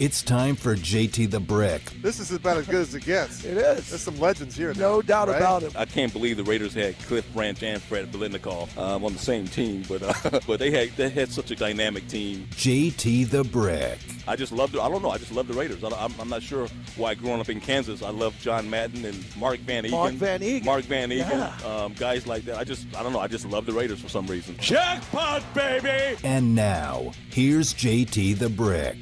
It's 0.00 0.22
time 0.22 0.56
for 0.56 0.76
JT 0.76 1.30
the 1.30 1.40
Brick. 1.40 1.82
This 2.00 2.20
is 2.20 2.32
about 2.32 2.56
as 2.56 2.66
good 2.66 2.80
as 2.80 2.94
it 2.94 3.04
gets. 3.04 3.44
It 3.44 3.58
is. 3.58 3.90
There's 3.90 4.00
some 4.00 4.18
legends 4.18 4.56
here. 4.56 4.72
No 4.72 4.96
now, 4.96 5.02
doubt 5.02 5.28
right? 5.28 5.36
about 5.36 5.62
it. 5.62 5.76
I 5.76 5.84
can't 5.84 6.10
believe 6.10 6.38
the 6.38 6.42
Raiders 6.44 6.72
had 6.72 6.98
Cliff 7.00 7.30
Branch 7.34 7.62
and 7.62 7.82
Fred 7.82 8.10
Biletnikoff 8.10 8.78
um, 8.78 9.04
on 9.04 9.12
the 9.12 9.18
same 9.18 9.46
team, 9.46 9.84
but 9.86 10.02
uh, 10.02 10.40
but 10.46 10.58
they 10.58 10.70
had 10.70 10.96
they 10.96 11.10
had 11.10 11.30
such 11.30 11.50
a 11.50 11.54
dynamic 11.54 12.08
team. 12.08 12.48
JT 12.52 13.28
the 13.28 13.44
Brick. 13.44 13.98
I 14.30 14.36
just 14.36 14.52
love 14.52 14.70
the 14.70 14.80
I 14.80 14.88
don't 14.88 15.02
know 15.02 15.10
I 15.10 15.18
just 15.18 15.32
love 15.32 15.48
the 15.48 15.54
Raiders. 15.54 15.82
I, 15.82 15.88
I'm, 15.88 16.14
I'm 16.20 16.28
not 16.28 16.40
sure 16.40 16.68
why 16.96 17.14
growing 17.16 17.40
up 17.40 17.48
in 17.48 17.60
Kansas 17.60 18.00
I 18.00 18.10
love 18.10 18.38
John 18.40 18.70
Madden 18.70 19.04
and 19.04 19.24
Mark 19.36 19.58
van 19.60 19.82
Eeghen. 19.82 19.90
Mark 19.90 20.12
van 20.12 20.40
Eeghen. 20.40 20.64
Mark 20.64 20.84
van 20.84 21.10
Eeghen. 21.10 21.28
Yeah. 21.28 21.68
Um, 21.68 21.94
guys 21.94 22.28
like 22.28 22.44
that. 22.44 22.56
I 22.56 22.62
just 22.62 22.86
I 22.96 23.02
don't 23.02 23.12
know. 23.12 23.18
I 23.18 23.26
just 23.26 23.44
love 23.44 23.66
the 23.66 23.72
Raiders 23.72 24.00
for 24.00 24.08
some 24.08 24.28
reason. 24.28 24.56
Jackpot, 24.58 25.42
baby! 25.52 26.16
And 26.22 26.54
now, 26.54 27.10
here's 27.30 27.74
JT 27.74 28.38
the 28.38 28.48
Brick. 28.48 28.98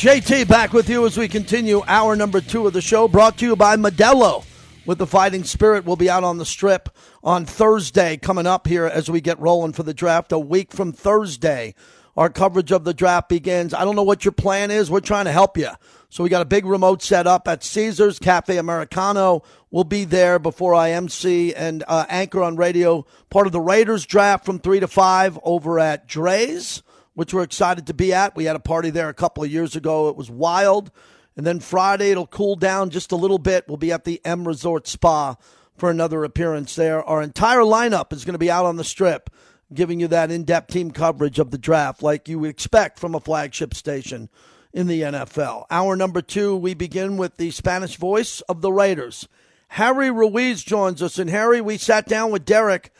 JT 0.00 0.48
back 0.48 0.72
with 0.72 0.88
you 0.88 1.04
as 1.04 1.18
we 1.18 1.28
continue 1.28 1.82
hour 1.86 2.16
number 2.16 2.40
two 2.40 2.66
of 2.66 2.72
the 2.72 2.80
show, 2.80 3.06
brought 3.06 3.36
to 3.36 3.44
you 3.44 3.54
by 3.54 3.76
Modelo. 3.76 4.46
With 4.86 4.96
the 4.96 5.06
fighting 5.06 5.44
spirit, 5.44 5.84
we'll 5.84 5.96
be 5.96 6.08
out 6.08 6.24
on 6.24 6.38
the 6.38 6.46
strip 6.46 6.88
on 7.22 7.44
Thursday, 7.44 8.16
coming 8.16 8.46
up 8.46 8.66
here 8.66 8.86
as 8.86 9.10
we 9.10 9.20
get 9.20 9.38
rolling 9.38 9.74
for 9.74 9.82
the 9.82 9.92
draft. 9.92 10.32
A 10.32 10.38
week 10.38 10.72
from 10.72 10.94
Thursday, 10.94 11.74
our 12.16 12.30
coverage 12.30 12.72
of 12.72 12.84
the 12.84 12.94
draft 12.94 13.28
begins. 13.28 13.74
I 13.74 13.84
don't 13.84 13.94
know 13.94 14.02
what 14.02 14.24
your 14.24 14.32
plan 14.32 14.70
is. 14.70 14.90
We're 14.90 15.00
trying 15.00 15.26
to 15.26 15.32
help 15.32 15.58
you. 15.58 15.68
So 16.08 16.24
we 16.24 16.30
got 16.30 16.40
a 16.40 16.46
big 16.46 16.64
remote 16.64 17.02
set 17.02 17.26
up 17.26 17.46
at 17.46 17.62
Caesars 17.62 18.18
Cafe 18.18 18.56
Americano. 18.56 19.42
We'll 19.70 19.84
be 19.84 20.04
there 20.04 20.38
before 20.38 20.72
I 20.72 20.92
MC 20.92 21.54
and 21.54 21.84
uh, 21.86 22.06
anchor 22.08 22.42
on 22.42 22.56
radio. 22.56 23.04
Part 23.28 23.46
of 23.46 23.52
the 23.52 23.60
Raiders 23.60 24.06
draft 24.06 24.46
from 24.46 24.60
three 24.60 24.80
to 24.80 24.88
five 24.88 25.38
over 25.42 25.78
at 25.78 26.08
Drai's 26.08 26.82
which 27.14 27.34
we're 27.34 27.42
excited 27.42 27.86
to 27.86 27.94
be 27.94 28.12
at. 28.12 28.36
We 28.36 28.44
had 28.44 28.56
a 28.56 28.60
party 28.60 28.90
there 28.90 29.08
a 29.08 29.14
couple 29.14 29.44
of 29.44 29.50
years 29.50 29.76
ago. 29.76 30.08
It 30.08 30.16
was 30.16 30.30
wild. 30.30 30.90
And 31.36 31.46
then 31.46 31.60
Friday, 31.60 32.10
it'll 32.10 32.26
cool 32.26 32.56
down 32.56 32.90
just 32.90 33.12
a 33.12 33.16
little 33.16 33.38
bit. 33.38 33.66
We'll 33.68 33.76
be 33.76 33.92
at 33.92 34.04
the 34.04 34.20
M 34.24 34.46
Resort 34.46 34.86
Spa 34.86 35.36
for 35.76 35.90
another 35.90 36.24
appearance 36.24 36.74
there. 36.74 37.02
Our 37.02 37.22
entire 37.22 37.60
lineup 37.60 38.12
is 38.12 38.24
going 38.24 38.34
to 38.34 38.38
be 38.38 38.50
out 38.50 38.66
on 38.66 38.76
the 38.76 38.84
strip, 38.84 39.30
giving 39.72 40.00
you 40.00 40.08
that 40.08 40.30
in 40.30 40.44
depth 40.44 40.72
team 40.72 40.90
coverage 40.90 41.38
of 41.38 41.50
the 41.50 41.58
draft 41.58 42.02
like 42.02 42.28
you 42.28 42.38
would 42.40 42.50
expect 42.50 42.98
from 42.98 43.14
a 43.14 43.20
flagship 43.20 43.74
station 43.74 44.28
in 44.72 44.86
the 44.86 45.02
NFL. 45.02 45.64
Hour 45.70 45.96
number 45.96 46.22
two, 46.22 46.56
we 46.56 46.74
begin 46.74 47.16
with 47.16 47.36
the 47.36 47.50
Spanish 47.50 47.96
voice 47.96 48.40
of 48.42 48.60
the 48.60 48.72
Raiders. 48.72 49.26
Harry 49.68 50.10
Ruiz 50.10 50.62
joins 50.62 51.00
us. 51.00 51.18
And 51.18 51.30
Harry, 51.30 51.60
we 51.60 51.78
sat 51.78 52.06
down 52.06 52.30
with 52.30 52.44
Derek 52.44 52.92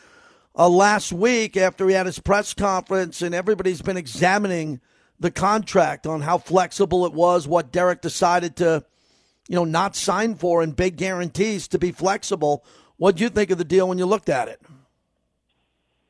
uh, 0.56 0.68
last 0.68 1.12
week 1.12 1.56
after 1.56 1.88
he 1.88 1.94
had 1.94 2.06
his 2.06 2.18
press 2.18 2.54
conference, 2.54 3.22
and 3.22 3.34
everybody's 3.34 3.82
been 3.82 3.96
examining 3.96 4.80
the 5.18 5.30
contract 5.30 6.06
on 6.06 6.22
how 6.22 6.38
flexible 6.38 7.06
it 7.06 7.12
was, 7.12 7.46
what 7.46 7.72
Derek 7.72 8.00
decided 8.00 8.56
to, 8.56 8.84
you 9.48 9.56
know, 9.56 9.64
not 9.64 9.94
sign 9.94 10.34
for, 10.34 10.62
and 10.62 10.74
big 10.74 10.96
guarantees 10.96 11.68
to 11.68 11.78
be 11.78 11.92
flexible. 11.92 12.64
What 12.96 13.16
do 13.16 13.22
you 13.22 13.28
think 13.28 13.50
of 13.50 13.58
the 13.58 13.64
deal 13.64 13.88
when 13.88 13.98
you 13.98 14.06
looked 14.06 14.28
at 14.28 14.48
it? 14.48 14.60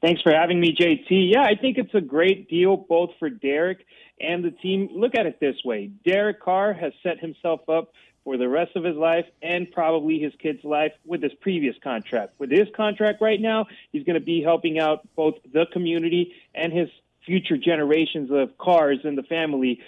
Thanks 0.01 0.23
for 0.23 0.33
having 0.33 0.61
me, 0.61 0.75
JT. 0.75 1.33
Yeah, 1.33 1.43
I 1.43 1.55
think 1.61 1.77
it's 1.77 1.95
a 1.95 2.01
great 2.01 2.49
deal 2.49 2.77
both 2.77 3.11
for 3.19 3.29
Derek 3.29 3.85
and 4.19 4.43
the 4.43 4.51
team. 4.51 4.89
Look 4.95 5.15
at 5.15 5.27
it 5.27 5.39
this 5.41 5.57
way 5.65 5.91
Derek 6.07 6.41
Carr 6.41 6.73
has 6.73 6.93
set 7.03 7.19
himself 7.19 7.69
up 7.69 7.93
for 8.25 8.37
the 8.37 8.49
rest 8.49 8.77
of 8.77 8.85
his 8.85 8.97
life 8.97 9.25
and 9.43 9.71
probably 9.73 10.19
his 10.19 10.33
kid's 10.41 10.65
life 10.65 10.93
with 11.05 11.23
his 11.23 11.33
previous 11.41 11.75
contract. 11.83 12.35
With 12.39 12.51
his 12.51 12.69
contract 12.77 13.21
right 13.21 13.41
now, 13.41 13.67
he's 13.93 14.05
going 14.05 14.19
to 14.19 14.25
be 14.25 14.43
helping 14.43 14.79
out 14.79 15.09
both 15.17 15.35
the 15.53 15.67
community 15.73 16.33
and 16.55 16.73
his 16.73 16.89
future 17.25 17.57
generations 17.57 18.31
of 18.33 18.57
cars 18.59 18.99
in 19.05 19.15
the 19.15 19.23
family. 19.23 19.81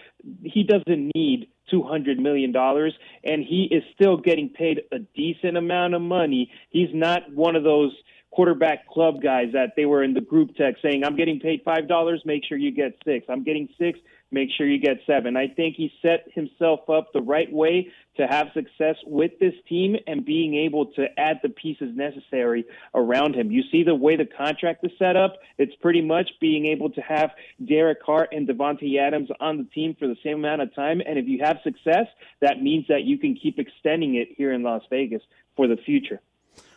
He 0.43 0.65
doesn't 0.65 1.11
need 1.15 1.49
$200 1.73 2.19
million, 2.19 2.55
and 2.55 3.45
he 3.45 3.69
is 3.71 3.83
still 3.95 4.17
getting 4.17 4.49
paid 4.49 4.83
a 4.93 4.99
decent 5.15 5.56
amount 5.56 5.95
of 5.95 6.03
money. 6.03 6.51
He's 6.71 6.91
not 6.93 7.33
one 7.33 7.56
of 7.56 7.65
those 7.65 7.93
quarterback 8.31 8.89
club 8.89 9.23
guys 9.23 9.49
that 9.53 9.73
they 9.77 9.85
were 9.85 10.03
in 10.03 10.15
the 10.15 10.21
group 10.21 10.55
text 10.56 10.83
saying, 10.83 11.05
I'm 11.05 11.17
getting 11.17 11.39
paid 11.39 11.65
$5, 11.65 12.17
make 12.25 12.43
sure 12.49 12.56
you 12.56 12.71
get 12.71 12.97
six. 13.05 13.27
I'm 13.29 13.45
getting 13.45 13.69
six, 13.79 13.99
make 14.31 14.49
sure 14.56 14.67
you 14.67 14.81
get 14.81 14.99
seven. 15.06 15.37
I 15.37 15.49
think 15.49 15.77
he 15.77 15.93
set 16.01 16.27
himself 16.35 16.89
up 16.89 17.12
the 17.12 17.21
right 17.21 17.53
way 17.53 17.89
to 18.17 18.27
have 18.27 18.49
success 18.55 18.97
with 19.06 19.33
this 19.41 19.55
team 19.69 19.97
and 20.06 20.25
being 20.25 20.55
able 20.55 20.87
to 20.87 21.06
add 21.19 21.41
the 21.43 21.49
pieces 21.49 21.91
necessary 21.95 22.65
around 22.95 23.34
him. 23.34 23.50
You 23.50 23.62
see 23.71 23.84
the 23.84 23.95
way 23.95 24.17
the 24.17 24.27
contract 24.27 24.84
is 24.84 24.93
set 24.99 25.17
up, 25.17 25.37
it's 25.59 25.75
pretty 25.81 26.03
much 26.03 26.31
being 26.41 26.67
able 26.67 26.91
to 26.91 27.00
have 27.00 27.31
Derek 27.67 28.03
Carr 28.03 28.28
and 28.31 28.47
Davante 28.47 28.99
Adams 28.99 29.31
on 29.41 29.59
the 29.59 29.65
team 29.65 29.97
for 29.99 30.06
the 30.06 30.17
same 30.23 30.34
amount 30.34 30.62
of 30.62 30.75
time. 30.75 31.00
And 31.06 31.19
if 31.19 31.27
you 31.27 31.41
have 31.43 31.59
success, 31.65 32.06
that 32.41 32.62
means 32.62 32.87
that 32.89 33.05
you 33.05 33.19
can 33.19 33.34
keep 33.34 33.59
extending 33.59 34.17
it 34.17 34.29
here 34.37 34.53
in 34.53 34.62
Las 34.62 34.83
Vegas 34.91 35.23
for 35.56 35.67
the 35.67 35.77
future. 35.77 36.21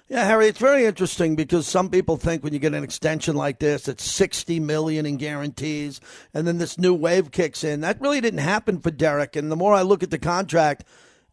Yeah, 0.08 0.24
Harry, 0.26 0.48
it's 0.48 0.60
very 0.60 0.86
interesting 0.86 1.36
because 1.36 1.66
some 1.66 1.90
people 1.90 2.16
think 2.18 2.44
when 2.44 2.54
you 2.54 2.60
get 2.60 2.76
an 2.76 2.84
extension 2.84 3.36
like 3.36 3.58
this, 3.58 3.88
it's 3.88 4.04
60 4.04 4.60
million 4.60 5.04
in 5.08 5.18
guarantees 5.18 6.00
and 6.32 6.46
then 6.46 6.60
this 6.60 6.78
new 6.78 6.94
wave 6.94 7.32
kicks 7.32 7.64
in. 7.64 7.82
That 7.82 8.00
really 8.00 8.22
didn't 8.22 8.42
happen 8.42 8.80
for 8.80 8.92
Derek. 8.92 9.36
And 9.36 9.52
the 9.52 9.56
more 9.56 9.74
I 9.74 9.82
look 9.82 10.04
at 10.04 10.12
the 10.12 10.20
contract, 10.20 10.84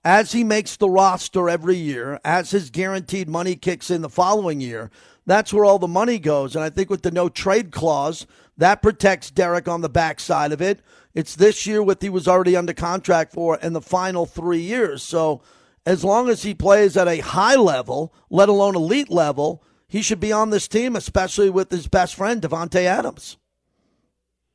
as 0.05 0.33
he 0.33 0.43
makes 0.43 0.77
the 0.77 0.91
roster 0.91 1.49
every 1.49 1.77
year, 1.77 2.19
as 2.25 2.51
his 2.51 2.71
guaranteed 2.71 3.29
money 3.29 3.55
kicks 3.55 3.91
in 3.91 4.03
the 4.03 4.09
following 4.09 4.61
year, 4.61 4.91
that's 5.27 5.53
where 5.53 5.65
all 5.65 5.79
the 5.79 5.87
money 5.89 6.19
goes. 6.19 6.57
And 6.57 6.65
I 6.65 6.71
think 6.71 6.91
with 6.91 7.03
the 7.03 7.11
no 7.11 7.29
trade 7.29 7.71
clause, 7.71 8.27
that 8.57 8.83
protects 8.83 9.31
Derek 9.31 9.69
on 9.69 9.81
the 9.81 9.89
backside 9.89 10.53
of 10.53 10.61
it. 10.61 10.81
It's 11.15 11.37
this 11.37 11.67
year 11.67 11.83
with 11.83 12.03
he 12.03 12.09
was 12.09 12.27
already 12.27 12.57
under 12.57 12.73
contract 12.73 13.33
for 13.33 13.57
in 13.59 13.73
the 13.73 13.81
final 13.81 14.27
three 14.27 14.61
years. 14.61 15.03
So 15.03 15.43
as 15.87 16.03
long 16.03 16.29
as 16.29 16.43
he 16.43 16.55
plays 16.55 16.97
at 16.97 17.09
a 17.09 17.21
high 17.21 17.57
level, 17.57 18.13
let 18.31 18.49
alone 18.49 18.75
elite 18.75 19.11
level, 19.11 19.63
he 19.87 20.03
should 20.03 20.21
be 20.21 20.33
on 20.33 20.51
this 20.51 20.69
team, 20.69 20.97
especially 20.97 21.51
with 21.51 21.71
his 21.71 21.87
best 21.87 22.15
friend, 22.15 22.41
Davante 22.41 22.85
Adams. 22.85 23.37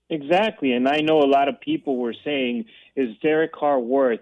Exactly. 0.09 0.73
And 0.73 0.87
I 0.87 0.97
know 0.97 1.19
a 1.19 1.27
lot 1.27 1.47
of 1.47 1.59
people 1.61 1.97
were 1.97 2.15
saying, 2.25 2.65
is 2.95 3.15
Derek 3.21 3.53
Carr 3.53 3.79
worth 3.79 4.21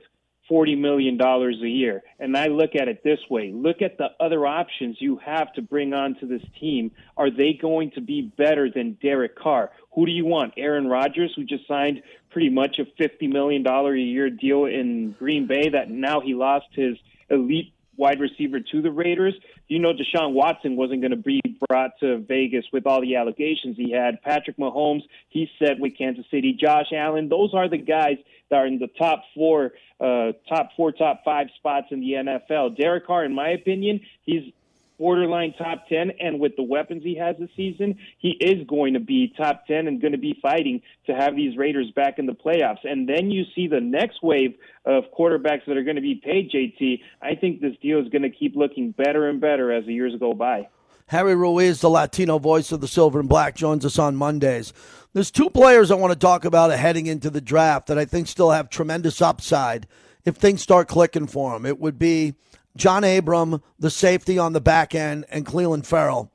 $40 0.50 0.78
million 0.78 1.20
a 1.22 1.68
year? 1.68 2.04
And 2.20 2.36
I 2.38 2.48
look 2.48 2.76
at 2.76 2.88
it 2.88 3.04
this 3.04 3.20
way 3.30 3.52
look 3.54 3.82
at 3.82 3.98
the 3.98 4.10
other 4.20 4.46
options 4.46 4.98
you 5.00 5.18
have 5.26 5.54
to 5.54 5.62
bring 5.62 5.94
onto 5.94 6.28
this 6.28 6.42
team. 6.60 6.92
Are 7.18 7.30
they 7.30 7.54
going 7.60 7.92
to 7.92 8.02
be 8.02 8.34
better 8.38 8.70
than 8.70 8.98
Derek 9.02 9.38
Carr? 9.38 9.72
Who 9.94 10.06
do 10.06 10.12
you 10.12 10.26
want? 10.26 10.54
Aaron 10.58 10.88
Rodgers, 10.88 11.34
who 11.36 11.44
just 11.44 11.68
signed 11.68 12.02
pretty 12.30 12.50
much 12.50 12.80
a 12.80 13.02
$50 13.02 13.32
million 13.32 13.66
a 13.66 13.96
year 13.96 14.30
deal 14.30 14.66
in 14.66 15.16
Green 15.18 15.48
Bay 15.48 15.70
that 15.70 15.90
now 15.90 16.20
he 16.20 16.34
lost 16.34 16.66
his 16.74 16.98
elite 17.30 17.74
wide 17.98 18.20
receiver 18.20 18.60
to 18.60 18.82
the 18.82 18.92
Raiders. 18.92 19.34
You 19.68 19.80
know, 19.80 19.94
Deshaun 19.94 20.34
Watson 20.34 20.76
wasn't 20.76 21.02
going 21.02 21.12
to 21.12 21.18
be 21.18 21.42
brought 21.68 21.92
to 22.02 22.20
Vegas 22.20 22.66
with 22.72 22.86
all 22.86 23.02
the 23.02 23.16
allegations 23.16 23.78
he 23.78 23.92
had. 23.92 24.22
Patrick 24.22 24.58
Mahomes, 24.58 25.04
he 25.30 25.50
said 25.60 25.80
with 25.80 25.98
Kansas 25.98 26.26
City. 26.30 26.58
Josh 26.60 26.88
Allen, 26.94 27.30
those 27.30 27.54
are 27.54 27.70
the 27.70 27.78
guys 27.78 28.18
that 28.50 28.58
are 28.58 28.68
in 28.68 28.80
the 28.80 28.88
top 29.00 29.24
four, 29.34 29.74
uh, 30.00 30.34
top 30.48 30.70
four, 30.76 30.92
top 30.92 31.22
five 31.24 31.48
spots 31.58 31.88
in 31.92 32.00
the 32.00 32.14
NFL. 32.14 32.78
Derek 32.78 33.08
Carr, 33.08 33.26
in 33.26 33.34
my 33.34 33.50
opinion, 33.50 34.02
he's 34.24 34.52
borderline 34.98 35.54
top 35.58 35.88
10 35.90 36.12
and 36.20 36.40
with 36.40 36.56
the 36.56 36.64
weapons 36.64 37.04
he 37.04 37.16
has 37.16 37.36
this 37.38 37.50
season 37.56 37.98
he 38.18 38.30
is 38.30 38.66
going 38.68 38.94
to 38.94 39.00
be 39.00 39.34
top 39.36 39.68
10 39.68 39.88
and 39.88 40.02
going 40.02 40.14
to 40.14 40.18
be 40.18 40.38
fighting 40.42 40.82
to 41.06 41.14
have 41.14 41.36
these 41.36 41.58
raiders 41.58 41.92
back 41.96 42.18
in 42.18 42.26
the 42.26 42.34
playoffs. 42.34 42.80
And 42.84 43.08
then 43.08 43.30
you 43.30 43.44
see 43.56 43.68
the 43.68 43.82
next 43.82 44.24
wave 44.24 44.56
of 44.86 45.04
quarterbacks 45.18 45.66
that 45.68 45.78
are 45.78 45.84
going 45.84 45.96
to 45.96 46.02
be 46.02 46.16
paid 46.24 46.52
jt 46.52 47.02
i 47.22 47.36
think 47.36 47.60
this 47.60 47.76
deal 47.82 48.00
is 48.00 48.08
going 48.10 48.22
to 48.22 48.30
keep 48.30 48.56
looking 48.56 48.92
better 48.92 49.30
and 49.30 49.42
better 49.42 49.72
as 49.72 49.86
the 49.86 49.94
years 49.94 50.14
go 50.20 50.34
by 50.34 50.68
Harry 51.10 51.36
Ruiz, 51.36 51.82
the 51.82 51.90
Latino 51.90 52.40
voice 52.40 52.72
of 52.72 52.82
the 52.82 52.88
Silver 52.88 53.20
and 53.20 53.30
Black, 53.30 53.56
joins 53.56 53.86
us 53.86 54.00
on 54.00 54.16
Mondays. 54.16 54.74
There's 55.14 55.30
two 55.30 55.52
players 55.52 55.92
I 55.92 55.96
want 55.96 56.14
to 56.14 56.20
talk 56.20 56.46
about 56.46 56.72
heading 56.72 57.06
into 57.06 57.30
the 57.30 57.42
draft 57.42 57.88
that 57.88 58.00
I 58.00 58.06
think 58.06 58.28
still 58.28 58.50
have 58.50 58.70
tremendous 58.70 59.22
upside 59.22 59.86
if 60.26 60.36
things 60.36 60.64
start 60.64 60.88
clicking 60.88 61.28
for 61.28 61.54
them. 61.54 61.66
It 61.66 61.80
would 61.80 62.00
be 62.00 62.34
John 62.76 63.04
Abram, 63.04 63.62
the 63.78 63.92
safety 63.92 64.40
on 64.40 64.54
the 64.54 64.62
back 64.62 64.96
end, 64.96 65.26
and 65.30 65.46
Clelin 65.46 65.86
Ferrell, 65.86 66.32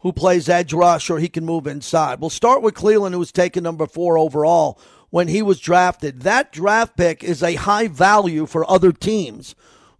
who 0.00 0.10
plays 0.10 0.48
edge 0.48 0.72
rush 0.72 1.10
or 1.10 1.18
he 1.18 1.28
can 1.28 1.44
move 1.44 1.66
inside. 1.66 2.18
We'll 2.18 2.30
start 2.30 2.62
with 2.62 2.74
Clelin, 2.74 3.12
who 3.12 3.18
was 3.18 3.30
taken 3.30 3.62
number 3.62 3.86
four 3.86 4.16
overall 4.16 4.80
when 5.10 5.28
he 5.28 5.42
was 5.42 5.60
drafted. 5.60 6.22
That 6.22 6.50
draft 6.50 6.96
pick 6.96 7.22
is 7.22 7.42
a 7.42 7.56
high 7.56 7.88
value 7.88 8.46
for 8.46 8.68
other 8.70 8.90
teams 8.90 9.54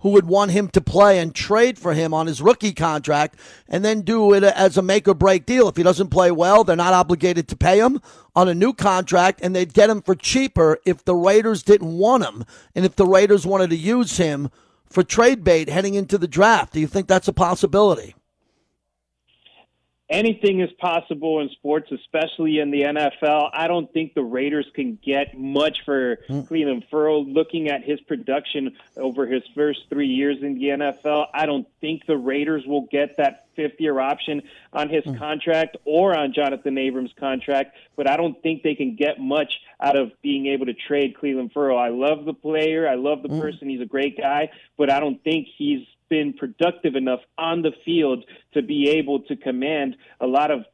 who 0.05 0.11
would 0.11 0.27
want 0.27 0.51
him 0.51 0.69
to 0.69 0.83
play 0.83 1.19
and 1.19 1.35
trade 1.35 1.79
for 1.79 1.95
him 1.95 2.13
on 2.13 2.27
his 2.27 2.43
rookie 2.43 2.75
contract 2.75 3.41
and 3.67 3.83
then 3.83 4.03
do 4.03 4.35
it 4.35 4.45
as 4.45 4.77
a 4.77 4.83
make 4.83 5.09
or 5.09 5.15
break 5.15 5.47
deal. 5.47 5.67
If 5.67 5.79
he 5.79 5.83
doesn't 5.83 6.11
play 6.11 6.31
well, 6.31 6.63
they're 6.63 6.77
not 6.77 6.93
obligated 6.93 7.49
to 7.49 7.57
pay 7.57 7.79
him 7.79 8.03
on 8.37 8.47
a 8.47 8.55
new 8.55 8.75
contract 8.75 9.41
and 9.43 9.57
they'd 9.57 9.73
get 9.73 9.89
him 9.89 10.03
for 10.03 10.15
cheaper 10.15 10.79
if 10.85 11.03
the 11.07 11.15
Raiders 11.15 11.63
didn't 11.63 11.97
want 11.97 12.23
him 12.23 12.45
and 12.75 12.85
if 12.85 12.97
the 12.97 13.07
Raiders 13.07 13.47
wanted 13.47 13.71
to 13.71 13.77
use 13.77 14.19
him 14.19 14.51
for 14.91 15.03
trade 15.03 15.43
bait 15.43 15.71
heading 15.71 15.95
into 15.95 16.19
the 16.19 16.29
draft. 16.29 16.75
Do 16.75 16.81
you 16.81 16.87
think 16.87 17.09
that's 17.09 17.29
a 17.29 17.33
possibility? 17.33 18.15
Anything 20.15 20.61
is 20.61 20.71
possible 20.79 21.41
in 21.41 21.49
sports, 21.51 21.91
especially 21.91 22.61
in 22.61 22.71
the 22.71 22.83
NFL. 22.83 23.51
I 23.53 23.67
don't 23.67 23.93
think 23.93 24.15
the 24.15 24.23
Raiders 24.23 24.67
can 24.73 24.99
get 25.05 25.37
much 25.37 25.85
for 25.85 26.19
mm. 26.29 26.49
Clelin 26.49 26.89
Ferrell. 26.89 27.27
Looking 27.27 27.69
at 27.69 27.83
his 27.83 28.01
production 28.03 28.77
over 28.97 29.27
his 29.27 29.43
first 29.55 29.81
three 29.91 30.07
years 30.07 30.39
in 30.41 30.55
the 30.55 30.69
NFL, 30.69 31.27
I 31.35 31.47
don't 31.47 31.67
think 31.81 32.07
the 32.07 32.17
Raiders 32.17 32.65
will 32.65 32.87
get 32.91 33.17
that 33.17 33.47
fifth 33.57 33.81
year 33.81 33.99
option 34.01 34.43
on 34.73 34.89
his 34.89 35.05
mm. 35.05 35.19
contract 35.19 35.77
or 35.85 36.17
on 36.17 36.33
Jonathan 36.33 36.79
Abrams' 36.79 37.13
contract, 37.19 37.77
but 37.97 38.09
I 38.09 38.17
don't 38.17 38.41
think 38.43 38.63
they 38.63 38.75
can 38.75 38.97
get 38.97 39.21
much 39.21 39.61
out 39.81 39.97
of 39.97 40.13
being 40.23 40.47
able 40.47 40.67
to 40.67 40.75
trade 40.75 41.15
Clelin 41.21 41.53
Ferrell. 41.53 41.79
I 41.79 41.89
love 41.89 42.25
the 42.25 42.35
player, 42.35 42.89
I 42.89 42.95
love 42.95 43.23
the 43.23 43.29
mm. 43.29 43.41
person, 43.41 43.69
he's 43.69 43.81
a 43.81 43.87
great 43.87 44.17
guy, 44.17 44.51
but 44.77 44.91
I 44.91 45.01
don't 45.01 45.23
think 45.23 45.49
he's 45.57 45.87
been 46.09 46.33
productive 46.33 46.97
enough 46.97 47.21
on 47.39 47.63
the 47.63 47.73
field 47.85 48.25
to 48.53 48.63
be 48.63 48.91
able 48.91 49.21
to 49.21 49.37
command 49.37 49.97
a 50.21 50.27
lot 50.27 50.51
of 50.51 50.65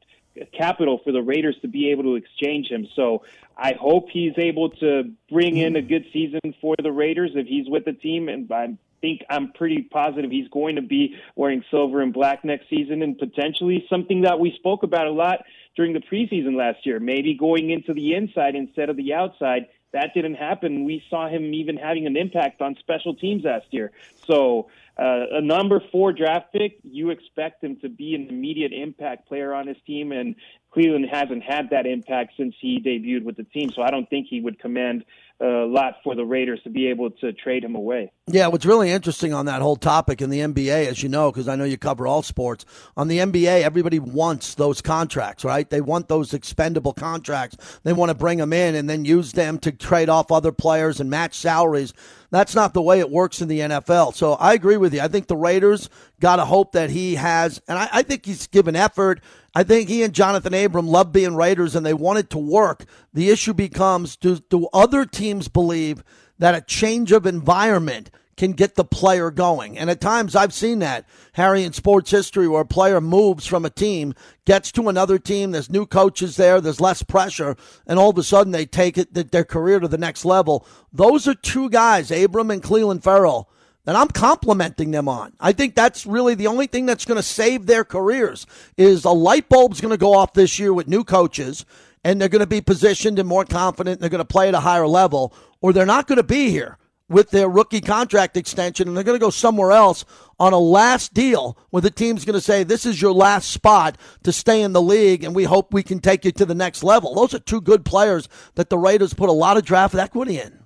capital 0.57 1.01
for 1.05 1.13
the 1.13 1.23
Raiders 1.23 1.57
to 1.63 1.69
be 1.69 1.91
able 1.91 2.05
to 2.05 2.15
exchange 2.15 2.69
him. 2.69 2.87
So 2.95 3.25
I 3.57 3.73
hope 3.73 4.09
he's 4.11 4.35
able 4.37 4.71
to 4.71 5.13
bring 5.31 5.57
in 5.57 5.77
a 5.77 5.83
good 5.83 6.07
season 6.13 6.41
for 6.61 6.75
the 6.83 6.93
Raiders 6.93 7.33
if 7.35 7.47
he's 7.47 7.69
with 7.69 7.85
the 7.85 7.93
team. 7.93 8.29
And 8.29 8.51
I 8.51 8.77
think 9.01 9.23
I'm 9.29 9.53
pretty 9.53 9.83
positive 9.83 10.31
he's 10.31 10.49
going 10.49 10.77
to 10.77 10.83
be 10.83 11.17
wearing 11.37 11.65
silver 11.71 12.01
and 12.01 12.13
black 12.13 12.45
next 12.45 12.69
season 12.69 13.03
and 13.03 13.19
potentially 13.19 13.87
something 13.89 14.23
that 14.23 14.39
we 14.39 14.53
spoke 14.57 14.83
about 14.83 15.07
a 15.07 15.13
lot 15.13 15.45
during 15.77 15.93
the 15.93 16.01
preseason 16.01 16.57
last 16.57 16.85
year, 16.85 17.01
maybe 17.01 17.35
going 17.35 17.71
into 17.71 17.95
the 17.95 18.15
inside 18.15 18.55
instead 18.55 18.89
of 18.89 18.97
the 18.97 19.15
outside. 19.15 19.67
That 19.93 20.15
didn't 20.15 20.35
happen. 20.35 20.85
We 20.85 21.03
saw 21.11 21.29
him 21.29 21.53
even 21.55 21.77
having 21.77 22.07
an 22.07 22.17
impact 22.17 22.61
on 22.61 22.77
special 22.77 23.15
teams 23.15 23.45
last 23.45 23.67
year. 23.71 23.91
So 24.27 24.69
uh, 24.97 25.27
a 25.33 25.41
number 25.41 25.83
four 25.91 26.13
draft 26.13 26.53
pick, 26.53 26.79
you 26.85 27.11
expect 27.11 27.65
him 27.65 27.77
to 27.77 27.89
be 27.89 28.15
an 28.15 28.29
immediate 28.29 28.73
impact 28.73 29.27
player 29.27 29.53
on 29.55 29.67
his 29.67 29.77
team, 29.87 30.13
and 30.13 30.37
Clelin 30.75 31.09
hasn't 31.09 31.43
had 31.43 31.71
that 31.71 31.87
impact 31.87 32.35
since 32.37 32.55
he 32.61 32.81
debuted 32.81 33.25
with 33.25 33.37
the 33.37 33.45
team. 33.45 33.71
So 33.71 33.83
I 33.83 33.91
don't 33.91 34.09
think 34.09 34.29
he 34.29 34.41
would 34.41 34.59
command 34.59 35.05
a 35.41 35.67
lot 35.67 35.95
for 36.05 36.15
the 36.15 36.25
Raiders 36.25 36.61
to 36.65 36.71
be 36.71 36.89
able 36.89 37.11
to 37.11 37.33
trade 37.33 37.65
him 37.65 37.75
away. 37.75 38.13
Yeah, 38.27 38.49
what's 38.49 38.67
really 38.67 38.91
interesting 38.91 39.33
on 39.33 39.47
that 39.47 39.63
whole 39.63 39.77
topic 39.77 40.21
in 40.21 40.29
the 40.29 40.41
NBA, 40.41 40.87
as 40.87 41.03
you 41.03 41.09
know, 41.09 41.33
because 41.33 41.49
I 41.49 41.57
know 41.57 41.65
you 41.65 41.79
cover 41.79 42.07
all 42.07 42.23
sports, 42.23 42.67
on 42.97 43.09
the 43.09 43.19
NBA, 43.19 43.63
everybody 43.63 43.99
wants 43.99 44.55
those 44.55 44.83
contracts, 44.83 45.45
right? 45.45 45.69
They 45.69 45.81
want 45.81 46.09
those 46.09 46.35
expendable 46.35 46.93
contracts. 46.93 47.81
They 47.85 47.93
want 47.93 48.11
to 48.11 48.15
bring 48.15 48.39
them 48.39 48.53
in 48.53 48.75
and 48.75 48.89
then 48.89 49.05
use 49.05 49.33
them 49.33 49.59
to 49.61 49.73
trade 49.73 50.09
off 50.09 50.31
other 50.31 50.53
players 50.53 51.01
and 51.01 51.09
match 51.09 51.35
salaries. 51.35 51.95
That's 52.31 52.55
not 52.55 52.75
the 52.75 52.83
way 52.83 53.01
it 53.01 53.11
works 53.11 53.41
in 53.41 53.49
the 53.49 53.61
NFL. 53.61 54.15
So 54.15 54.35
I 54.35 54.55
agree 54.55 54.77
with 54.77 54.95
you. 54.95 55.01
I 55.01 55.09
think 55.09 55.27
the 55.27 55.37
Raiders 55.37 55.89
got 56.21 56.37
to 56.37 56.45
hope 56.45 56.73
that 56.73 56.91
he 56.91 57.17
has, 57.17 57.61
and 57.67 57.79
I, 57.79 57.89
I 57.93 58.03
think 58.03 58.27
he's 58.27 58.47
given 58.47 58.77
effort. 58.77 59.21
I 59.53 59.65
think 59.65 59.89
he 59.89 60.05
and 60.05 60.15
Jonathan 60.15 60.55
Abram 60.55 60.87
love 60.87 61.11
being 61.11 61.35
Raiders 61.35 61.75
and 61.75 61.85
they 61.85 61.95
want 61.95 62.21
it 62.21 62.31
to 62.31 62.39
work. 62.39 62.85
The 63.13 63.31
issue 63.31 63.53
becomes 63.53 64.17
do, 64.17 64.37
do 64.37 64.69
other 64.73 65.05
teams 65.05 65.30
believe 65.39 66.03
that 66.39 66.55
a 66.55 66.61
change 66.61 67.13
of 67.13 67.27
environment 67.27 68.11
can 68.41 68.53
get 68.53 68.75
the 68.75 68.85
player 68.85 69.31
going. 69.31 69.77
And 69.77 69.91
at 69.91 70.01
times 70.01 70.35
I've 70.35 70.55
seen 70.55 70.79
that, 70.79 71.07
Harry, 71.35 71.63
in 71.63 71.75
sports 71.75 72.11
history, 72.11 72.49
where 72.49 72.63
a 72.63 72.67
player 72.67 72.99
moves 72.99 73.47
from 73.47 73.67
a 73.67 73.71
team, 73.71 74.15
gets 74.47 74.73
to 74.73 74.89
another 74.89 75.19
team, 75.19 75.51
there's 75.51 75.69
new 75.69 75.85
coaches 75.85 76.37
there, 76.37 76.59
there's 76.59 76.81
less 76.81 77.03
pressure, 77.03 77.55
and 77.87 77.99
all 77.99 78.09
of 78.09 78.17
a 78.17 78.23
sudden 78.23 78.51
they 78.51 78.65
take 78.65 78.97
it 78.97 79.13
that 79.13 79.31
their 79.31 79.45
career 79.45 79.79
to 79.79 79.89
the 79.89 79.99
next 79.99 80.25
level. 80.25 80.67
Those 80.91 81.29
are 81.29 81.35
two 81.35 81.69
guys, 81.69 82.11
Abram 82.11 82.51
and 82.51 82.63
Clelin 82.63 83.03
Ferrell, 83.03 83.51
that 83.85 83.95
I'm 83.95 84.09
complimenting 84.09 84.91
them 84.91 85.07
on. 85.07 85.35
I 85.39 85.53
think 85.53 85.75
that's 85.75 86.07
really 86.07 86.35
the 86.35 86.47
only 86.47 86.67
thing 86.67 86.87
that's 86.87 87.05
going 87.05 87.17
to 87.17 87.23
save 87.23 87.67
their 87.67 87.85
careers 87.85 88.47
is 88.79 89.05
a 89.05 89.11
light 89.11 89.51
bulb's 89.51 89.83
going 89.83 89.93
to 89.93 89.99
go 89.99 90.15
off 90.15 90.33
this 90.33 90.59
year 90.59 90.73
with 90.73 90.89
new 90.89 91.05
coaches 91.05 91.67
and 92.05 92.21
they're 92.21 92.29
going 92.29 92.41
to 92.41 92.47
be 92.47 92.61
positioned 92.61 93.19
and 93.19 93.29
more 93.29 93.45
confident 93.45 93.95
and 93.95 94.03
they're 94.03 94.11
going 94.11 94.19
to 94.19 94.25
play 94.25 94.49
at 94.49 94.55
a 94.55 94.61
higher 94.61 94.87
level 94.87 95.35
or 95.61 95.73
they're 95.73 95.87
not 95.87 96.07
going 96.07 96.17
to 96.17 96.23
be 96.23 96.51
here 96.51 96.79
with 97.09 97.31
their 97.31 97.49
rookie 97.49 97.81
contract 97.81 98.37
extension 98.37 98.89
and 98.89 98.97
they're 98.97 99.05
going 99.05 99.19
to 99.19 99.25
go 99.25 99.31
somewhere 99.31 99.73
else 99.73 100.05
on 100.39 100.53
a 100.53 100.59
last 100.59 101.13
deal 101.13 101.59
where 101.71 101.83
the 101.83 101.91
team's 101.91 102.25
going 102.25 102.35
to 102.35 102.41
say, 102.41 102.63
This 102.63 102.87
is 102.87 103.03
your 103.03 103.13
last 103.13 103.51
spot 103.51 103.99
to 104.23 104.33
stay 104.33 104.63
in 104.63 104.73
the 104.73 104.81
league, 104.81 105.25
and 105.25 105.35
we 105.35 105.45
hope 105.45 105.75
we 105.75 105.83
can 105.83 105.99
take 105.99 106.25
you 106.25 106.33
to 106.33 106.47
the 106.47 106.55
next 106.55 106.83
level. 106.83 107.15
Those 107.15 107.35
are 107.35 107.41
two 107.41 107.61
good 107.61 107.85
players 107.85 108.29
that 108.55 108.71
the 108.71 108.79
Raiders 108.79 109.13
put 109.13 109.29
a 109.29 109.33
lot 109.33 109.57
of 109.57 109.65
draft 109.65 109.95
equity 109.95 110.39
in. 110.39 110.61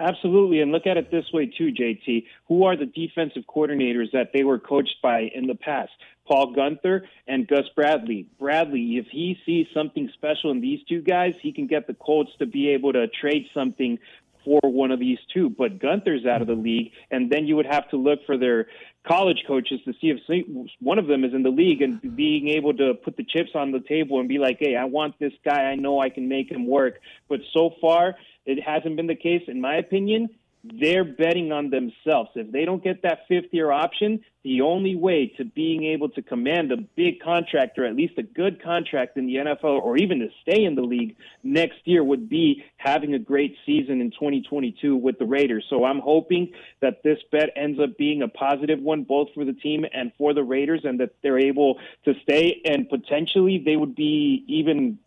Absolutely. 0.00 0.60
And 0.60 0.72
look 0.72 0.86
at 0.86 0.96
it 0.96 1.12
this 1.12 1.26
way, 1.32 1.46
too, 1.46 1.70
JT. 1.70 2.24
Who 2.48 2.64
are 2.64 2.76
the 2.76 2.86
defensive 2.86 3.44
coordinators 3.48 4.10
that 4.12 4.30
they 4.32 4.42
were 4.42 4.58
coached 4.58 4.96
by 5.00 5.30
in 5.32 5.46
the 5.46 5.54
past? 5.54 5.92
Paul 6.32 6.54
Guenther 6.54 7.02
and 7.28 7.46
Gus 7.46 7.68
Bradley. 7.76 8.26
Bradley, 8.38 8.96
if 8.96 9.06
he 9.12 9.36
sees 9.44 9.66
something 9.74 10.08
special 10.14 10.50
in 10.50 10.62
these 10.62 10.80
two 10.88 11.02
guys, 11.02 11.34
he 11.42 11.52
can 11.52 11.66
get 11.66 11.86
the 11.86 11.92
Colts 11.92 12.30
to 12.38 12.46
be 12.46 12.70
able 12.70 12.94
to 12.94 13.06
trade 13.06 13.48
something 13.52 13.98
for 14.42 14.60
one 14.62 14.90
of 14.90 14.98
these 14.98 15.18
two. 15.34 15.50
But 15.50 15.78
Guenther's 15.78 16.24
out 16.24 16.40
of 16.40 16.48
the 16.48 16.54
league, 16.54 16.92
and 17.10 17.30
then 17.30 17.46
you 17.46 17.56
would 17.56 17.66
have 17.66 17.86
to 17.90 17.98
look 17.98 18.20
for 18.24 18.38
their 18.38 18.68
college 19.06 19.44
coaches 19.46 19.80
to 19.84 19.92
see 20.00 20.08
if 20.08 20.66
one 20.80 20.98
of 20.98 21.06
them 21.06 21.22
is 21.22 21.34
in 21.34 21.42
the 21.42 21.50
league 21.50 21.82
and 21.82 22.16
being 22.16 22.48
able 22.48 22.72
to 22.78 22.94
put 22.94 23.18
the 23.18 23.24
chips 23.24 23.50
on 23.54 23.70
the 23.70 23.80
table 23.80 24.18
and 24.18 24.26
be 24.26 24.38
like, 24.38 24.56
hey, 24.58 24.74
I 24.74 24.84
want 24.84 25.18
this 25.18 25.34
guy. 25.44 25.64
I 25.64 25.74
know 25.74 26.00
I 26.00 26.08
can 26.08 26.28
make 26.28 26.50
him 26.50 26.66
work. 26.66 26.94
But 27.28 27.40
so 27.52 27.74
far, 27.78 28.14
it 28.46 28.58
hasn't 28.62 28.96
been 28.96 29.06
the 29.06 29.16
case, 29.16 29.42
in 29.48 29.60
my 29.60 29.76
opinion 29.76 30.30
they're 30.64 31.04
betting 31.04 31.50
on 31.50 31.70
themselves. 31.70 32.30
If 32.34 32.52
they 32.52 32.64
don't 32.64 32.82
get 32.82 33.02
that 33.02 33.20
fifth 33.26 33.52
year 33.52 33.72
option, 33.72 34.20
the 34.44 34.60
only 34.60 34.96
way 34.96 35.26
to 35.36 35.44
being 35.44 35.84
able 35.84 36.08
to 36.10 36.22
command 36.22 36.72
a 36.72 36.76
big 36.76 37.20
contract 37.20 37.78
or 37.78 37.84
at 37.84 37.94
least 37.94 38.14
a 38.18 38.22
good 38.22 38.62
contract 38.62 39.16
in 39.16 39.26
the 39.26 39.36
NFL 39.36 39.82
or 39.82 39.96
even 39.96 40.20
to 40.20 40.28
stay 40.42 40.64
in 40.64 40.74
the 40.74 40.82
league 40.82 41.16
next 41.42 41.78
year 41.84 42.02
would 42.02 42.28
be 42.28 42.64
having 42.76 43.14
a 43.14 43.18
great 43.18 43.56
season 43.64 44.00
in 44.00 44.10
2022 44.10 44.96
with 44.96 45.18
the 45.18 45.24
Raiders. 45.24 45.64
So 45.68 45.84
I'm 45.84 46.00
hoping 46.00 46.52
that 46.80 47.02
this 47.02 47.18
bet 47.30 47.50
ends 47.56 47.80
up 47.80 47.96
being 47.96 48.22
a 48.22 48.28
positive 48.28 48.80
one 48.80 49.04
both 49.04 49.28
for 49.34 49.44
the 49.44 49.52
team 49.52 49.84
and 49.92 50.12
for 50.18 50.34
the 50.34 50.42
Raiders 50.42 50.80
and 50.84 50.98
that 51.00 51.14
they're 51.22 51.38
able 51.38 51.78
to 52.04 52.14
stay 52.22 52.60
and 52.64 52.88
potentially 52.88 53.62
they 53.64 53.76
would 53.76 53.94
be 53.94 54.44
even 54.48 54.98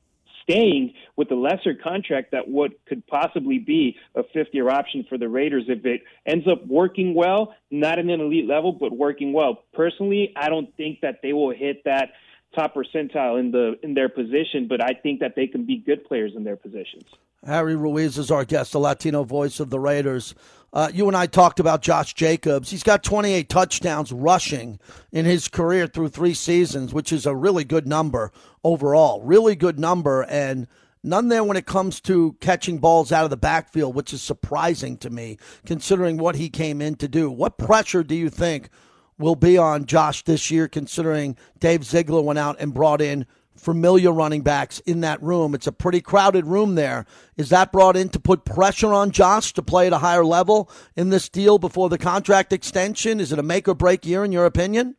staying 0.45 0.93
with 1.15 1.29
the 1.29 1.35
lesser 1.35 1.73
contract 1.75 2.31
that 2.31 2.47
what 2.47 2.71
could 2.87 3.05
possibly 3.07 3.59
be 3.59 3.97
a 4.15 4.23
fifth 4.33 4.53
year 4.53 4.69
option 4.69 5.05
for 5.09 5.17
the 5.17 5.27
Raiders 5.27 5.65
if 5.67 5.85
it 5.85 6.01
ends 6.25 6.47
up 6.47 6.65
working 6.65 7.13
well, 7.13 7.53
not 7.69 7.99
an 7.99 8.09
elite 8.09 8.47
level, 8.47 8.71
but 8.71 8.95
working 8.95 9.33
well. 9.33 9.63
Personally, 9.73 10.31
I 10.35 10.49
don't 10.49 10.75
think 10.77 11.01
that 11.01 11.19
they 11.21 11.33
will 11.33 11.53
hit 11.53 11.83
that 11.85 12.09
top 12.55 12.75
percentile 12.75 13.39
in 13.39 13.51
the 13.51 13.77
in 13.83 13.93
their 13.93 14.09
position, 14.09 14.67
but 14.67 14.81
I 14.81 14.93
think 14.93 15.19
that 15.19 15.33
they 15.35 15.47
can 15.47 15.65
be 15.65 15.77
good 15.77 16.05
players 16.05 16.31
in 16.35 16.43
their 16.43 16.55
positions. 16.55 17.03
Harry 17.45 17.75
Ruiz 17.75 18.17
is 18.17 18.31
our 18.31 18.43
guest, 18.43 18.71
the 18.71 18.79
Latino 18.79 19.23
voice 19.23 19.59
of 19.59 19.69
the 19.69 19.79
Raiders. 19.79 20.33
Uh, 20.73 20.89
you 20.93 21.07
and 21.07 21.15
I 21.15 21.27
talked 21.27 21.59
about 21.59 21.81
Josh 21.81 22.13
Jacobs. 22.13 22.71
He's 22.71 22.83
got 22.83 23.03
28 23.03 23.47
touchdowns 23.47 24.11
rushing 24.11 24.79
in 25.11 25.25
his 25.25 25.47
career 25.47 25.87
through 25.87 26.09
three 26.09 26.33
seasons, 26.33 26.93
which 26.93 27.13
is 27.13 27.25
a 27.25 27.35
really 27.35 27.63
good 27.63 27.87
number 27.87 28.31
overall. 28.63 29.21
Really 29.21 29.55
good 29.55 29.79
number. 29.79 30.23
And 30.23 30.67
none 31.03 31.29
there 31.29 31.43
when 31.43 31.55
it 31.55 31.67
comes 31.67 32.01
to 32.01 32.35
catching 32.41 32.79
balls 32.79 33.11
out 33.11 33.23
of 33.23 33.29
the 33.29 33.37
backfield, 33.37 33.95
which 33.95 34.11
is 34.11 34.21
surprising 34.21 34.97
to 34.97 35.09
me, 35.09 35.37
considering 35.65 36.17
what 36.17 36.35
he 36.35 36.49
came 36.49 36.81
in 36.81 36.95
to 36.95 37.07
do. 37.07 37.29
What 37.29 37.57
pressure 37.57 38.03
do 38.03 38.15
you 38.15 38.29
think 38.29 38.69
will 39.17 39.35
be 39.35 39.57
on 39.57 39.85
Josh 39.85 40.23
this 40.23 40.51
year, 40.51 40.67
considering 40.67 41.37
Dave 41.59 41.85
Ziegler 41.85 42.21
went 42.21 42.39
out 42.39 42.57
and 42.59 42.73
brought 42.73 43.01
in 43.01 43.25
familiar 43.55 44.11
running 44.11 44.41
backs 44.41 44.79
in 44.81 45.01
that 45.01 45.21
room. 45.21 45.55
It's 45.55 45.67
a 45.67 45.71
pretty 45.71 46.01
crowded 46.01 46.45
room 46.45 46.75
there. 46.75 47.05
Is 47.37 47.49
that 47.49 47.71
brought 47.71 47.97
in 47.97 48.09
to 48.09 48.19
put 48.19 48.45
pressure 48.45 48.93
on 48.93 49.11
Josh 49.11 49.53
to 49.53 49.63
play 49.63 49.87
at 49.87 49.93
a 49.93 49.97
higher 49.97 50.25
level 50.25 50.69
in 50.95 51.09
this 51.09 51.29
deal 51.29 51.57
before 51.57 51.89
the 51.89 51.97
contract 51.97 52.53
extension? 52.53 53.19
Is 53.19 53.31
it 53.31 53.39
a 53.39 53.43
make 53.43 53.67
or 53.67 53.75
break 53.75 54.05
year, 54.05 54.23
in 54.23 54.31
your 54.31 54.45
opinion? 54.45 54.95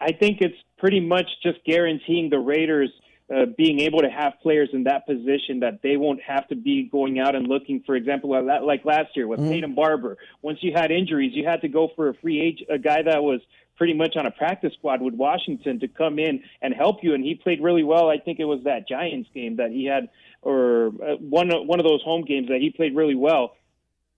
I 0.00 0.12
think 0.12 0.38
it's 0.40 0.56
pretty 0.78 1.00
much 1.00 1.26
just 1.42 1.64
guaranteeing 1.64 2.30
the 2.30 2.38
Raiders 2.38 2.90
uh, 3.34 3.46
being 3.56 3.80
able 3.80 4.00
to 4.00 4.10
have 4.10 4.34
players 4.42 4.68
in 4.74 4.84
that 4.84 5.06
position 5.06 5.60
that 5.60 5.80
they 5.82 5.96
won't 5.96 6.20
have 6.20 6.46
to 6.48 6.54
be 6.54 6.82
going 6.92 7.18
out 7.18 7.34
and 7.34 7.46
looking, 7.46 7.82
for 7.86 7.96
example, 7.96 8.30
like 8.44 8.84
last 8.84 9.16
year 9.16 9.26
with 9.26 9.40
mm-hmm. 9.40 9.48
Peyton 9.48 9.74
Barber. 9.74 10.18
Once 10.42 10.58
you 10.60 10.72
had 10.74 10.90
injuries, 10.90 11.32
you 11.34 11.46
had 11.46 11.62
to 11.62 11.68
go 11.68 11.88
for 11.96 12.10
a 12.10 12.14
free 12.14 12.38
agent, 12.40 12.68
a 12.70 12.78
guy 12.78 13.00
that 13.02 13.22
was 13.22 13.40
pretty 13.76 13.94
much 13.94 14.16
on 14.16 14.26
a 14.26 14.30
practice 14.30 14.72
squad 14.74 15.02
with 15.02 15.14
Washington 15.14 15.80
to 15.80 15.88
come 15.88 16.18
in 16.18 16.42
and 16.62 16.74
help 16.74 17.02
you. 17.02 17.14
And 17.14 17.24
he 17.24 17.34
played 17.34 17.62
really 17.62 17.82
well. 17.84 18.08
I 18.08 18.18
think 18.18 18.38
it 18.40 18.44
was 18.44 18.60
that 18.64 18.88
Giants 18.88 19.28
game 19.34 19.56
that 19.56 19.70
he 19.70 19.84
had, 19.86 20.08
or 20.42 20.88
uh, 20.88 21.16
one 21.18 21.50
one 21.66 21.80
of 21.80 21.86
those 21.86 22.02
home 22.02 22.24
games 22.24 22.48
that 22.48 22.60
he 22.60 22.70
played 22.70 22.94
really 22.94 23.14
well. 23.14 23.56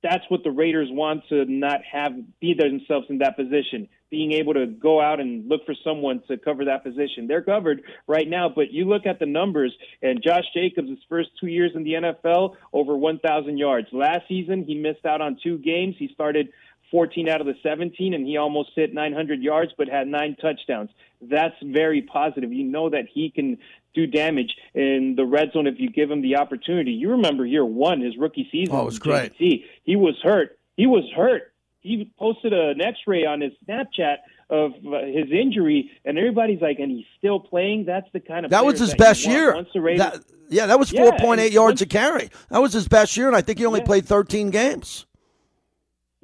that's 0.02 0.24
what 0.28 0.44
the 0.44 0.50
Raiders 0.50 0.88
want 0.90 1.22
to 1.30 1.44
not 1.46 1.80
have 1.90 2.12
be 2.40 2.54
themselves 2.54 3.06
in 3.08 3.18
that 3.18 3.36
position. 3.36 3.88
Being 4.08 4.32
able 4.32 4.54
to 4.54 4.66
go 4.66 5.00
out 5.00 5.18
and 5.18 5.48
look 5.48 5.66
for 5.66 5.74
someone 5.82 6.22
to 6.28 6.36
cover 6.36 6.66
that 6.66 6.84
position. 6.84 7.26
They're 7.26 7.42
covered 7.42 7.82
right 8.06 8.28
now, 8.28 8.48
but 8.48 8.70
you 8.70 8.84
look 8.84 9.04
at 9.04 9.18
the 9.18 9.26
numbers 9.26 9.74
and 10.00 10.22
Josh 10.22 10.44
Jacobs, 10.54 10.88
his 10.88 11.00
first 11.08 11.30
two 11.40 11.48
years 11.48 11.72
in 11.74 11.82
the 11.82 11.94
NFL, 11.94 12.54
over 12.72 12.96
1,000 12.96 13.58
yards. 13.58 13.88
Last 13.92 14.28
season, 14.28 14.64
he 14.64 14.76
missed 14.76 15.04
out 15.04 15.20
on 15.20 15.38
two 15.42 15.58
games. 15.58 15.96
He 15.98 16.08
started 16.14 16.50
14 16.90 17.28
out 17.28 17.40
of 17.40 17.46
the 17.46 17.54
17, 17.62 18.14
and 18.14 18.26
he 18.26 18.36
almost 18.36 18.70
hit 18.76 18.94
900 18.94 19.42
yards, 19.42 19.72
but 19.76 19.88
had 19.88 20.06
nine 20.08 20.36
touchdowns. 20.40 20.90
That's 21.20 21.54
very 21.62 22.02
positive. 22.02 22.52
You 22.52 22.64
know 22.64 22.90
that 22.90 23.06
he 23.12 23.30
can 23.30 23.58
do 23.94 24.06
damage 24.06 24.54
in 24.74 25.14
the 25.16 25.24
red 25.24 25.52
zone 25.52 25.66
if 25.66 25.76
you 25.78 25.90
give 25.90 26.10
him 26.10 26.22
the 26.22 26.36
opportunity. 26.36 26.92
You 26.92 27.12
remember 27.12 27.46
year 27.46 27.64
one, 27.64 28.00
his 28.00 28.16
rookie 28.18 28.48
season. 28.52 28.74
Oh, 28.74 28.82
it 28.82 28.84
was 28.84 28.98
great. 28.98 29.32
He 29.36 29.64
was 29.96 30.14
hurt. 30.22 30.58
He 30.76 30.86
was 30.86 31.04
hurt. 31.16 31.52
He 31.80 32.10
posted 32.18 32.52
an 32.52 32.80
X-ray 32.80 33.24
on 33.24 33.40
his 33.40 33.52
Snapchat 33.66 34.16
of 34.50 34.72
uh, 34.86 34.98
his 35.06 35.30
injury, 35.32 35.90
and 36.04 36.18
everybody's 36.18 36.60
like, 36.60 36.78
and 36.78 36.90
he's 36.90 37.06
still 37.18 37.40
playing. 37.40 37.84
That's 37.86 38.06
the 38.12 38.20
kind 38.20 38.44
of 38.44 38.50
that 38.50 38.64
was 38.64 38.78
his 38.80 38.90
that 38.90 38.98
best 38.98 39.26
year. 39.26 39.52
That- 39.96 40.20
yeah, 40.48 40.66
that 40.66 40.78
was 40.78 40.92
Yeah, 40.92 41.02
four 41.02 41.18
point 41.18 41.40
eight 41.40 41.52
yards 41.52 41.80
once- 41.80 41.82
a 41.82 41.86
carry. 41.86 42.28
That 42.50 42.60
was 42.60 42.72
his 42.72 42.86
best 42.86 43.16
year, 43.16 43.26
and 43.26 43.34
I 43.36 43.40
think 43.40 43.58
he 43.58 43.66
only 43.66 43.80
Yeah. 43.80 43.86
played 43.86 44.04
thirteen 44.06 44.50
games. 44.50 45.05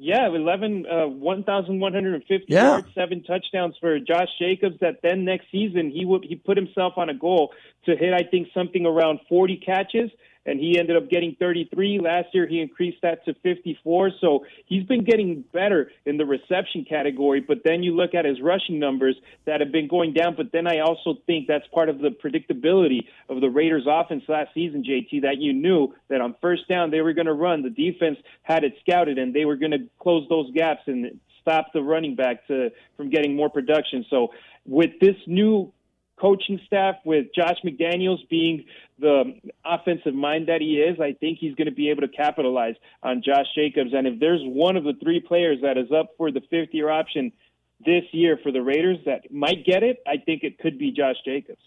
Yeah, 0.03 0.27
11, 0.27 0.85
uh, 0.85 1.07
1,150 1.07 2.45
Yeah. 2.49 2.63
yards, 2.71 2.87
seven 2.93 3.23
touchdowns 3.23 3.77
for 3.79 3.97
Josh 3.99 4.27
Jacobs. 4.37 4.77
That 4.81 5.01
then 5.01 5.23
next 5.23 5.45
season 5.49 5.91
he 5.91 6.03
would 6.03 6.25
he 6.25 6.35
put 6.35 6.57
himself 6.57 6.97
on 6.97 7.09
a 7.09 7.13
goal 7.13 7.53
to 7.85 7.95
hit 7.95 8.13
I 8.13 8.23
think 8.23 8.49
something 8.53 8.85
around 8.85 9.21
40 9.29 9.55
catches, 9.55 10.11
and 10.45 10.59
he 10.59 10.77
ended 10.77 10.97
up 10.97 11.09
getting 11.09 11.35
33. 11.39 11.99
Last 11.99 12.27
year 12.33 12.47
he 12.47 12.59
increased 12.59 12.97
that 13.01 13.23
to 13.25 13.33
54. 13.35 14.11
So 14.19 14.45
he's 14.65 14.85
been 14.85 15.03
getting 15.03 15.43
better 15.53 15.91
in 16.05 16.17
the 16.17 16.25
reception 16.25 16.85
category. 16.87 17.39
But 17.39 17.59
then 17.63 17.83
you 17.83 17.95
look 17.95 18.13
at 18.13 18.25
his 18.25 18.41
rushing 18.41 18.79
numbers 18.79 19.15
that 19.45 19.61
have 19.61 19.71
been 19.71 19.87
going 19.87 20.13
down. 20.13 20.35
But 20.35 20.51
then 20.51 20.67
I 20.67 20.79
also 20.79 21.15
think 21.25 21.47
that's 21.47 21.67
part 21.73 21.89
of 21.89 21.99
the 21.99 22.09
predictability 22.09 23.05
of 23.29 23.41
the 23.41 23.49
Raiders' 23.49 23.87
offense 23.87 24.23
last 24.27 24.53
season, 24.53 24.83
JT. 24.83 25.21
That 25.21 25.37
you 25.37 25.53
knew 25.53 25.93
that 26.09 26.21
on 26.21 26.35
first 26.41 26.67
down 26.67 26.91
they 26.91 27.01
were 27.01 27.13
going 27.13 27.27
to 27.27 27.33
run. 27.33 27.63
The 27.63 27.69
defense 27.69 28.17
had 28.43 28.63
it 28.63 28.73
scouted, 28.81 29.17
and 29.17 29.33
they 29.33 29.45
were 29.45 29.55
going 29.55 29.71
to 29.71 29.89
close 29.99 30.27
those 30.29 30.51
gaps 30.51 30.81
and 30.87 31.19
stop 31.41 31.67
the 31.73 31.81
running 31.81 32.15
back 32.15 32.47
to 32.47 32.69
from 32.97 33.09
getting 33.09 33.35
more 33.35 33.49
production. 33.49 34.05
So 34.09 34.29
with 34.65 34.91
this 34.99 35.15
new 35.27 35.71
coaching 36.23 36.57
staff 36.65 36.95
with 37.03 37.25
Josh 37.35 37.57
McDaniels 37.65 38.27
being 38.29 38.63
the 38.97 39.33
offensive 39.65 40.13
mind 40.13 40.47
that 40.47 40.61
he 40.61 40.75
is, 40.75 40.97
I 41.01 41.11
think 41.19 41.39
he's 41.39 41.53
going 41.55 41.67
to 41.67 41.73
be 41.73 41.89
able 41.89 42.01
to 42.01 42.07
capitalize 42.07 42.75
on 43.03 43.21
Josh 43.25 43.47
Jacobs. 43.53 43.91
And 43.93 44.07
if 44.07 44.21
there's 44.21 44.39
one 44.41 44.77
of 44.77 44.85
the 44.85 44.93
three 45.03 45.19
players 45.19 45.57
that 45.63 45.77
is 45.77 45.91
up 45.91 46.11
for 46.17 46.31
the 46.31 46.39
fifth 46.49 46.69
year 46.71 46.89
option 46.89 47.33
this 47.85 48.03
year 48.13 48.39
for 48.41 48.53
the 48.53 48.61
Raiders 48.61 48.99
that 49.05 49.33
might 49.33 49.65
get 49.65 49.83
it, 49.83 49.97
I 50.07 50.15
think 50.25 50.43
it 50.43 50.59
could 50.59 50.79
be 50.79 50.91
Josh 50.91 51.17
Jacobs. 51.25 51.59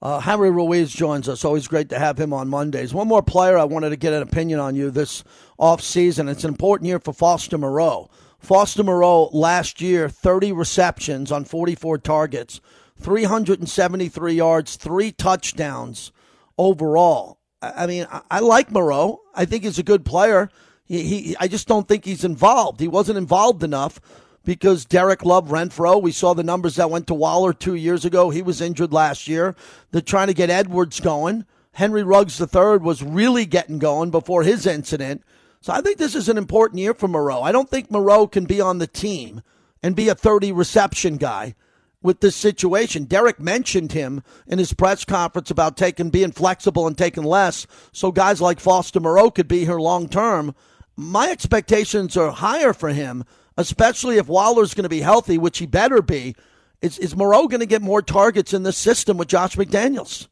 Uh, 0.00 0.20
Harry 0.20 0.52
Ruiz 0.52 0.92
joins 0.92 1.28
us. 1.28 1.44
Always 1.44 1.66
great 1.66 1.88
to 1.88 1.98
have 1.98 2.20
him 2.20 2.32
on 2.32 2.46
Mondays. 2.46 2.94
One 2.94 3.08
more 3.08 3.22
player 3.24 3.58
I 3.58 3.64
wanted 3.64 3.90
to 3.90 3.96
get 3.96 4.12
an 4.12 4.22
opinion 4.22 4.60
on 4.60 4.76
you 4.76 4.92
this 4.92 5.24
offseason. 5.58 6.30
It's 6.30 6.44
an 6.44 6.50
important 6.50 6.86
year 6.86 7.00
for 7.00 7.12
Foster 7.12 7.58
Moreau. 7.58 8.08
Foster 8.38 8.84
Moreau 8.84 9.30
last 9.32 9.80
year, 9.80 10.08
30 10.08 10.52
receptions 10.52 11.32
on 11.32 11.44
44 11.44 11.98
targets, 11.98 12.60
373 12.98 14.34
yards, 14.34 14.76
three 14.76 15.12
touchdowns 15.12 16.12
overall. 16.58 17.38
I 17.62 17.86
mean, 17.86 18.06
I, 18.10 18.22
I 18.30 18.40
like 18.40 18.70
Moreau. 18.70 19.20
I 19.34 19.44
think 19.44 19.64
he's 19.64 19.78
a 19.78 19.84
good 19.84 20.04
player. 20.04 20.50
He, 20.84 21.02
he, 21.02 21.36
I 21.38 21.48
just 21.48 21.68
don't 21.68 21.88
think 21.88 22.04
he's 22.04 22.24
involved. 22.24 22.80
He 22.80 22.88
wasn't 22.88 23.18
involved 23.18 23.62
enough 23.62 24.00
because 24.44 24.84
Derek 24.84 25.24
Love 25.24 25.48
Renfrow, 25.48 26.00
we 26.00 26.12
saw 26.12 26.32
the 26.32 26.44
numbers 26.44 26.76
that 26.76 26.90
went 26.90 27.08
to 27.08 27.14
Waller 27.14 27.52
two 27.52 27.74
years 27.74 28.04
ago. 28.04 28.30
He 28.30 28.42
was 28.42 28.60
injured 28.60 28.92
last 28.92 29.26
year. 29.26 29.56
They're 29.90 30.00
trying 30.00 30.28
to 30.28 30.34
get 30.34 30.50
Edwards 30.50 31.00
going. 31.00 31.44
Henry 31.72 32.02
Ruggs 32.02 32.40
III 32.40 32.78
was 32.78 33.02
really 33.02 33.44
getting 33.44 33.78
going 33.78 34.10
before 34.10 34.44
his 34.44 34.66
incident. 34.66 35.22
So 35.60 35.72
I 35.72 35.80
think 35.80 35.98
this 35.98 36.14
is 36.14 36.28
an 36.28 36.38
important 36.38 36.78
year 36.78 36.94
for 36.94 37.08
Moreau. 37.08 37.42
I 37.42 37.52
don't 37.52 37.68
think 37.68 37.90
Moreau 37.90 38.26
can 38.26 38.44
be 38.44 38.60
on 38.60 38.78
the 38.78 38.86
team 38.86 39.42
and 39.82 39.96
be 39.96 40.08
a 40.08 40.14
30 40.14 40.52
reception 40.52 41.16
guy 41.16 41.54
with 42.02 42.20
this 42.20 42.36
situation. 42.36 43.04
Derek 43.04 43.40
mentioned 43.40 43.92
him 43.92 44.22
in 44.46 44.58
his 44.58 44.72
press 44.72 45.04
conference 45.04 45.50
about 45.50 45.76
taking 45.76 46.10
being 46.10 46.32
flexible 46.32 46.86
and 46.86 46.96
taking 46.96 47.24
less 47.24 47.66
so 47.92 48.12
guys 48.12 48.40
like 48.40 48.60
Foster 48.60 49.00
Moreau 49.00 49.30
could 49.30 49.48
be 49.48 49.64
here 49.64 49.78
long 49.78 50.08
term. 50.08 50.54
My 50.96 51.30
expectations 51.30 52.16
are 52.16 52.30
higher 52.30 52.72
for 52.72 52.90
him, 52.90 53.24
especially 53.56 54.16
if 54.18 54.28
Waller's 54.28 54.74
going 54.74 54.84
to 54.84 54.88
be 54.88 55.00
healthy, 55.00 55.36
which 55.36 55.58
he 55.58 55.66
better 55.66 56.00
be. 56.00 56.34
Is, 56.82 56.98
is 56.98 57.16
Moreau 57.16 57.48
going 57.48 57.60
to 57.60 57.66
get 57.66 57.82
more 57.82 58.02
targets 58.02 58.52
in 58.54 58.62
this 58.62 58.76
system 58.76 59.16
with 59.16 59.28
Josh 59.28 59.56
McDaniels? 59.56 60.28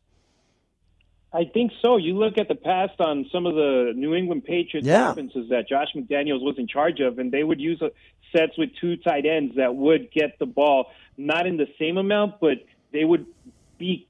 I 1.33 1.45
think 1.53 1.73
so. 1.83 1.97
You 1.97 2.17
look 2.17 2.39
at 2.39 2.47
the 2.49 2.55
past 2.55 3.01
on 3.01 3.27
some 3.33 3.45
of 3.45 3.57
the 3.57 3.93
New 3.97 4.15
England 4.15 4.45
Patriots 4.45 4.87
Yeah. 4.87 5.11
offenses 5.11 5.49
that 5.51 5.69
Josh 5.69 5.89
McDaniels 5.97 6.43
was 6.43 6.55
in 6.59 6.69
charge 6.69 7.01
of, 7.01 7.19
and 7.19 7.33
they 7.33 7.43
would 7.43 7.61
use 7.61 7.83
uh, 7.83 7.89
sets 8.35 8.57
with 8.57 8.71
two 8.81 8.97
tight 8.99 9.27
ends 9.27 9.57
that 9.57 9.75
would 9.75 10.13
get 10.13 10.39
the 10.39 10.47
ball 10.47 10.87
not 11.17 11.47
in 11.47 11.57
the 11.57 11.69
same 11.79 11.97
amount, 11.97 12.41
but 12.41 12.59
they 12.93 13.05
would 13.05 13.27
be 13.79 14.07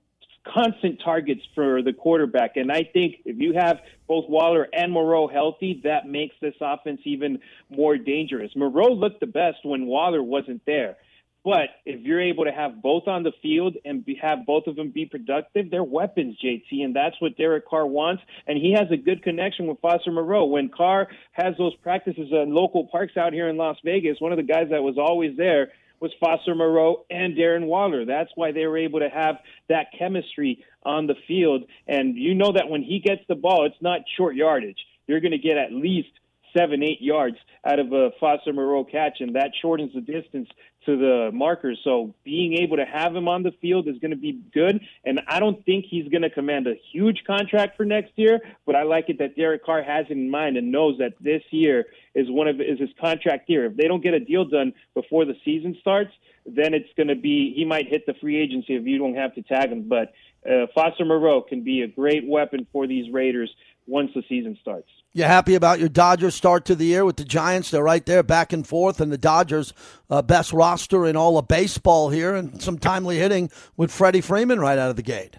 constant 0.46 1.00
targets 1.02 1.40
for 1.54 1.82
the 1.82 1.92
quarterback. 1.92 2.56
And 2.56 2.70
I 2.70 2.84
think 2.84 3.16
if 3.24 3.38
you 3.38 3.54
have 3.54 3.80
both 4.06 4.28
Waller 4.28 4.68
and 4.72 4.92
Moreau 4.92 5.26
healthy, 5.26 5.80
that 5.84 6.06
makes 6.06 6.34
this 6.40 6.54
offense 6.60 7.00
even 7.04 7.40
more 7.70 7.96
dangerous. 7.96 8.50
Moreau 8.54 8.92
looked 8.92 9.20
the 9.20 9.26
best 9.26 9.58
when 9.64 9.86
Waller 9.86 10.22
wasn't 10.22 10.62
there. 10.66 10.96
But 11.44 11.68
if 11.84 12.00
you're 12.00 12.22
able 12.22 12.44
to 12.44 12.52
have 12.52 12.80
both 12.80 13.06
on 13.06 13.22
the 13.22 13.32
field 13.42 13.76
and 13.84 14.02
be, 14.02 14.14
have 14.14 14.46
both 14.46 14.66
of 14.66 14.76
them 14.76 14.90
be 14.90 15.04
productive, 15.04 15.70
they're 15.70 15.84
weapons, 15.84 16.38
JT, 16.42 16.82
and 16.82 16.96
that's 16.96 17.20
what 17.20 17.36
Derek 17.36 17.68
Carr 17.68 17.86
wants. 17.86 18.22
And 18.46 18.56
he 18.56 18.72
has 18.72 18.90
a 18.90 18.96
good 18.96 19.22
connection 19.22 19.66
with 19.66 19.78
Foster 19.80 20.10
Moreau. 20.10 20.46
When 20.46 20.70
Carr 20.70 21.08
has 21.32 21.54
those 21.58 21.74
practices 21.76 22.28
in 22.30 22.54
local 22.54 22.86
parks 22.86 23.18
out 23.18 23.34
here 23.34 23.48
in 23.48 23.58
Las 23.58 23.76
Vegas, 23.84 24.20
one 24.20 24.32
of 24.32 24.38
the 24.38 24.42
guys 24.42 24.68
that 24.70 24.82
was 24.82 24.96
always 24.96 25.36
there 25.36 25.72
was 26.00 26.12
Foster 26.20 26.54
Moreau 26.54 27.04
and 27.10 27.36
Darren 27.36 27.66
Waller. 27.66 28.04
That's 28.04 28.30
why 28.34 28.52
they 28.52 28.66
were 28.66 28.78
able 28.78 29.00
to 29.00 29.08
have 29.08 29.36
that 29.68 29.86
chemistry 29.98 30.64
on 30.82 31.06
the 31.06 31.14
field. 31.26 31.64
And 31.86 32.16
you 32.16 32.34
know 32.34 32.52
that 32.52 32.68
when 32.68 32.82
he 32.82 32.98
gets 32.98 33.22
the 33.28 33.34
ball, 33.34 33.66
it's 33.66 33.80
not 33.80 34.00
short 34.16 34.34
yardage. 34.34 34.78
You're 35.06 35.20
going 35.20 35.32
to 35.32 35.38
get 35.38 35.56
at 35.56 35.72
least 35.72 36.08
seven, 36.56 36.82
eight 36.82 37.00
yards 37.00 37.36
out 37.64 37.78
of 37.78 37.92
a 37.92 38.10
Foster 38.20 38.52
Moreau 38.52 38.84
catch, 38.84 39.20
and 39.20 39.36
that 39.36 39.50
shortens 39.60 39.92
the 39.94 40.00
distance 40.00 40.48
to 40.86 40.96
the 40.96 41.30
markers. 41.32 41.80
So 41.82 42.14
being 42.24 42.54
able 42.54 42.76
to 42.76 42.84
have 42.84 43.14
him 43.14 43.28
on 43.28 43.42
the 43.42 43.52
field 43.60 43.88
is 43.88 43.98
going 43.98 44.10
to 44.10 44.16
be 44.16 44.40
good. 44.52 44.80
And 45.04 45.20
I 45.26 45.40
don't 45.40 45.64
think 45.64 45.86
he's 45.88 46.08
going 46.08 46.22
to 46.22 46.30
command 46.30 46.66
a 46.66 46.74
huge 46.92 47.22
contract 47.26 47.76
for 47.76 47.84
next 47.84 48.12
year, 48.16 48.40
but 48.66 48.76
I 48.76 48.82
like 48.82 49.08
it 49.08 49.18
that 49.18 49.36
Derek 49.36 49.64
Carr 49.64 49.82
has 49.82 50.06
it 50.08 50.12
in 50.12 50.30
mind 50.30 50.56
and 50.56 50.70
knows 50.70 50.98
that 50.98 51.14
this 51.20 51.42
year 51.50 51.86
is 52.14 52.30
one 52.30 52.48
of 52.48 52.60
is 52.60 52.78
his 52.78 52.90
contract 53.00 53.48
year. 53.48 53.66
If 53.66 53.76
they 53.76 53.88
don't 53.88 54.02
get 54.02 54.14
a 54.14 54.20
deal 54.20 54.44
done 54.44 54.72
before 54.94 55.24
the 55.24 55.34
season 55.44 55.76
starts, 55.80 56.12
then 56.46 56.74
it's 56.74 56.88
going 56.96 57.08
to 57.08 57.16
be 57.16 57.54
he 57.54 57.64
might 57.64 57.88
hit 57.88 58.06
the 58.06 58.14
free 58.20 58.36
agency 58.40 58.74
if 58.74 58.84
you 58.84 58.98
don't 58.98 59.16
have 59.16 59.34
to 59.34 59.42
tag 59.42 59.70
him. 59.70 59.88
But 59.88 60.12
uh, 60.48 60.66
Foster 60.74 61.04
Moreau 61.04 61.40
can 61.40 61.64
be 61.64 61.82
a 61.82 61.88
great 61.88 62.26
weapon 62.26 62.66
for 62.72 62.86
these 62.86 63.10
Raiders 63.12 63.50
once 63.86 64.10
the 64.14 64.22
season 64.28 64.56
starts. 64.60 64.88
You 65.12 65.24
happy 65.24 65.54
about 65.54 65.78
your 65.78 65.88
Dodgers 65.88 66.34
start 66.34 66.64
to 66.66 66.74
the 66.74 66.86
year 66.86 67.04
with 67.04 67.16
the 67.16 67.24
Giants? 67.24 67.70
They're 67.70 67.82
right 67.82 68.04
there, 68.04 68.22
back 68.22 68.52
and 68.52 68.66
forth, 68.66 69.00
and 69.00 69.12
the 69.12 69.18
Dodgers' 69.18 69.72
uh, 70.10 70.22
best 70.22 70.52
roster 70.52 71.06
in 71.06 71.16
all 71.16 71.38
of 71.38 71.46
baseball 71.46 72.10
here, 72.10 72.34
and 72.34 72.60
some 72.60 72.78
timely 72.78 73.18
hitting 73.18 73.50
with 73.76 73.92
Freddie 73.92 74.20
Freeman 74.20 74.58
right 74.58 74.78
out 74.78 74.90
of 74.90 74.96
the 74.96 75.02
gate. 75.02 75.38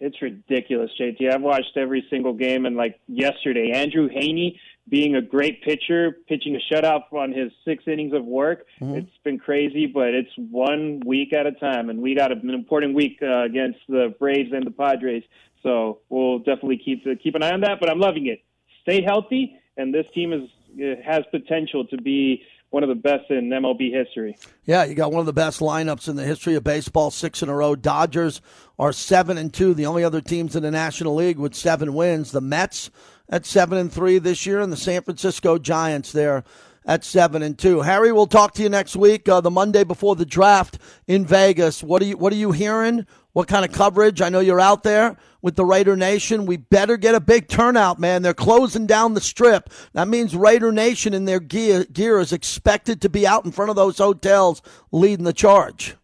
It's 0.00 0.22
ridiculous, 0.22 0.90
JT. 0.98 1.30
I've 1.30 1.42
watched 1.42 1.76
every 1.76 2.06
single 2.08 2.32
game, 2.32 2.64
and 2.64 2.76
like 2.76 2.98
yesterday, 3.06 3.72
Andrew 3.74 4.08
Heaney 4.08 4.56
being 4.88 5.14
a 5.14 5.22
great 5.22 5.62
pitcher, 5.62 6.16
pitching 6.26 6.56
a 6.56 6.74
shutout 6.74 7.12
on 7.12 7.32
his 7.32 7.52
six 7.64 7.84
innings 7.86 8.12
of 8.12 8.24
work. 8.24 8.66
It's 8.80 9.16
been 9.22 9.38
crazy, 9.38 9.86
but 9.86 10.08
it's 10.08 10.30
one 10.36 11.02
week 11.06 11.32
at 11.32 11.46
a 11.46 11.52
time, 11.52 11.90
and 11.90 12.00
we 12.00 12.14
got 12.14 12.32
an 12.32 12.50
important 12.50 12.94
week 12.94 13.18
uh, 13.22 13.44
against 13.44 13.78
the 13.88 14.14
Braves 14.18 14.50
and 14.52 14.66
the 14.66 14.70
Padres. 14.72 15.22
So 15.62 16.00
we'll 16.08 16.38
definitely 16.38 16.80
keep 16.82 17.04
keep 17.22 17.34
an 17.34 17.42
eye 17.42 17.52
on 17.52 17.60
that. 17.60 17.78
But 17.80 17.90
I'm 17.90 18.00
loving 18.00 18.26
it. 18.26 18.42
Stay 18.82 19.02
healthy, 19.02 19.58
and 19.76 19.92
this 19.92 20.06
team 20.14 20.32
is 20.32 20.48
has 21.04 21.22
potential 21.30 21.86
to 21.86 21.96
be 21.96 22.42
one 22.70 22.84
of 22.84 22.88
the 22.88 22.94
best 22.94 23.30
in 23.30 23.48
MLB 23.48 23.92
history. 23.92 24.36
Yeah, 24.64 24.84
you 24.84 24.94
got 24.94 25.10
one 25.10 25.20
of 25.20 25.26
the 25.26 25.32
best 25.32 25.60
lineups 25.60 26.08
in 26.08 26.14
the 26.16 26.24
history 26.24 26.54
of 26.54 26.62
baseball, 26.62 27.10
six 27.10 27.42
in 27.42 27.48
a 27.48 27.54
row. 27.54 27.74
Dodgers 27.74 28.40
are 28.78 28.92
seven 28.92 29.36
and 29.36 29.52
two, 29.52 29.74
the 29.74 29.86
only 29.86 30.04
other 30.04 30.20
teams 30.20 30.54
in 30.54 30.62
the 30.62 30.70
National 30.70 31.16
League 31.16 31.38
with 31.38 31.54
seven 31.54 31.94
wins. 31.94 32.30
The 32.30 32.40
Mets 32.40 32.90
at 33.28 33.44
seven 33.44 33.76
and 33.76 33.92
three 33.92 34.18
this 34.18 34.46
year, 34.46 34.60
and 34.60 34.72
the 34.72 34.76
San 34.76 35.02
Francisco 35.02 35.58
Giants 35.58 36.12
there 36.12 36.44
at 36.84 37.04
seven 37.04 37.42
and 37.42 37.58
two. 37.58 37.80
Harry, 37.82 38.12
we'll 38.12 38.26
talk 38.26 38.54
to 38.54 38.62
you 38.62 38.68
next 38.68 38.96
week, 38.96 39.28
uh, 39.28 39.40
the 39.40 39.50
Monday 39.50 39.84
before 39.84 40.16
the 40.16 40.26
draft 40.26 40.78
in 41.06 41.24
Vegas. 41.24 41.82
What 41.82 42.02
are 42.02 42.06
you 42.06 42.16
What 42.16 42.32
are 42.32 42.36
you 42.36 42.52
hearing? 42.52 43.06
What 43.32 43.46
kind 43.46 43.64
of 43.64 43.70
coverage? 43.70 44.20
I 44.20 44.28
know 44.28 44.40
you're 44.40 44.60
out 44.60 44.82
there 44.82 45.16
with 45.40 45.54
the 45.54 45.64
Raider 45.64 45.96
Nation. 45.96 46.46
We 46.46 46.56
better 46.56 46.96
get 46.96 47.14
a 47.14 47.20
big 47.20 47.48
turnout, 47.48 48.00
man. 48.00 48.22
They're 48.22 48.34
closing 48.34 48.86
down 48.86 49.14
the 49.14 49.20
strip. 49.20 49.70
That 49.92 50.08
means 50.08 50.34
Raider 50.34 50.72
Nation 50.72 51.14
in 51.14 51.26
their 51.26 51.38
gear, 51.38 51.84
gear 51.84 52.18
is 52.18 52.32
expected 52.32 53.00
to 53.02 53.08
be 53.08 53.26
out 53.26 53.44
in 53.44 53.52
front 53.52 53.70
of 53.70 53.76
those 53.76 53.98
hotels 53.98 54.62
leading 54.90 55.24
the 55.24 55.32
charge. 55.32 55.94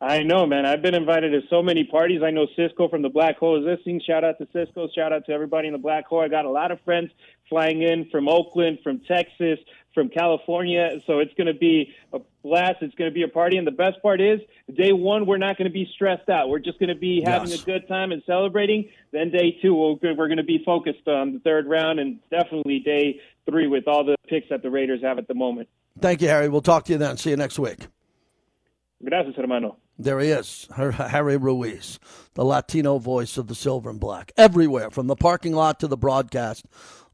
I 0.00 0.22
know, 0.24 0.46
man. 0.46 0.66
I've 0.66 0.82
been 0.82 0.94
invited 0.94 1.30
to 1.30 1.40
so 1.48 1.62
many 1.62 1.84
parties. 1.84 2.22
I 2.22 2.30
know 2.30 2.46
Cisco 2.54 2.88
from 2.88 3.00
the 3.00 3.08
Black 3.08 3.38
Hole 3.38 3.58
is 3.58 3.64
listening. 3.64 4.02
Shout 4.06 4.24
out 4.24 4.36
to 4.38 4.46
Cisco. 4.52 4.88
Shout 4.94 5.12
out 5.12 5.24
to 5.26 5.32
everybody 5.32 5.68
in 5.68 5.72
the 5.72 5.78
Black 5.78 6.06
Hole. 6.06 6.20
I 6.20 6.28
got 6.28 6.44
a 6.44 6.50
lot 6.50 6.70
of 6.70 6.80
friends 6.82 7.10
flying 7.48 7.82
in 7.82 8.08
from 8.10 8.28
Oakland, 8.28 8.78
from 8.82 9.00
Texas, 9.00 9.58
from 9.94 10.08
California. 10.08 11.00
So 11.06 11.20
it's 11.20 11.32
going 11.34 11.46
to 11.46 11.54
be 11.54 11.94
a 12.12 12.18
blast. 12.42 12.76
It's 12.82 12.94
going 12.96 13.10
to 13.10 13.14
be 13.14 13.22
a 13.22 13.28
party. 13.28 13.56
And 13.56 13.66
the 13.66 13.72
best 13.72 14.02
part 14.02 14.20
is, 14.20 14.40
day 14.74 14.92
one, 14.92 15.26
we're 15.26 15.38
not 15.38 15.56
going 15.56 15.68
to 15.68 15.72
be 15.72 15.88
stressed 15.94 16.28
out. 16.28 16.48
We're 16.48 16.58
just 16.58 16.78
going 16.78 16.90
to 16.90 16.94
be 16.94 17.22
having 17.24 17.48
yes. 17.48 17.62
a 17.62 17.64
good 17.64 17.88
time 17.88 18.12
and 18.12 18.22
celebrating. 18.26 18.90
Then 19.12 19.30
day 19.30 19.58
two, 19.62 19.74
we're 19.74 20.14
going 20.16 20.36
to 20.36 20.42
be 20.42 20.62
focused 20.64 21.08
on 21.08 21.32
the 21.32 21.38
third 21.40 21.66
round 21.66 21.98
and 21.98 22.18
definitely 22.30 22.80
day 22.80 23.20
three 23.48 23.68
with 23.68 23.88
all 23.88 24.04
the 24.04 24.16
picks 24.28 24.48
that 24.50 24.62
the 24.62 24.70
Raiders 24.70 25.02
have 25.02 25.18
at 25.18 25.28
the 25.28 25.34
moment. 25.34 25.68
Thank 26.00 26.20
you, 26.20 26.28
Harry. 26.28 26.48
We'll 26.48 26.60
talk 26.60 26.84
to 26.86 26.92
you 26.92 26.98
then. 26.98 27.16
See 27.16 27.30
you 27.30 27.36
next 27.36 27.58
week. 27.58 27.86
Gracias, 29.02 29.34
hermano. 29.36 29.76
There 29.98 30.20
he 30.20 30.28
is, 30.28 30.68
Harry 30.76 31.38
Ruiz, 31.38 31.98
the 32.34 32.44
Latino 32.44 32.98
voice 32.98 33.38
of 33.38 33.46
the 33.46 33.54
Silver 33.54 33.88
and 33.88 33.98
Black. 33.98 34.30
Everywhere, 34.36 34.90
from 34.90 35.06
the 35.06 35.16
parking 35.16 35.54
lot 35.54 35.80
to 35.80 35.86
the 35.86 35.96
broadcast. 35.96 36.66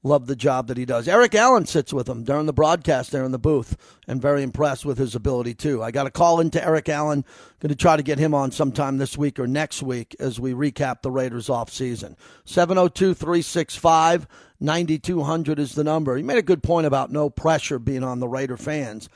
Love 0.04 0.26
the 0.26 0.34
job 0.34 0.66
that 0.66 0.76
he 0.76 0.84
does. 0.84 1.06
Eric 1.06 1.34
Allen 1.34 1.64
sits 1.64 1.92
with 1.92 2.08
him 2.08 2.24
during 2.24 2.46
the 2.46 2.52
broadcast 2.52 3.12
there 3.12 3.24
in 3.24 3.30
the 3.30 3.38
booth, 3.38 3.76
and 4.08 4.20
very 4.20 4.42
impressed 4.42 4.84
with 4.84 4.98
his 4.98 5.14
ability 5.14 5.54
too. 5.54 5.82
I 5.82 5.92
got 5.92 6.08
a 6.08 6.10
call 6.10 6.40
into 6.40 6.64
Eric 6.64 6.88
Allen. 6.88 7.24
Going 7.60 7.70
to 7.70 7.76
try 7.76 7.96
to 7.96 8.02
get 8.02 8.18
him 8.18 8.34
on 8.34 8.50
sometime 8.50 8.98
this 8.98 9.16
week 9.16 9.38
or 9.38 9.46
next 9.46 9.82
week 9.82 10.16
as 10.18 10.40
we 10.40 10.52
recap 10.52 11.02
the 11.02 11.10
Raiders 11.10 11.48
off 11.48 11.70
season. 11.70 12.16
702 12.44 13.14
365 13.14 14.26
9200 14.58 15.58
is 15.58 15.74
the 15.74 15.84
number. 15.84 16.16
He 16.16 16.22
made 16.22 16.38
a 16.38 16.42
good 16.42 16.62
point 16.62 16.86
about 16.86 17.12
no 17.12 17.30
pressure 17.30 17.78
being 17.78 18.04
on 18.04 18.20
the 18.20 18.28
Raider 18.28 18.56
fans. 18.56 19.08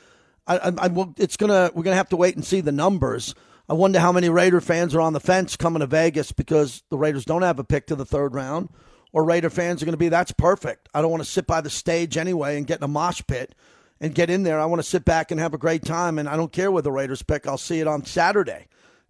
I, 0.45 0.57
I, 0.57 0.71
I, 0.85 1.05
it's 1.17 1.35
gonna 1.35 1.69
we're 1.73 1.83
gonna 1.83 1.97
have 1.97 2.09
to 2.09 2.17
wait 2.17 2.35
and 2.35 2.45
see 2.45 2.61
the 2.61 2.71
numbers 2.71 3.35
I 3.69 3.73
wonder 3.73 3.99
how 3.99 4.13
many 4.13 4.29
Raider 4.29 4.61
fans 4.61 4.95
are 4.95 5.01
on 5.01 5.11
the 5.11 5.19
fence 5.19 5.57
coming 5.57 5.81
to 5.81 5.87
Vegas 5.87 6.31
because 6.31 6.83
the 6.89 6.97
Raiders 6.97 7.25
don't 7.25 7.41
have 7.41 7.59
a 7.59 7.65
pick 7.65 7.87
to 7.87 7.95
the 7.95 8.05
third 8.05 8.33
round, 8.33 8.69
or 9.17 9.23
Raider 9.23 9.49
fans 9.49 9.81
are 9.81 9.85
going 9.85 9.93
to 9.93 9.97
be, 9.97 10.09
that's 10.09 10.31
perfect. 10.31 10.89
I 10.93 11.01
don't 11.01 11.09
want 11.09 11.23
to 11.23 11.29
sit 11.29 11.47
by 11.47 11.59
the 11.59 11.71
stage 11.71 12.17
anyway 12.17 12.55
and 12.55 12.67
get 12.67 12.77
in 12.77 12.83
a 12.83 12.87
mosh 12.87 13.23
pit 13.25 13.55
and 13.99 14.13
get 14.13 14.29
in 14.29 14.43
there. 14.43 14.59
I 14.59 14.65
want 14.65 14.77
to 14.77 14.87
sit 14.87 15.05
back 15.05 15.31
and 15.31 15.39
have 15.39 15.55
a 15.55 15.57
great 15.57 15.83
time, 15.83 16.19
and 16.19 16.29
I 16.29 16.37
don't 16.37 16.51
care 16.51 16.71
where 16.71 16.83
the 16.83 16.91
Raiders 16.91 17.23
pick. 17.23 17.47
I'll 17.47 17.57
see 17.57 17.79
it 17.79 17.87
on 17.87 18.05
Saturday, 18.05 18.67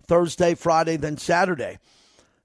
Thursday, 0.08 0.56
Friday, 0.56 0.96
then 0.96 1.18
Saturday. 1.18 1.78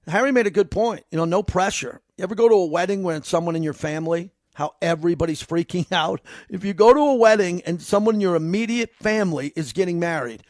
Harry 0.07 0.33
made 0.33 0.45
a 0.45 0.51
good 0.51 0.71
point. 0.71 1.05
You 1.09 1.17
know, 1.17 1.23
no 1.23 1.41
pressure. 1.41 2.01
You 2.17 2.23
ever 2.23 2.35
go 2.35 2.49
to 2.49 2.55
a 2.55 2.65
wedding 2.65 3.01
when 3.01 3.23
someone 3.23 3.55
in 3.55 3.63
your 3.63 3.71
family? 3.71 4.31
How 4.55 4.75
everybody's 4.81 5.41
freaking 5.41 5.89
out. 5.93 6.19
If 6.49 6.65
you 6.65 6.73
go 6.73 6.93
to 6.93 6.99
a 6.99 7.15
wedding 7.15 7.61
and 7.61 7.81
someone 7.81 8.15
in 8.15 8.21
your 8.21 8.35
immediate 8.35 8.93
family 8.95 9.53
is 9.55 9.71
getting 9.71 10.01
married, 10.01 10.43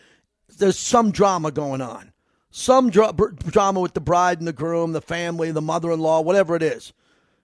there's 0.57 0.79
some 0.79 1.11
drama 1.11 1.51
going 1.51 1.81
on. 1.81 2.11
Some 2.49 2.89
dra- 2.89 3.13
drama 3.13 3.81
with 3.81 3.93
the 3.93 4.01
bride 4.01 4.39
and 4.39 4.47
the 4.47 4.53
groom, 4.53 4.93
the 4.93 5.01
family, 5.01 5.51
the 5.51 5.61
mother 5.61 5.91
in 5.91 5.99
law, 5.99 6.19
whatever 6.21 6.55
it 6.55 6.63
is. 6.63 6.91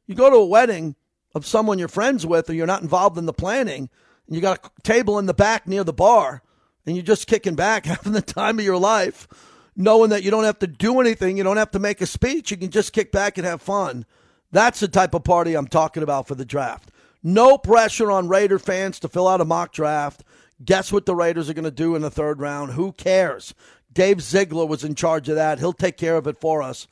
You 0.09 0.15
go 0.15 0.31
to 0.31 0.37
a 0.37 0.45
wedding 0.45 0.95
of 1.35 1.45
someone 1.45 1.77
you're 1.77 1.87
friends 1.87 2.25
with 2.25 2.49
or 2.49 2.53
you're 2.53 2.65
not 2.65 2.81
involved 2.81 3.19
in 3.19 3.27
the 3.27 3.31
planning, 3.31 3.91
and 4.25 4.35
you 4.35 4.41
got 4.41 4.65
a 4.65 4.81
table 4.81 5.19
in 5.19 5.27
the 5.27 5.35
back 5.35 5.67
near 5.67 5.83
the 5.83 5.93
bar, 5.93 6.41
and 6.83 6.95
you're 6.95 7.05
just 7.05 7.27
kicking 7.27 7.53
back, 7.53 7.85
having 7.85 8.13
the 8.13 8.21
time 8.23 8.57
of 8.57 8.65
your 8.65 8.79
life, 8.79 9.27
knowing 9.75 10.09
that 10.09 10.23
you 10.23 10.31
don't 10.31 10.45
have 10.45 10.57
to 10.59 10.67
do 10.67 10.99
anything, 10.99 11.37
you 11.37 11.43
don't 11.43 11.57
have 11.57 11.69
to 11.71 11.79
make 11.79 12.01
a 12.01 12.07
speech, 12.07 12.49
you 12.49 12.57
can 12.57 12.71
just 12.71 12.91
kick 12.91 13.11
back 13.11 13.37
and 13.37 13.45
have 13.45 13.61
fun. 13.61 14.03
That's 14.51 14.79
the 14.79 14.87
type 14.87 15.13
of 15.13 15.23
party 15.23 15.53
I'm 15.53 15.67
talking 15.67 16.01
about 16.01 16.27
for 16.27 16.33
the 16.33 16.43
draft. 16.43 16.89
No 17.21 17.59
pressure 17.59 18.09
on 18.09 18.29
Raider 18.29 18.57
fans 18.57 18.99
to 19.01 19.09
fill 19.09 19.27
out 19.27 19.41
a 19.41 19.45
mock 19.45 19.73
draft. 19.73 20.23
Guess 20.65 20.91
what 20.91 21.05
the 21.05 21.13
Raiders 21.13 21.51
are 21.51 21.53
going 21.53 21.65
to 21.65 21.71
do 21.71 21.93
in 21.93 22.01
the 22.01 22.09
third 22.09 22.39
round? 22.39 22.71
Who 22.71 22.93
cares? 22.93 23.53
Dave 23.93 24.21
Ziegler 24.21 24.65
was 24.65 24.83
in 24.83 24.95
charge 24.95 25.29
of 25.29 25.35
that. 25.35 25.59
He'll 25.59 25.71
take 25.71 25.97
care 25.97 26.17
of 26.17 26.25
it 26.25 26.41
for 26.41 26.63
us. 26.63 26.87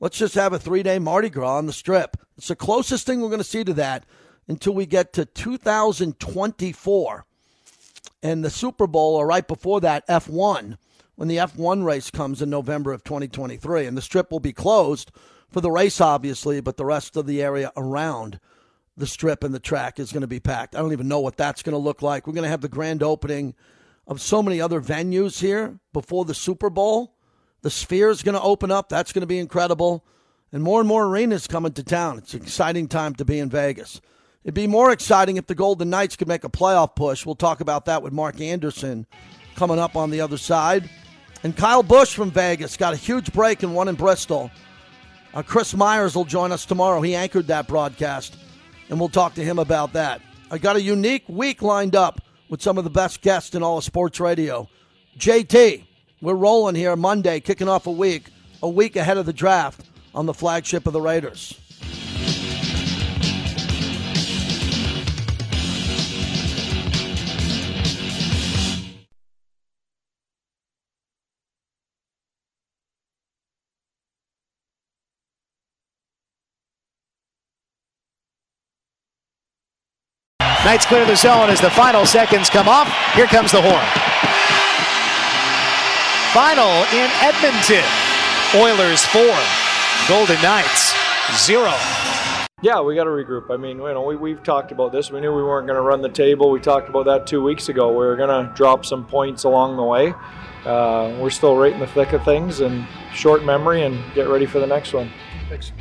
Let's 0.00 0.16
just 0.16 0.34
have 0.34 0.54
a 0.54 0.58
three 0.58 0.82
day 0.82 0.98
Mardi 0.98 1.28
Gras 1.28 1.58
on 1.58 1.66
the 1.66 1.74
strip. 1.74 2.16
It's 2.38 2.48
the 2.48 2.56
closest 2.56 3.06
thing 3.06 3.20
we're 3.20 3.28
going 3.28 3.38
to 3.38 3.44
see 3.44 3.64
to 3.64 3.74
that 3.74 4.06
until 4.48 4.72
we 4.72 4.86
get 4.86 5.12
to 5.12 5.26
2024 5.26 7.26
and 8.22 8.44
the 8.44 8.50
Super 8.50 8.86
Bowl, 8.86 9.16
or 9.16 9.26
right 9.26 9.46
before 9.46 9.80
that, 9.82 10.06
F1, 10.08 10.78
when 11.16 11.28
the 11.28 11.36
F1 11.36 11.84
race 11.84 12.10
comes 12.10 12.40
in 12.40 12.48
November 12.48 12.92
of 12.92 13.04
2023. 13.04 13.86
And 13.86 13.96
the 13.96 14.02
strip 14.02 14.30
will 14.30 14.40
be 14.40 14.54
closed 14.54 15.10
for 15.50 15.60
the 15.60 15.70
race, 15.70 16.00
obviously, 16.00 16.60
but 16.60 16.78
the 16.78 16.86
rest 16.86 17.16
of 17.16 17.26
the 17.26 17.42
area 17.42 17.70
around 17.76 18.40
the 18.96 19.06
strip 19.06 19.44
and 19.44 19.54
the 19.54 19.60
track 19.60 19.98
is 19.98 20.12
going 20.12 20.22
to 20.22 20.26
be 20.26 20.40
packed. 20.40 20.74
I 20.74 20.80
don't 20.80 20.92
even 20.92 21.08
know 21.08 21.20
what 21.20 21.36
that's 21.36 21.62
going 21.62 21.74
to 21.74 21.78
look 21.78 22.02
like. 22.02 22.26
We're 22.26 22.32
going 22.32 22.44
to 22.44 22.50
have 22.50 22.62
the 22.62 22.68
grand 22.68 23.02
opening 23.02 23.54
of 24.06 24.20
so 24.20 24.42
many 24.42 24.60
other 24.60 24.80
venues 24.80 25.40
here 25.40 25.78
before 25.92 26.24
the 26.24 26.34
Super 26.34 26.70
Bowl. 26.70 27.14
The 27.62 27.70
Sphere 27.70 28.10
is 28.10 28.22
going 28.22 28.34
to 28.34 28.42
open 28.42 28.70
up. 28.70 28.88
That's 28.88 29.12
going 29.12 29.20
to 29.20 29.26
be 29.26 29.38
incredible. 29.38 30.04
And 30.52 30.62
more 30.62 30.80
and 30.80 30.88
more 30.88 31.06
arenas 31.06 31.46
coming 31.46 31.72
to 31.72 31.84
town. 31.84 32.18
It's 32.18 32.34
an 32.34 32.42
exciting 32.42 32.88
time 32.88 33.14
to 33.16 33.24
be 33.24 33.38
in 33.38 33.50
Vegas. 33.50 34.00
It'd 34.42 34.54
be 34.54 34.66
more 34.66 34.90
exciting 34.90 35.36
if 35.36 35.46
the 35.46 35.54
Golden 35.54 35.90
Knights 35.90 36.16
could 36.16 36.26
make 36.26 36.44
a 36.44 36.48
playoff 36.48 36.96
push. 36.96 37.24
We'll 37.26 37.34
talk 37.34 37.60
about 37.60 37.84
that 37.84 38.02
with 38.02 38.12
Mark 38.12 38.40
Anderson 38.40 39.06
coming 39.54 39.78
up 39.78 39.96
on 39.96 40.10
the 40.10 40.22
other 40.22 40.38
side. 40.38 40.88
And 41.42 41.56
Kyle 41.56 41.82
Busch 41.82 42.14
from 42.14 42.30
Vegas 42.30 42.76
got 42.76 42.94
a 42.94 42.96
huge 42.96 43.32
break 43.32 43.62
and 43.62 43.74
won 43.74 43.88
in 43.88 43.94
Bristol. 43.94 44.50
Uh, 45.32 45.42
Chris 45.42 45.74
Myers 45.74 46.16
will 46.16 46.24
join 46.24 46.52
us 46.52 46.64
tomorrow. 46.64 47.00
He 47.00 47.14
anchored 47.14 47.46
that 47.46 47.68
broadcast 47.68 48.36
and 48.88 48.98
we'll 48.98 49.08
talk 49.08 49.34
to 49.34 49.44
him 49.44 49.58
about 49.58 49.92
that. 49.92 50.20
I 50.50 50.58
got 50.58 50.76
a 50.76 50.82
unique 50.82 51.28
week 51.28 51.62
lined 51.62 51.94
up 51.94 52.20
with 52.48 52.60
some 52.60 52.76
of 52.76 52.84
the 52.84 52.90
best 52.90 53.22
guests 53.22 53.54
in 53.54 53.62
all 53.62 53.78
of 53.78 53.84
sports 53.84 54.18
radio. 54.18 54.68
JT, 55.16 55.84
we're 56.20 56.34
rolling 56.34 56.74
here 56.74 56.94
Monday, 56.96 57.40
kicking 57.40 57.68
off 57.68 57.86
a 57.86 57.90
week, 57.90 58.24
a 58.62 58.68
week 58.68 58.96
ahead 58.96 59.16
of 59.16 59.26
the 59.26 59.32
draft 59.32 59.86
on 60.14 60.26
the 60.26 60.34
flagship 60.34 60.86
of 60.86 60.92
the 60.92 61.00
Raiders. 61.00 61.58
Knights 80.62 80.84
clear 80.84 81.06
the 81.06 81.16
zone 81.16 81.48
as 81.48 81.60
the 81.60 81.70
final 81.70 82.04
seconds 82.04 82.50
come 82.50 82.68
off. 82.68 82.86
Here 83.14 83.26
comes 83.26 83.50
the 83.50 83.62
horn. 83.62 84.09
Final 86.32 86.70
in 86.92 87.10
Edmonton. 87.20 87.84
Oilers 88.54 89.04
four, 89.06 89.36
Golden 90.08 90.40
Knights 90.42 90.94
zero. 91.36 91.72
Yeah, 92.62 92.80
we 92.80 92.94
got 92.94 93.04
to 93.04 93.10
regroup. 93.10 93.50
I 93.50 93.56
mean, 93.56 93.78
you 93.78 93.94
know, 93.94 94.02
we, 94.02 94.16
we've 94.16 94.42
talked 94.42 94.70
about 94.70 94.92
this. 94.92 95.10
We 95.10 95.20
knew 95.20 95.34
we 95.34 95.42
weren't 95.42 95.66
going 95.66 95.76
to 95.76 95.82
run 95.82 96.02
the 96.02 96.08
table. 96.08 96.50
We 96.50 96.60
talked 96.60 96.88
about 96.88 97.06
that 97.06 97.26
two 97.26 97.42
weeks 97.42 97.68
ago. 97.68 97.88
We 97.90 98.04
were 98.04 98.16
going 98.16 98.28
to 98.28 98.52
drop 98.54 98.84
some 98.84 99.06
points 99.06 99.44
along 99.44 99.76
the 99.76 99.82
way. 99.82 100.12
Uh, 100.64 101.16
we're 101.18 101.30
still 101.30 101.56
right 101.56 101.72
in 101.72 101.80
the 101.80 101.86
thick 101.86 102.12
of 102.12 102.22
things 102.24 102.60
and 102.60 102.86
short 103.14 103.44
memory 103.44 103.82
and 103.82 103.98
get 104.14 104.28
ready 104.28 104.46
for 104.46 104.58
the 104.58 104.66
next 104.66 104.92
one. 104.92 105.10
Thanks. 105.48 105.72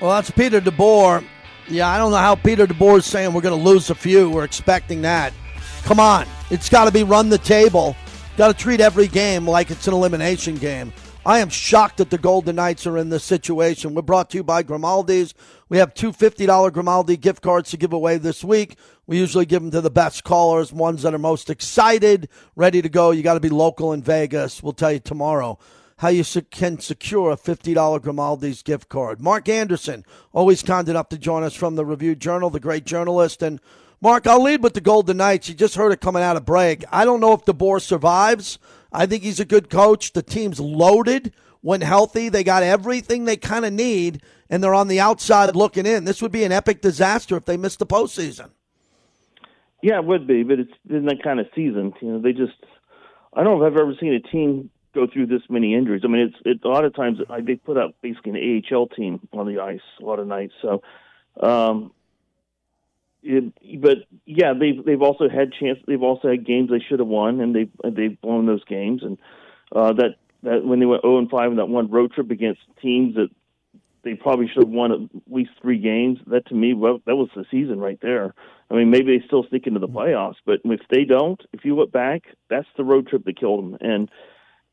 Well, 0.00 0.10
that's 0.10 0.30
Peter 0.30 0.60
DeBoer 0.60 1.24
yeah, 1.68 1.88
I 1.88 1.98
don't 1.98 2.10
know 2.10 2.18
how 2.18 2.34
Peter 2.34 2.66
DeBoer 2.66 2.98
is 2.98 3.06
saying 3.06 3.32
we're 3.32 3.40
going 3.40 3.58
to 3.58 3.64
lose 3.64 3.90
a 3.90 3.94
few. 3.94 4.30
We're 4.30 4.44
expecting 4.44 5.02
that. 5.02 5.32
Come 5.82 6.00
on. 6.00 6.26
It's 6.50 6.68
got 6.68 6.84
to 6.84 6.92
be 6.92 7.02
run 7.02 7.28
the 7.28 7.38
table. 7.38 7.96
Got 8.36 8.48
to 8.48 8.62
treat 8.62 8.82
every 8.82 9.08
game 9.08 9.48
like 9.48 9.70
it's 9.70 9.88
an 9.88 9.94
elimination 9.94 10.56
game. 10.56 10.92
I 11.24 11.38
am 11.38 11.48
shocked 11.48 11.96
that 11.96 12.10
the 12.10 12.18
Golden 12.18 12.56
Knights 12.56 12.86
are 12.86 12.98
in 12.98 13.08
this 13.08 13.24
situation. 13.24 13.94
We're 13.94 14.02
brought 14.02 14.28
to 14.30 14.36
you 14.36 14.44
by 14.44 14.62
Grimaldi's. 14.62 15.32
We 15.70 15.78
have 15.78 15.94
two 15.94 16.12
$50 16.12 16.70
Grimaldi 16.70 17.16
gift 17.16 17.40
cards 17.40 17.70
to 17.70 17.78
give 17.78 17.94
away 17.94 18.18
this 18.18 18.44
week. 18.44 18.76
We 19.06 19.16
usually 19.18 19.46
give 19.46 19.62
them 19.62 19.70
to 19.70 19.80
the 19.80 19.88
best 19.88 20.22
callers, 20.22 20.70
ones 20.70 21.00
that 21.00 21.14
are 21.14 21.18
most 21.18 21.48
excited, 21.48 22.28
ready 22.56 22.82
to 22.82 22.90
go. 22.90 23.10
You 23.10 23.22
got 23.22 23.34
to 23.34 23.40
be 23.40 23.48
local 23.48 23.94
in 23.94 24.02
Vegas. 24.02 24.62
We'll 24.62 24.74
tell 24.74 24.92
you 24.92 25.00
tomorrow 25.00 25.58
how 26.00 26.08
you 26.08 26.22
can 26.50 26.78
secure 26.78 27.30
a 27.30 27.38
$50 27.38 28.02
Grimaldi's 28.02 28.62
gift 28.62 28.90
card. 28.90 29.22
Mark 29.22 29.48
Anderson, 29.48 30.04
always 30.34 30.62
kind 30.62 30.90
enough 30.90 31.08
to 31.08 31.16
join 31.16 31.42
us 31.42 31.54
from 31.54 31.76
the 31.76 31.86
Review 31.86 32.14
Journal, 32.14 32.50
the 32.50 32.60
great 32.60 32.84
journalist. 32.84 33.42
And 33.42 33.62
Mark, 34.06 34.28
I'll 34.28 34.40
lead 34.40 34.62
with 34.62 34.74
the 34.74 34.80
Golden 34.80 35.16
Knights. 35.16 35.48
You 35.48 35.56
just 35.56 35.74
heard 35.74 35.90
it 35.90 36.00
coming 36.00 36.22
out 36.22 36.36
of 36.36 36.44
break. 36.44 36.84
I 36.92 37.04
don't 37.04 37.18
know 37.18 37.32
if 37.32 37.44
DeBoer 37.44 37.82
survives. 37.82 38.60
I 38.92 39.04
think 39.04 39.24
he's 39.24 39.40
a 39.40 39.44
good 39.44 39.68
coach. 39.68 40.12
The 40.12 40.22
team's 40.22 40.60
loaded 40.60 41.32
when 41.60 41.80
healthy. 41.80 42.28
They 42.28 42.44
got 42.44 42.62
everything 42.62 43.24
they 43.24 43.36
kind 43.36 43.64
of 43.64 43.72
need, 43.72 44.22
and 44.48 44.62
they're 44.62 44.76
on 44.76 44.86
the 44.86 45.00
outside 45.00 45.56
looking 45.56 45.86
in. 45.86 46.04
This 46.04 46.22
would 46.22 46.30
be 46.30 46.44
an 46.44 46.52
epic 46.52 46.82
disaster 46.82 47.36
if 47.36 47.46
they 47.46 47.56
missed 47.56 47.80
the 47.80 47.86
postseason. 47.86 48.50
Yeah, 49.82 49.98
it 49.98 50.04
would 50.04 50.28
be, 50.28 50.44
but 50.44 50.60
it's 50.60 50.70
been 50.86 51.06
that 51.06 51.24
kind 51.24 51.40
of 51.40 51.48
season. 51.52 51.92
You 52.00 52.12
know, 52.12 52.18
they 52.20 52.32
just. 52.32 52.64
I 53.32 53.42
don't 53.42 53.58
know 53.58 53.66
if 53.66 53.72
I've 53.72 53.80
ever 53.80 53.96
seen 53.98 54.14
a 54.14 54.20
team 54.20 54.70
go 54.94 55.08
through 55.12 55.26
this 55.26 55.42
many 55.50 55.74
injuries. 55.74 56.02
I 56.04 56.06
mean, 56.06 56.32
it's 56.32 56.36
it, 56.44 56.64
a 56.64 56.68
lot 56.68 56.84
of 56.84 56.94
times 56.94 57.18
they 57.42 57.56
put 57.56 57.76
out 57.76 57.96
basically 58.02 58.40
an 58.40 58.62
AHL 58.72 58.86
team 58.86 59.26
on 59.32 59.52
the 59.52 59.60
ice 59.60 59.80
a 60.00 60.04
lot 60.04 60.20
of 60.20 60.28
nights. 60.28 60.54
So, 60.62 60.80
um, 61.40 61.90
it, 63.26 63.80
but 63.80 63.98
yeah, 64.24 64.52
they've 64.58 64.84
they've 64.84 65.02
also 65.02 65.28
had 65.28 65.52
chance. 65.52 65.78
They've 65.86 66.02
also 66.02 66.28
had 66.28 66.46
games 66.46 66.70
they 66.70 66.84
should 66.86 67.00
have 67.00 67.08
won, 67.08 67.40
and 67.40 67.54
they 67.54 67.68
they've 67.88 68.20
blown 68.20 68.46
those 68.46 68.64
games. 68.64 69.02
And 69.02 69.18
uh, 69.74 69.92
that 69.94 70.16
that 70.42 70.64
when 70.64 70.80
they 70.80 70.86
went 70.86 71.02
zero 71.02 71.18
and 71.18 71.30
five 71.30 71.50
in 71.50 71.56
that 71.56 71.68
one 71.68 71.90
road 71.90 72.12
trip 72.12 72.30
against 72.30 72.60
teams 72.80 73.16
that 73.16 73.28
they 74.04 74.14
probably 74.14 74.46
should 74.46 74.62
have 74.62 74.72
won 74.72 74.92
at 74.92 75.32
least 75.32 75.50
three 75.60 75.78
games. 75.78 76.18
That 76.28 76.46
to 76.46 76.54
me, 76.54 76.74
well, 76.74 77.00
that 77.06 77.16
was 77.16 77.28
the 77.34 77.44
season 77.50 77.80
right 77.80 77.98
there. 78.00 78.34
I 78.70 78.74
mean, 78.74 78.90
maybe 78.90 79.18
they 79.18 79.26
still 79.26 79.44
sneak 79.48 79.66
into 79.66 79.80
the 79.80 79.88
playoffs, 79.88 80.36
but 80.44 80.60
if 80.64 80.80
they 80.90 81.04
don't, 81.04 81.40
if 81.52 81.64
you 81.64 81.74
look 81.74 81.90
back, 81.92 82.22
that's 82.48 82.68
the 82.76 82.84
road 82.84 83.08
trip 83.08 83.24
that 83.24 83.38
killed 83.38 83.64
them. 83.64 83.78
And 83.80 84.10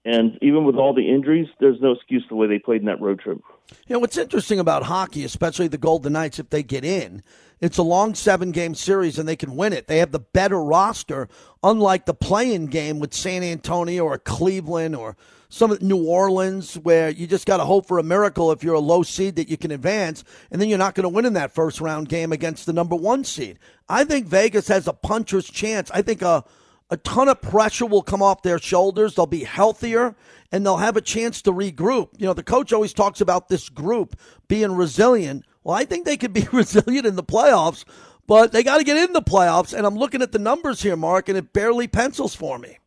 and 0.05 0.37
even 0.41 0.65
with 0.65 0.75
all 0.75 0.93
the 0.93 1.09
injuries, 1.09 1.47
there's 1.59 1.79
no 1.81 1.93
excuse 1.93 2.25
the 2.29 2.35
way 2.35 2.47
they 2.47 2.59
played 2.59 2.81
in 2.81 2.87
that 2.87 3.01
road 3.01 3.21
trip. 3.21 3.39
You 3.87 3.93
know, 3.93 3.99
what's 3.99 4.17
interesting 4.17 4.59
about 4.59 4.83
hockey, 4.83 5.23
especially 5.23 5.67
the 5.67 5.77
Golden 5.77 6.13
Knights, 6.13 6.39
if 6.39 6.49
they 6.49 6.61
get 6.61 6.83
in, 6.83 7.23
it's 7.63 7.77
a 7.77 7.83
long 7.83 8.13
seven 8.13 8.51
game 8.51 8.75
series 8.75 9.17
and 9.17 9.27
they 9.27 9.37
can 9.37 9.55
win 9.55 9.71
it. 9.71 9.87
They 9.87 9.99
have 9.99 10.11
the 10.11 10.19
better 10.19 10.61
roster, 10.61 11.29
unlike 11.63 12.05
the 12.05 12.13
play-in 12.13 12.65
game 12.65 12.99
with 12.99 13.13
San 13.13 13.41
Antonio 13.41 14.03
or 14.03 14.17
Cleveland 14.17 14.97
or 14.97 15.15
some 15.47 15.71
of 15.71 15.81
New 15.81 16.03
Orleans, 16.05 16.75
where 16.75 17.09
you 17.09 17.25
just 17.25 17.45
got 17.45 17.57
to 17.57 17.63
hope 17.65 17.87
for 17.87 17.99
a 17.99 18.03
miracle 18.03 18.51
if 18.51 18.63
you're 18.63 18.73
a 18.73 18.79
low 18.79 19.01
seed 19.01 19.37
that 19.37 19.47
you 19.47 19.55
can 19.55 19.71
advance, 19.71 20.25
and 20.51 20.59
then 20.59 20.67
you're 20.67 20.77
not 20.77 20.93
going 20.93 21.03
to 21.03 21.09
win 21.09 21.25
in 21.25 21.33
that 21.33 21.53
first 21.53 21.79
round 21.79 22.09
game 22.09 22.33
against 22.33 22.65
the 22.65 22.73
number 22.73 22.97
one 22.97 23.23
seed. 23.23 23.59
I 23.87 24.03
think 24.03 24.25
Vegas 24.25 24.67
has 24.67 24.85
a 24.85 24.93
puncher's 24.93 25.49
chance. 25.49 25.89
I 25.91 26.01
think 26.01 26.21
a 26.21 26.43
a 26.89 26.97
ton 26.97 27.29
of 27.29 27.41
pressure 27.41 27.85
will 27.85 28.03
come 28.03 28.21
off 28.21 28.43
their 28.43 28.59
shoulders. 28.59 29.15
They'll 29.15 29.25
be 29.25 29.45
healthier 29.45 30.15
and 30.51 30.65
they'll 30.65 30.77
have 30.77 30.97
a 30.97 31.01
chance 31.01 31.41
to 31.43 31.53
regroup. 31.53 32.09
You 32.17 32.27
know, 32.27 32.33
the 32.33 32.43
coach 32.43 32.71
always 32.73 32.93
talks 32.93 33.21
about 33.21 33.47
this 33.47 33.69
group 33.69 34.19
being 34.47 34.73
resilient. 34.73 35.45
Well, 35.63 35.75
I 35.75 35.85
think 35.85 36.05
they 36.05 36.17
could 36.17 36.33
be 36.33 36.47
resilient 36.51 37.05
in 37.05 37.15
the 37.15 37.23
playoffs, 37.23 37.85
but 38.27 38.51
they 38.51 38.63
got 38.63 38.77
to 38.77 38.83
get 38.83 38.97
in 38.97 39.13
the 39.13 39.21
playoffs. 39.21 39.73
And 39.73 39.85
I'm 39.85 39.95
looking 39.95 40.21
at 40.21 40.31
the 40.31 40.39
numbers 40.39 40.81
here, 40.81 40.95
Mark, 40.95 41.29
and 41.29 41.37
it 41.37 41.53
barely 41.53 41.87
pencils 41.87 42.35
for 42.35 42.57
me. 42.59 42.79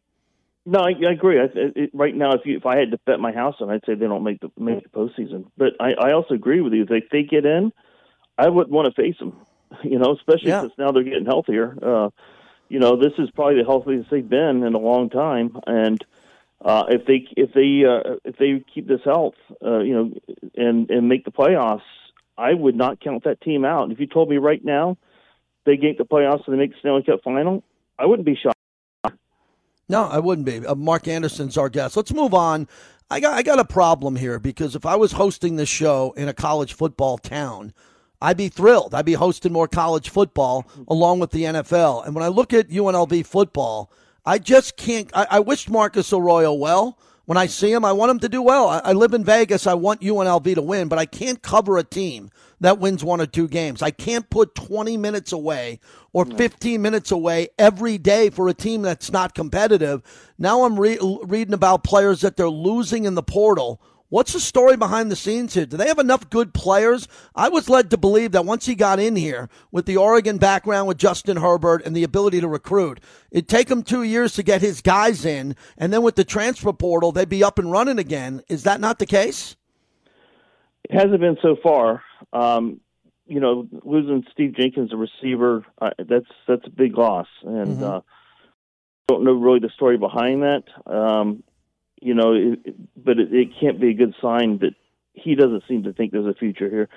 No, 0.68 0.80
I, 0.80 0.94
I 1.06 1.12
agree. 1.12 1.38
I, 1.38 1.44
it, 1.54 1.90
right 1.94 2.14
now, 2.14 2.32
if 2.32 2.40
you, 2.44 2.56
if 2.56 2.66
I 2.66 2.76
had 2.76 2.90
to 2.90 2.98
bet 3.06 3.20
my 3.20 3.32
house 3.32 3.54
on, 3.60 3.70
I'd 3.70 3.84
say 3.86 3.94
they 3.94 4.06
don't 4.06 4.24
make 4.24 4.40
the 4.40 4.50
make 4.58 4.82
the 4.82 4.88
postseason. 4.88 5.46
But 5.56 5.74
I, 5.78 5.92
I 5.92 6.12
also 6.12 6.34
agree 6.34 6.60
with 6.60 6.72
you. 6.72 6.84
If 6.88 7.10
they 7.10 7.22
get 7.22 7.46
in, 7.46 7.72
I 8.36 8.48
wouldn't 8.48 8.72
want 8.72 8.92
to 8.92 9.02
face 9.02 9.18
them. 9.18 9.36
You 9.82 9.98
know, 9.98 10.14
especially 10.14 10.50
yeah. 10.50 10.60
since 10.60 10.74
now 10.78 10.92
they're 10.92 11.02
getting 11.02 11.26
healthier. 11.26 11.76
Uh, 11.82 12.10
you 12.68 12.78
know, 12.78 12.96
this 12.96 13.12
is 13.18 13.28
probably 13.32 13.60
the 13.60 13.66
healthiest 13.66 14.08
they've 14.10 14.26
been 14.26 14.62
in 14.62 14.74
a 14.74 14.78
long 14.78 15.10
time, 15.10 15.58
and 15.66 16.02
uh, 16.64 16.84
if 16.88 17.04
they 17.04 17.26
if 17.36 17.52
they 17.52 17.84
uh, 17.84 18.16
if 18.24 18.36
they 18.36 18.64
keep 18.72 18.86
this 18.86 19.00
health, 19.04 19.34
uh, 19.64 19.80
you 19.80 19.92
know, 19.92 20.12
and 20.56 20.88
and 20.90 21.08
make 21.08 21.24
the 21.24 21.32
playoffs, 21.32 21.82
I 22.38 22.55
would 22.55 22.75
not 22.75 23.01
count 23.01 23.25
that 23.25 23.40
team 23.40 23.64
out. 23.64 23.90
If 23.90 24.01
you 24.01 24.07
told 24.07 24.29
me 24.29 24.37
right 24.37 24.64
now 24.64 24.96
they 25.64 25.77
get 25.77 25.99
the 25.99 26.05
playoffs 26.05 26.46
and 26.46 26.55
they 26.55 26.59
make 26.59 26.72
the 26.72 26.79
Stanley 26.81 27.03
Cup 27.03 27.20
final, 27.25 27.62
I 27.99 28.07
wouldn't 28.07 28.27
be 28.27 28.37
shocked. 28.37 28.57
No, 29.88 30.05
I 30.05 30.18
wouldn't 30.18 30.46
be. 30.46 30.66
Uh, 30.66 30.75
Mark 30.75 31.07
Anderson's 31.07 31.57
our 31.57 31.68
guest. 31.68 31.96
Let's 31.96 32.12
move 32.12 32.35
on. 32.35 32.68
I 33.09 33.20
got 33.20 33.35
I 33.35 33.42
got 33.42 33.61
a 33.61 33.64
problem 33.64 34.16
here 34.16 34.40
because 34.40 34.75
if 34.75 34.85
I 34.85 34.96
was 34.96 35.12
hosting 35.12 35.57
this 35.57 35.68
show 35.68 36.12
in 36.16 36.29
a 36.29 36.35
college 36.35 36.75
football 36.75 37.18
town, 37.18 37.72
I'd 38.20 38.37
be 38.37 38.49
thrilled. 38.49 38.94
I'd 38.94 39.05
be 39.05 39.12
hosting 39.12 39.53
more 39.53 39.68
college 39.68 40.09
football 40.09 40.66
along 40.88 41.20
with 41.20 41.31
the 41.31 41.44
NFL. 41.44 42.05
And 42.05 42.14
when 42.14 42.25
I 42.25 42.29
look 42.29 42.53
at 42.53 42.68
UNLV 42.68 43.27
football, 43.27 43.92
I 44.25 44.38
just 44.38 44.77
can't. 44.77 45.09
I, 45.14 45.27
I 45.31 45.40
wish 45.40 45.68
Marcus 45.68 46.12
Arroyo 46.12 46.53
well. 46.53 46.99
When 47.26 47.36
I 47.36 47.46
see 47.46 47.72
him, 47.72 47.84
I 47.84 47.92
want 47.92 48.10
him 48.10 48.20
to 48.20 48.28
do 48.28 48.40
well. 48.40 48.68
I, 48.68 48.78
I 48.84 48.92
live 48.92 49.12
in 49.12 49.24
Vegas. 49.24 49.66
I 49.66 49.74
want 49.74 50.00
UNLV 50.00 50.54
to 50.54 50.62
win, 50.62 50.88
but 50.88 50.98
I 50.98 51.06
can't 51.06 51.42
cover 51.42 51.76
a 51.76 51.84
team 51.84 52.30
that 52.60 52.78
wins 52.78 53.04
one 53.04 53.20
or 53.20 53.26
two 53.26 53.48
games. 53.48 53.82
I 53.82 53.90
can't 53.90 54.30
put 54.30 54.54
20 54.54 54.96
minutes 54.96 55.32
away 55.32 55.80
or 56.12 56.24
15 56.24 56.80
minutes 56.80 57.10
away 57.10 57.48
every 57.58 57.98
day 57.98 58.30
for 58.30 58.48
a 58.48 58.54
team 58.54 58.82
that's 58.82 59.12
not 59.12 59.34
competitive. 59.34 60.02
Now 60.38 60.64
I'm 60.64 60.78
re- 60.78 60.98
reading 61.24 61.52
about 61.52 61.84
players 61.84 62.20
that 62.22 62.36
they're 62.36 62.48
losing 62.48 63.04
in 63.04 63.14
the 63.14 63.22
portal 63.22 63.80
What's 64.16 64.33
the 64.33 64.40
story 64.40 64.79
behind 64.79 65.12
the 65.12 65.14
scenes 65.14 65.52
here? 65.52 65.66
Do 65.66 65.76
they 65.76 65.88
have 65.88 65.98
enough 65.98 66.31
good 66.31 66.55
players? 66.55 67.07
I 67.35 67.50
was 67.50 67.68
led 67.68 67.90
to 67.90 67.98
believe 67.98 68.33
that 68.33 68.46
once 68.46 68.64
he 68.64 68.74
got 68.74 68.98
in 68.98 69.14
here 69.14 69.50
with 69.70 69.85
the 69.85 69.98
Oregon 69.98 70.38
background 70.38 70.88
with 70.88 70.96
Justin 70.96 71.37
Herbert 71.37 71.83
and 71.85 71.94
the 71.94 72.02
ability 72.02 72.40
to 72.40 72.48
recruit, 72.48 72.98
it'd 73.31 73.46
take 73.46 73.70
him 73.70 73.83
two 73.83 74.05
years 74.05 74.33
to 74.37 74.42
get 74.42 74.62
his 74.62 74.81
guys 74.81 75.26
in, 75.26 75.55
and 75.76 75.92
then 75.92 76.02
with 76.02 76.14
the 76.14 76.24
transfer 76.24 76.72
portal, 76.72 77.12
they'd 77.12 77.29
be 77.29 77.44
up 77.44 77.59
and 77.59 77.70
running 77.70 77.98
again. 77.98 78.40
Is 78.48 78.62
that 78.62 78.81
not 78.81 79.00
the 79.00 79.05
case? 79.05 79.55
It 80.88 80.94
hasn't 80.94 81.20
been 81.20 81.37
so 81.42 81.57
far. 81.62 82.02
Um, 82.33 82.81
you 83.26 83.40
know, 83.40 83.68
losing 83.85 84.24
Steve 84.33 84.57
Jenkins, 84.57 84.94
a 84.94 84.96
receiver, 84.96 85.66
uh, 85.79 85.90
that's 85.98 86.24
that's 86.48 86.66
a 86.66 86.70
big 86.70 86.96
loss, 86.96 87.29
and 87.42 87.76
mm-hmm. 87.76 87.85
uh, 87.85 88.00
don't 89.09 89.24
know 89.24 89.35
really 89.35 89.61
the 89.61 89.68
story 89.74 89.98
behind 89.98 90.42
that. 90.42 90.62
Um, 90.87 91.42
you 92.06 92.14
know, 92.14 92.34
it, 92.34 92.76
but 92.96 93.18
it, 93.18 93.34
it 93.34 93.48
can't 93.60 93.80
be 93.80 93.90
a 93.90 93.94
good 93.94 94.14
sign 94.22 94.58
that 94.58 94.74
he 95.12 95.34
doesn't 95.34 95.64
seem 95.66 95.82
to 95.82 95.92
think 95.92 96.12
there's 96.12 96.26
a 96.26 96.38
future 96.38 96.70
here. 96.70 96.88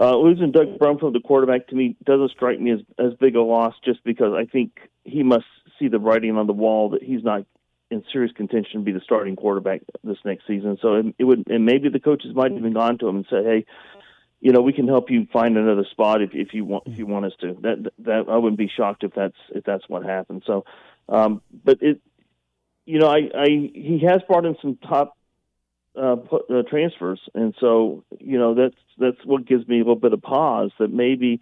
Uh, 0.00 0.16
losing 0.16 0.52
Doug 0.52 0.78
Brumfield, 0.78 1.12
the 1.12 1.20
quarterback, 1.20 1.66
to 1.68 1.74
me 1.74 1.96
doesn't 2.04 2.30
strike 2.30 2.60
me 2.60 2.70
as 2.72 2.80
as 2.98 3.14
big 3.18 3.34
a 3.34 3.42
loss, 3.42 3.74
just 3.84 4.02
because 4.04 4.32
I 4.32 4.44
think 4.44 4.78
he 5.02 5.22
must 5.24 5.46
see 5.78 5.88
the 5.88 5.98
writing 5.98 6.36
on 6.36 6.46
the 6.46 6.52
wall 6.52 6.90
that 6.90 7.02
he's 7.02 7.24
not 7.24 7.46
in 7.90 8.04
serious 8.12 8.32
contention 8.32 8.80
to 8.80 8.84
be 8.84 8.92
the 8.92 9.00
starting 9.00 9.34
quarterback 9.36 9.82
this 10.04 10.18
next 10.24 10.46
season. 10.46 10.78
So 10.80 10.94
it, 10.94 11.06
it 11.18 11.24
would, 11.24 11.44
and 11.48 11.66
maybe 11.66 11.88
the 11.88 12.00
coaches 12.00 12.34
might 12.34 12.50
have 12.50 12.58
even 12.58 12.72
gone 12.72 12.98
to 12.98 13.08
him 13.08 13.16
and 13.16 13.26
said, 13.28 13.44
"Hey, 13.44 13.66
you 14.40 14.52
know, 14.52 14.62
we 14.62 14.72
can 14.72 14.86
help 14.86 15.10
you 15.10 15.26
find 15.32 15.56
another 15.56 15.84
spot 15.90 16.22
if 16.22 16.30
if 16.32 16.54
you 16.54 16.64
want 16.64 16.84
if 16.86 16.98
you 16.98 17.06
want 17.06 17.26
us 17.26 17.32
to." 17.40 17.56
That 17.62 17.92
that 18.00 18.24
I 18.28 18.36
wouldn't 18.36 18.58
be 18.58 18.70
shocked 18.74 19.02
if 19.02 19.14
that's 19.14 19.38
if 19.50 19.64
that's 19.64 19.88
what 19.88 20.04
happened. 20.04 20.42
So, 20.46 20.64
um, 21.08 21.40
but 21.64 21.78
it 21.82 22.00
you 22.86 22.98
know, 22.98 23.08
I, 23.08 23.30
I 23.34 23.46
he 23.46 24.04
has 24.08 24.22
brought 24.28 24.44
in 24.44 24.56
some 24.60 24.76
top 24.76 25.16
uh, 25.96 26.16
uh, 26.50 26.62
transfers, 26.68 27.20
and 27.34 27.54
so 27.60 28.04
you 28.18 28.38
know 28.38 28.54
that's 28.54 28.76
that's 28.98 29.24
what 29.24 29.46
gives 29.46 29.66
me 29.66 29.76
a 29.76 29.78
little 29.78 29.96
bit 29.96 30.12
of 30.12 30.22
pause 30.22 30.70
that 30.78 30.92
maybe 30.92 31.40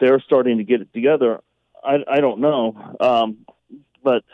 they're 0.00 0.20
starting 0.20 0.58
to 0.58 0.64
get 0.64 0.80
it 0.80 0.92
together. 0.92 1.40
I, 1.82 1.96
I 2.08 2.20
don't 2.20 2.40
know, 2.40 2.96
um, 3.00 3.38
but 4.02 4.24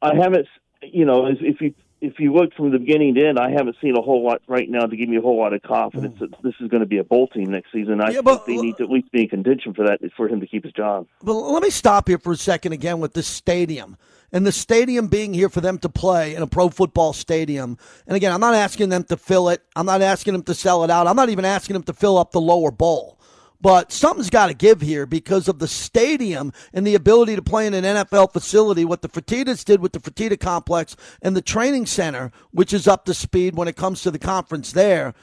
I 0.00 0.14
haven't. 0.14 0.48
You 0.82 1.04
know, 1.04 1.26
if, 1.26 1.38
if 1.40 1.60
you 1.60 1.74
if 2.02 2.18
you 2.18 2.34
look 2.34 2.52
from 2.54 2.72
the 2.72 2.80
beginning 2.80 3.14
to 3.14 3.26
end, 3.26 3.38
I 3.38 3.50
haven't 3.50 3.76
seen 3.80 3.96
a 3.96 4.02
whole 4.02 4.24
lot 4.24 4.42
right 4.48 4.68
now 4.68 4.86
to 4.86 4.96
give 4.96 5.08
me 5.08 5.16
a 5.16 5.20
whole 5.20 5.38
lot 5.38 5.52
of 5.52 5.62
confidence 5.62 6.16
mm. 6.16 6.18
that 6.18 6.42
this 6.42 6.54
is 6.60 6.68
going 6.68 6.80
to 6.80 6.86
be 6.86 6.98
a 6.98 7.04
bowl 7.04 7.28
team 7.28 7.52
next 7.52 7.70
season. 7.72 8.00
I 8.00 8.10
yeah, 8.10 8.20
but, 8.22 8.44
think 8.44 8.60
they 8.60 8.66
need 8.66 8.76
to 8.78 8.82
at 8.82 8.90
least 8.90 9.12
be 9.12 9.22
in 9.22 9.28
contention 9.28 9.72
for 9.72 9.86
that 9.86 10.00
for 10.16 10.28
him 10.28 10.40
to 10.40 10.46
keep 10.46 10.64
his 10.64 10.72
job. 10.72 11.06
But 11.22 11.34
let 11.34 11.62
me 11.62 11.70
stop 11.70 12.08
here 12.08 12.18
for 12.18 12.32
a 12.32 12.36
second 12.36 12.72
again 12.72 12.98
with 12.98 13.12
this 13.14 13.28
stadium 13.28 13.96
and 14.32 14.44
the 14.44 14.50
stadium 14.50 15.06
being 15.06 15.32
here 15.32 15.48
for 15.48 15.60
them 15.60 15.78
to 15.78 15.88
play 15.88 16.34
in 16.34 16.42
a 16.42 16.46
pro 16.46 16.70
football 16.70 17.12
stadium. 17.12 17.78
And 18.08 18.16
again, 18.16 18.32
I'm 18.32 18.40
not 18.40 18.54
asking 18.54 18.88
them 18.88 19.04
to 19.04 19.16
fill 19.16 19.50
it. 19.50 19.62
I'm 19.76 19.86
not 19.86 20.02
asking 20.02 20.32
them 20.32 20.42
to 20.44 20.54
sell 20.54 20.82
it 20.82 20.90
out. 20.90 21.06
I'm 21.06 21.16
not 21.16 21.28
even 21.28 21.44
asking 21.44 21.74
them 21.74 21.84
to 21.84 21.92
fill 21.92 22.18
up 22.18 22.32
the 22.32 22.40
lower 22.40 22.72
bowl. 22.72 23.20
But 23.62 23.92
something's 23.92 24.28
got 24.28 24.48
to 24.48 24.54
give 24.54 24.80
here 24.80 25.06
because 25.06 25.46
of 25.46 25.60
the 25.60 25.68
stadium 25.68 26.52
and 26.74 26.84
the 26.84 26.96
ability 26.96 27.36
to 27.36 27.42
play 27.42 27.68
in 27.68 27.74
an 27.74 27.84
NFL 27.84 28.32
facility. 28.32 28.84
What 28.84 29.02
the 29.02 29.08
Fertittas 29.08 29.64
did 29.64 29.80
with 29.80 29.92
the 29.92 30.00
Fertitta 30.00 30.38
complex 30.38 30.96
and 31.22 31.36
the 31.36 31.42
training 31.42 31.86
center, 31.86 32.32
which 32.50 32.72
is 32.72 32.88
up 32.88 33.04
to 33.04 33.14
speed 33.14 33.54
when 33.54 33.68
it 33.68 33.76
comes 33.76 34.02
to 34.02 34.10
the 34.10 34.18
conference 34.18 34.72
there. 34.72 35.14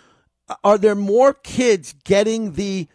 Are 0.63 0.77
there 0.77 0.95
more 0.95 1.33
kids 1.33 1.93
getting 2.05 2.53
the 2.53 2.87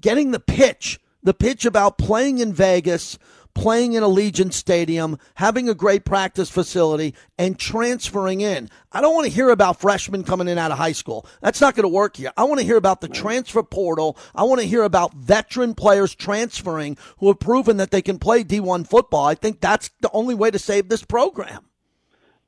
getting 0.00 0.30
the 0.30 0.40
pitch, 0.40 1.00
the 1.24 1.34
pitch 1.34 1.64
about 1.64 1.98
playing 1.98 2.38
in 2.38 2.52
Vegas, 2.52 3.18
playing 3.58 3.94
in 3.94 4.04
Allegiant 4.04 4.52
Stadium, 4.52 5.18
having 5.34 5.68
a 5.68 5.74
great 5.74 6.04
practice 6.04 6.48
facility, 6.48 7.12
and 7.36 7.58
transferring 7.58 8.40
in. 8.40 8.70
I 8.92 9.00
don't 9.00 9.14
want 9.14 9.26
to 9.26 9.32
hear 9.32 9.50
about 9.50 9.80
freshmen 9.80 10.22
coming 10.22 10.46
in 10.46 10.58
out 10.58 10.70
of 10.70 10.78
high 10.78 10.92
school. 10.92 11.26
That's 11.42 11.60
not 11.60 11.74
going 11.74 11.82
to 11.82 11.88
work 11.88 12.16
here. 12.16 12.30
I 12.36 12.44
want 12.44 12.60
to 12.60 12.66
hear 12.66 12.76
about 12.76 13.00
the 13.00 13.08
transfer 13.08 13.64
portal. 13.64 14.16
I 14.32 14.44
want 14.44 14.60
to 14.60 14.66
hear 14.66 14.84
about 14.84 15.12
veteran 15.14 15.74
players 15.74 16.14
transferring 16.14 16.96
who 17.18 17.26
have 17.26 17.40
proven 17.40 17.78
that 17.78 17.90
they 17.90 18.00
can 18.00 18.20
play 18.20 18.44
D1 18.44 18.88
football. 18.88 19.26
I 19.26 19.34
think 19.34 19.60
that's 19.60 19.90
the 20.02 20.10
only 20.12 20.36
way 20.36 20.52
to 20.52 20.58
save 20.58 20.88
this 20.88 21.02
program. 21.02 21.64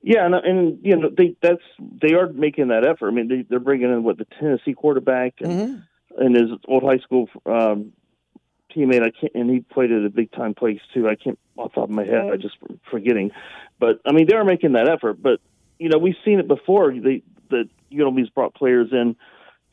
Yeah, 0.03 0.25
and, 0.25 0.35
and 0.35 0.79
you 0.83 0.97
know 0.97 1.11
they 1.11 1.37
that's 1.43 1.61
they 1.79 2.15
are 2.15 2.33
making 2.33 2.69
that 2.69 2.87
effort. 2.87 3.09
I 3.09 3.11
mean, 3.11 3.29
they, 3.29 3.45
they're 3.51 3.59
bringing 3.59 3.93
in 3.93 4.05
what 4.05 4.17
the 4.17 4.27
Tennessee 4.39 4.73
quarterback 4.73 5.35
and 5.41 5.53
mm-hmm. 5.53 6.23
and 6.23 6.37
his 6.37 6.51
old 6.69 6.85
high 6.85 6.99
school 6.99 7.29
um, 7.45 7.93
teammate. 8.75 9.03
I 9.03 9.11
can't, 9.11 9.35
and 9.35 9.51
he 9.51 9.61
played 9.61 9.93
at 9.93 10.05
a 10.05 10.11
big 10.11 10.33
time 10.33 10.55
place 10.55 10.81
too. 10.95 11.09
I 11.09 11.15
can't 11.15 11.39
off 11.57 11.73
the 11.73 11.81
top 11.81 11.91
of 11.91 11.95
my 11.95 12.05
head. 12.05 12.31
I 12.33 12.37
just 12.37 12.57
forgetting. 12.91 13.31
But 13.79 14.01
I 14.07 14.13
mean, 14.13 14.27
they 14.29 14.35
are 14.35 14.45
making 14.45 14.73
that 14.73 14.89
effort. 14.89 15.23
But 15.23 15.41
you 15.79 15.89
know, 15.89 15.99
we've 15.99 16.17
seen 16.25 16.39
it 16.39 16.49
before. 16.49 16.93
They 16.93 17.23
the 17.51 17.69
UNLV's 17.93 18.31
brought 18.31 18.55
players 18.55 18.89
in 18.93 19.17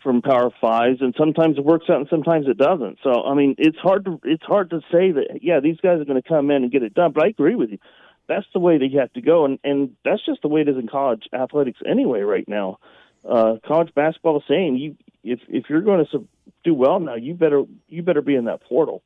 from 0.04 0.22
Power 0.22 0.52
Fives, 0.62 1.02
and 1.02 1.14
sometimes 1.18 1.58
it 1.58 1.66
works 1.66 1.86
out 1.90 1.98
and 1.98 2.08
sometimes 2.10 2.48
it 2.48 2.58
doesn't. 2.58 3.00
So 3.04 3.24
I 3.24 3.34
mean, 3.34 3.56
it's 3.58 3.78
hard 3.78 4.06
to 4.06 4.20
it's 4.24 4.44
hard 4.44 4.70
to 4.72 4.80
say 4.92 5.12
that 5.12 5.40
yeah 5.42 5.60
these 5.60 5.78
guys 5.82 6.00
are 6.00 6.06
going 6.06 6.22
to 6.22 6.28
come 6.28 6.52
in 6.52 6.64
and 6.64 6.72
get 6.72 6.84
it 6.84 6.94
done. 6.94 7.12
But 7.14 7.26
I 7.26 7.28
agree 7.28 7.56
with 7.56 7.72
you. 7.72 7.80
That's 8.28 8.46
the 8.54 8.60
way 8.60 8.78
that 8.78 8.88
you 8.88 9.00
have 9.00 9.14
to 9.14 9.22
go, 9.22 9.46
and 9.46 9.60
and 9.64 9.96
that's 10.04 10.26
just 10.26 10.42
the 10.42 10.48
way 10.48 10.62
it 10.62 10.70
is 10.70 10.78
in 10.78 10.88
college 10.88 11.24
athletics 11.34 11.80
anyway. 11.90 12.22
Right 12.22 12.48
now, 12.48 12.80
uh, 13.28 13.56
college 13.66 13.94
basketball 13.94 14.38
is 14.38 14.44
saying 14.48 14.78
you 14.78 14.96
if 15.24 15.40
if 15.48 15.66
you're 15.70 15.82
going 15.82 16.06
to 16.06 16.28
do 16.64 16.74
well 16.74 17.00
now, 17.00 17.16
you 17.16 17.34
better 17.34 17.64
you 17.88 18.04
better 18.04 18.22
be 18.22 18.36
in 18.36 18.46
that 18.46 18.64
portal. 18.64 19.04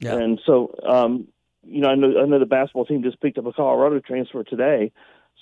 Yeah. 0.00 0.16
And 0.16 0.40
so, 0.44 0.74
um, 0.86 1.28
you 1.64 1.80
know, 1.80 1.88
I 1.88 1.94
know 1.94 2.20
I 2.20 2.26
know 2.26 2.38
the 2.38 2.46
basketball 2.46 2.86
team 2.86 3.02
just 3.02 3.20
picked 3.20 3.38
up 3.38 3.46
a 3.46 3.52
Colorado 3.52 4.00
transfer 4.00 4.42
today, 4.42 4.92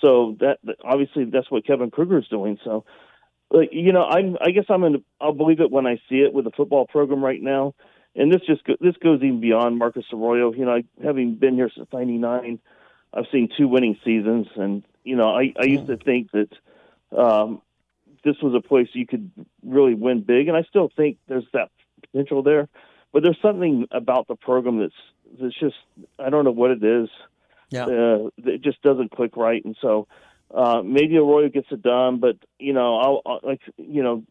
so 0.00 0.36
that 0.40 0.58
obviously 0.84 1.24
that's 1.24 1.50
what 1.50 1.66
Kevin 1.66 1.90
Kruger 1.90 2.18
is 2.18 2.28
doing. 2.28 2.58
So, 2.64 2.84
like, 3.50 3.70
you 3.72 3.92
know, 3.92 4.04
I'm 4.04 4.36
I 4.40 4.50
guess 4.50 4.66
I'm 4.68 4.84
in. 4.84 5.04
I'll 5.20 5.32
believe 5.32 5.60
it 5.60 5.70
when 5.70 5.86
I 5.86 5.96
see 6.08 6.16
it 6.16 6.32
with 6.32 6.44
the 6.44 6.50
football 6.50 6.86
program 6.86 7.24
right 7.24 7.40
now. 7.40 7.74
And 8.14 8.32
this 8.32 8.42
just 8.46 8.62
this 8.80 8.96
goes 9.02 9.22
even 9.22 9.40
beyond 9.40 9.78
Marcus 9.78 10.04
Arroyo. 10.12 10.52
You 10.52 10.64
know, 10.64 10.74
I, 10.74 10.84
having 11.02 11.36
been 11.36 11.54
here 11.54 11.70
since 11.74 11.88
'99, 11.92 12.58
I've 13.14 13.26
seen 13.32 13.48
two 13.56 13.68
winning 13.68 13.98
seasons, 14.04 14.48
and 14.56 14.82
you 15.04 15.16
know, 15.16 15.30
I 15.30 15.54
I 15.58 15.64
used 15.64 15.86
to 15.86 15.96
think 15.96 16.30
that 16.32 16.48
um, 17.16 17.62
this 18.24 18.36
was 18.42 18.54
a 18.54 18.66
place 18.66 18.88
you 18.92 19.06
could 19.06 19.30
really 19.64 19.94
win 19.94 20.22
big, 20.22 20.48
and 20.48 20.56
I 20.56 20.62
still 20.62 20.90
think 20.94 21.18
there's 21.28 21.46
that 21.52 21.70
potential 22.02 22.42
there. 22.42 22.68
But 23.12 23.22
there's 23.22 23.38
something 23.42 23.86
about 23.90 24.28
the 24.28 24.36
program 24.36 24.78
that's 24.78 25.40
that's 25.40 25.58
just 25.58 25.76
I 26.18 26.30
don't 26.30 26.44
know 26.44 26.52
what 26.52 26.70
it 26.70 26.82
is. 26.82 27.08
Yeah, 27.70 27.86
uh, 27.86 28.30
it 28.38 28.62
just 28.62 28.82
doesn't 28.82 29.12
click 29.12 29.36
right, 29.36 29.64
and 29.64 29.76
so 29.80 30.06
uh, 30.54 30.82
maybe 30.84 31.16
Arroyo 31.16 31.48
gets 31.48 31.68
it 31.70 31.82
done. 31.82 32.18
But 32.18 32.36
you 32.58 32.72
know, 32.72 32.96
I'll, 32.96 33.22
I'll 33.26 33.40
like 33.42 33.60
you 33.76 34.02
know. 34.02 34.24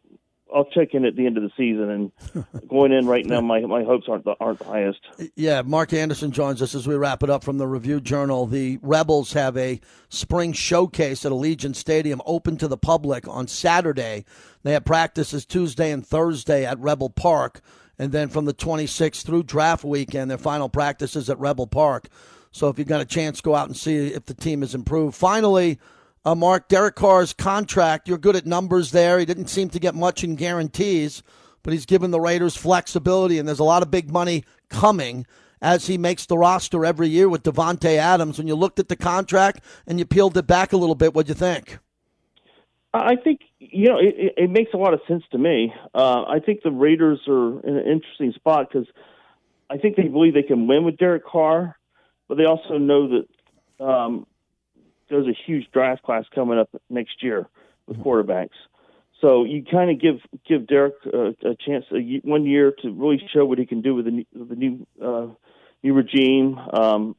I'll 0.53 0.65
check 0.65 0.93
in 0.93 1.05
at 1.05 1.15
the 1.15 1.25
end 1.25 1.37
of 1.37 1.43
the 1.43 1.51
season, 1.55 1.89
and 1.89 2.67
going 2.67 2.91
in 2.91 3.05
right 3.07 3.25
now, 3.25 3.41
my 3.41 3.61
my 3.61 3.83
hopes 3.83 4.07
aren't 4.09 4.25
the, 4.25 4.35
aren't 4.39 4.59
the 4.59 4.65
highest. 4.65 4.99
Yeah, 5.35 5.61
Mark 5.61 5.93
Anderson 5.93 6.31
joins 6.31 6.61
us 6.61 6.75
as 6.75 6.87
we 6.87 6.95
wrap 6.95 7.23
it 7.23 7.29
up 7.29 7.43
from 7.43 7.57
the 7.57 7.67
Review 7.67 8.01
Journal. 8.01 8.45
The 8.45 8.79
Rebels 8.81 9.33
have 9.33 9.55
a 9.57 9.79
spring 10.09 10.53
showcase 10.53 11.25
at 11.25 11.31
Allegiant 11.31 11.75
Stadium 11.75 12.21
open 12.25 12.57
to 12.57 12.67
the 12.67 12.77
public 12.77 13.27
on 13.27 13.47
Saturday. 13.47 14.25
They 14.63 14.73
have 14.73 14.85
practices 14.85 15.45
Tuesday 15.45 15.91
and 15.91 16.05
Thursday 16.05 16.65
at 16.65 16.79
Rebel 16.79 17.09
Park, 17.09 17.61
and 17.97 18.11
then 18.11 18.29
from 18.29 18.45
the 18.45 18.53
26th 18.53 19.23
through 19.23 19.43
draft 19.43 19.83
weekend, 19.83 20.31
their 20.31 20.37
final 20.37 20.69
practices 20.69 21.29
at 21.29 21.39
Rebel 21.39 21.67
Park. 21.67 22.07
So 22.51 22.69
if 22.69 22.79
you've 22.79 22.87
got 22.87 23.01
a 23.01 23.05
chance, 23.05 23.41
go 23.41 23.55
out 23.55 23.67
and 23.67 23.77
see 23.77 24.07
if 24.07 24.25
the 24.25 24.33
team 24.33 24.61
has 24.61 24.73
improved. 24.73 25.15
Finally. 25.15 25.79
Uh, 26.25 26.35
Mark, 26.35 26.67
Derek 26.67 26.95
Carr's 26.95 27.33
contract, 27.33 28.07
you're 28.07 28.17
good 28.17 28.35
at 28.35 28.45
numbers 28.45 28.91
there. 28.91 29.19
He 29.19 29.25
didn't 29.25 29.47
seem 29.47 29.69
to 29.69 29.79
get 29.79 29.95
much 29.95 30.23
in 30.23 30.35
guarantees, 30.35 31.23
but 31.63 31.71
he's 31.71 31.85
given 31.85 32.11
the 32.11 32.19
Raiders 32.19 32.57
flexibility, 32.57 33.39
and 33.39 33.47
there's 33.47 33.59
a 33.59 33.63
lot 33.63 33.83
of 33.83 33.89
big 33.89 34.11
money 34.11 34.43
coming 34.69 35.25
as 35.61 35.87
he 35.87 35.97
makes 35.97 36.25
the 36.25 36.37
roster 36.37 36.85
every 36.85 37.07
year 37.07 37.29
with 37.29 37.43
Davante 37.43 37.97
Adams. 37.97 38.37
When 38.37 38.47
you 38.47 38.55
looked 38.55 38.79
at 38.79 38.89
the 38.89 38.95
contract 38.95 39.63
and 39.87 39.97
you 39.97 40.05
peeled 40.05 40.37
it 40.37 40.47
back 40.47 40.73
a 40.73 40.77
little 40.77 40.95
bit, 40.95 41.13
what'd 41.13 41.29
you 41.29 41.35
think? 41.35 41.79
I 42.93 43.15
think 43.15 43.41
you 43.59 43.87
know 43.87 43.99
it, 43.99 44.33
it 44.35 44.49
makes 44.49 44.73
a 44.73 44.77
lot 44.77 44.93
of 44.93 45.01
sense 45.07 45.23
to 45.31 45.37
me. 45.37 45.73
Uh, 45.93 46.23
I 46.23 46.39
think 46.39 46.63
the 46.63 46.71
Raiders 46.71 47.19
are 47.27 47.59
in 47.61 47.77
an 47.77 47.87
interesting 47.87 48.33
spot 48.33 48.67
because 48.71 48.87
I 49.69 49.77
think 49.77 49.95
they 49.95 50.07
believe 50.07 50.33
they 50.33 50.43
can 50.43 50.67
win 50.67 50.83
with 50.83 50.97
Derek 50.97 51.25
Carr, 51.25 51.77
but 52.27 52.37
they 52.37 52.45
also 52.45 52.77
know 52.77 53.09
that 53.09 53.85
um, 53.85 54.25
there's 55.09 55.27
a 55.27 55.37
huge 55.45 55.69
draft 55.71 56.03
class 56.03 56.25
coming 56.33 56.59
up 56.59 56.69
next 56.89 57.21
year 57.23 57.47
with 57.87 57.97
quarterbacks. 57.97 58.49
So 59.21 59.43
you 59.43 59.63
kind 59.69 59.91
of 59.91 59.99
give 59.99 60.19
give 60.47 60.67
Derek 60.67 60.95
a, 61.05 61.35
a 61.47 61.55
chance 61.55 61.85
a, 61.91 62.19
one 62.23 62.45
year 62.45 62.73
to 62.81 62.91
really 62.91 63.21
show 63.33 63.45
what 63.45 63.57
he 63.57 63.65
can 63.65 63.81
do 63.81 63.95
with 63.95 64.05
the 64.05 64.11
new, 64.11 64.25
the 64.33 64.55
new 64.55 64.87
uh, 65.03 65.27
new 65.83 65.93
regime. 65.93 66.57
Um, 66.57 67.15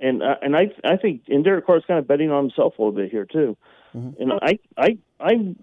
and 0.00 0.22
uh, 0.22 0.36
and 0.42 0.56
I 0.56 0.68
I 0.84 0.96
think 0.96 1.22
and 1.28 1.44
Derek 1.44 1.66
Carr's 1.66 1.82
kind 1.86 1.98
of 1.98 2.06
betting 2.06 2.30
on 2.30 2.44
himself 2.44 2.74
a 2.78 2.82
little 2.82 2.96
bit 2.96 3.10
here 3.10 3.24
too. 3.24 3.56
Mm-hmm. 3.96 4.22
And 4.22 4.32
I 4.40 4.58
I 4.76 4.98
I 5.18 5.54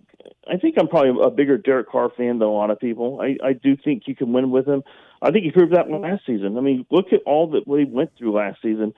I 0.47 0.57
think 0.57 0.75
I'm 0.77 0.89
probably 0.89 1.23
a 1.23 1.29
bigger 1.29 1.57
Derek 1.57 1.89
Carr 1.89 2.09
fan 2.15 2.39
than 2.39 2.47
a 2.47 2.51
lot 2.51 2.69
of 2.69 2.79
people. 2.79 3.21
I 3.21 3.37
I 3.45 3.53
do 3.53 3.77
think 3.77 4.03
you 4.07 4.15
can 4.15 4.33
win 4.33 4.51
with 4.51 4.67
him. 4.67 4.83
I 5.21 5.31
think 5.31 5.45
he 5.45 5.51
proved 5.51 5.73
that 5.73 5.89
last 5.89 6.25
season. 6.25 6.57
I 6.57 6.61
mean, 6.61 6.85
look 6.91 7.13
at 7.13 7.21
all 7.25 7.51
that 7.51 7.65
what 7.65 7.79
he 7.79 7.85
went 7.85 8.11
through 8.17 8.33
last 8.33 8.61
season, 8.61 8.93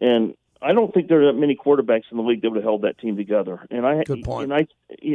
and 0.00 0.34
I 0.62 0.72
don't 0.72 0.92
think 0.94 1.08
there 1.08 1.22
are 1.22 1.32
that 1.32 1.38
many 1.38 1.56
quarterbacks 1.56 2.04
in 2.10 2.16
the 2.16 2.22
league 2.22 2.42
that 2.42 2.50
would 2.50 2.56
have 2.56 2.64
held 2.64 2.82
that 2.82 2.98
team 2.98 3.16
together. 3.16 3.66
And 3.70 3.86
I 3.86 4.02
Good 4.04 4.24
point. 4.24 4.50
and 4.50 4.54
I 4.54 4.66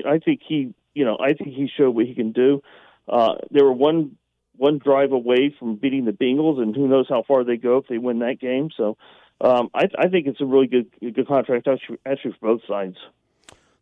I 0.10 0.20
think 0.20 0.42
he 0.48 0.74
you 0.94 1.06
know 1.06 1.18
I 1.20 1.34
think 1.34 1.50
he 1.50 1.70
showed 1.76 1.92
what 1.92 2.06
he 2.06 2.14
can 2.14 2.32
do. 2.32 2.62
Uh, 3.08 3.36
they 3.52 3.62
were 3.62 3.74
one 3.74 4.18
one 4.58 4.78
drive 4.78 5.12
away 5.12 5.56
from 5.58 5.76
beating 5.76 6.06
the 6.06 6.12
Bengals, 6.12 6.62
and 6.62 6.76
who 6.76 6.88
knows 6.88 7.08
how 7.10 7.24
far 7.28 7.44
they 7.44 7.58
go 7.58 7.78
if 7.78 7.88
they 7.88 7.98
win 7.98 8.20
that 8.20 8.40
game. 8.40 8.70
So 8.76 8.98
um, 9.42 9.70
I, 9.74 9.86
I 9.98 10.08
think 10.10 10.28
it's 10.28 10.42
a 10.42 10.46
really 10.46 10.68
good 10.68 10.88
good 11.00 11.28
contract 11.28 11.68
actually, 11.68 11.98
actually 12.06 12.34
for 12.40 12.58
both 12.58 12.62
sides. 12.68 12.98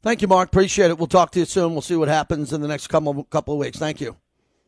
Thank 0.04 0.22
you, 0.22 0.28
Mark. 0.28 0.50
Appreciate 0.50 0.92
it. 0.92 0.98
We'll 0.98 1.08
talk 1.08 1.32
to 1.32 1.40
you 1.40 1.46
soon. 1.46 1.74
We'll 1.74 1.82
see 1.82 1.96
what 1.96 2.08
happens 2.08 2.54
in 2.54 2.62
the 2.62 2.68
next 2.68 2.88
couple 2.88 3.24
couple 3.26 3.56
of 3.56 3.60
weeks. 3.60 3.80
Thank 3.80 4.00
you. 4.00 4.16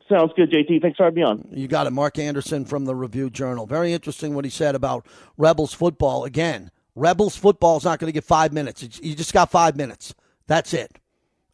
Sounds 0.08 0.32
good, 0.34 0.50
JT. 0.50 0.82
Thanks 0.82 0.96
for 0.96 1.04
having 1.04 1.16
me 1.16 1.22
on. 1.22 1.48
You 1.52 1.68
got 1.68 1.86
it. 1.86 1.92
Mark 1.92 2.18
Anderson 2.18 2.64
from 2.64 2.84
the 2.84 2.96
Review 2.96 3.30
Journal. 3.30 3.64
Very 3.66 3.92
interesting 3.92 4.34
what 4.34 4.44
he 4.44 4.50
said 4.50 4.74
about 4.74 5.06
Rebels 5.38 5.72
football. 5.72 6.24
Again, 6.24 6.72
Rebels 6.94 7.36
football 7.36 7.76
is 7.76 7.84
not 7.84 7.98
going 7.98 8.08
to 8.08 8.12
get 8.12 8.24
five 8.24 8.52
minutes. 8.52 9.00
You 9.02 9.14
just 9.14 9.32
got 9.32 9.50
five 9.50 9.76
minutes. 9.76 10.14
That's 10.46 10.74
it. 10.74 10.98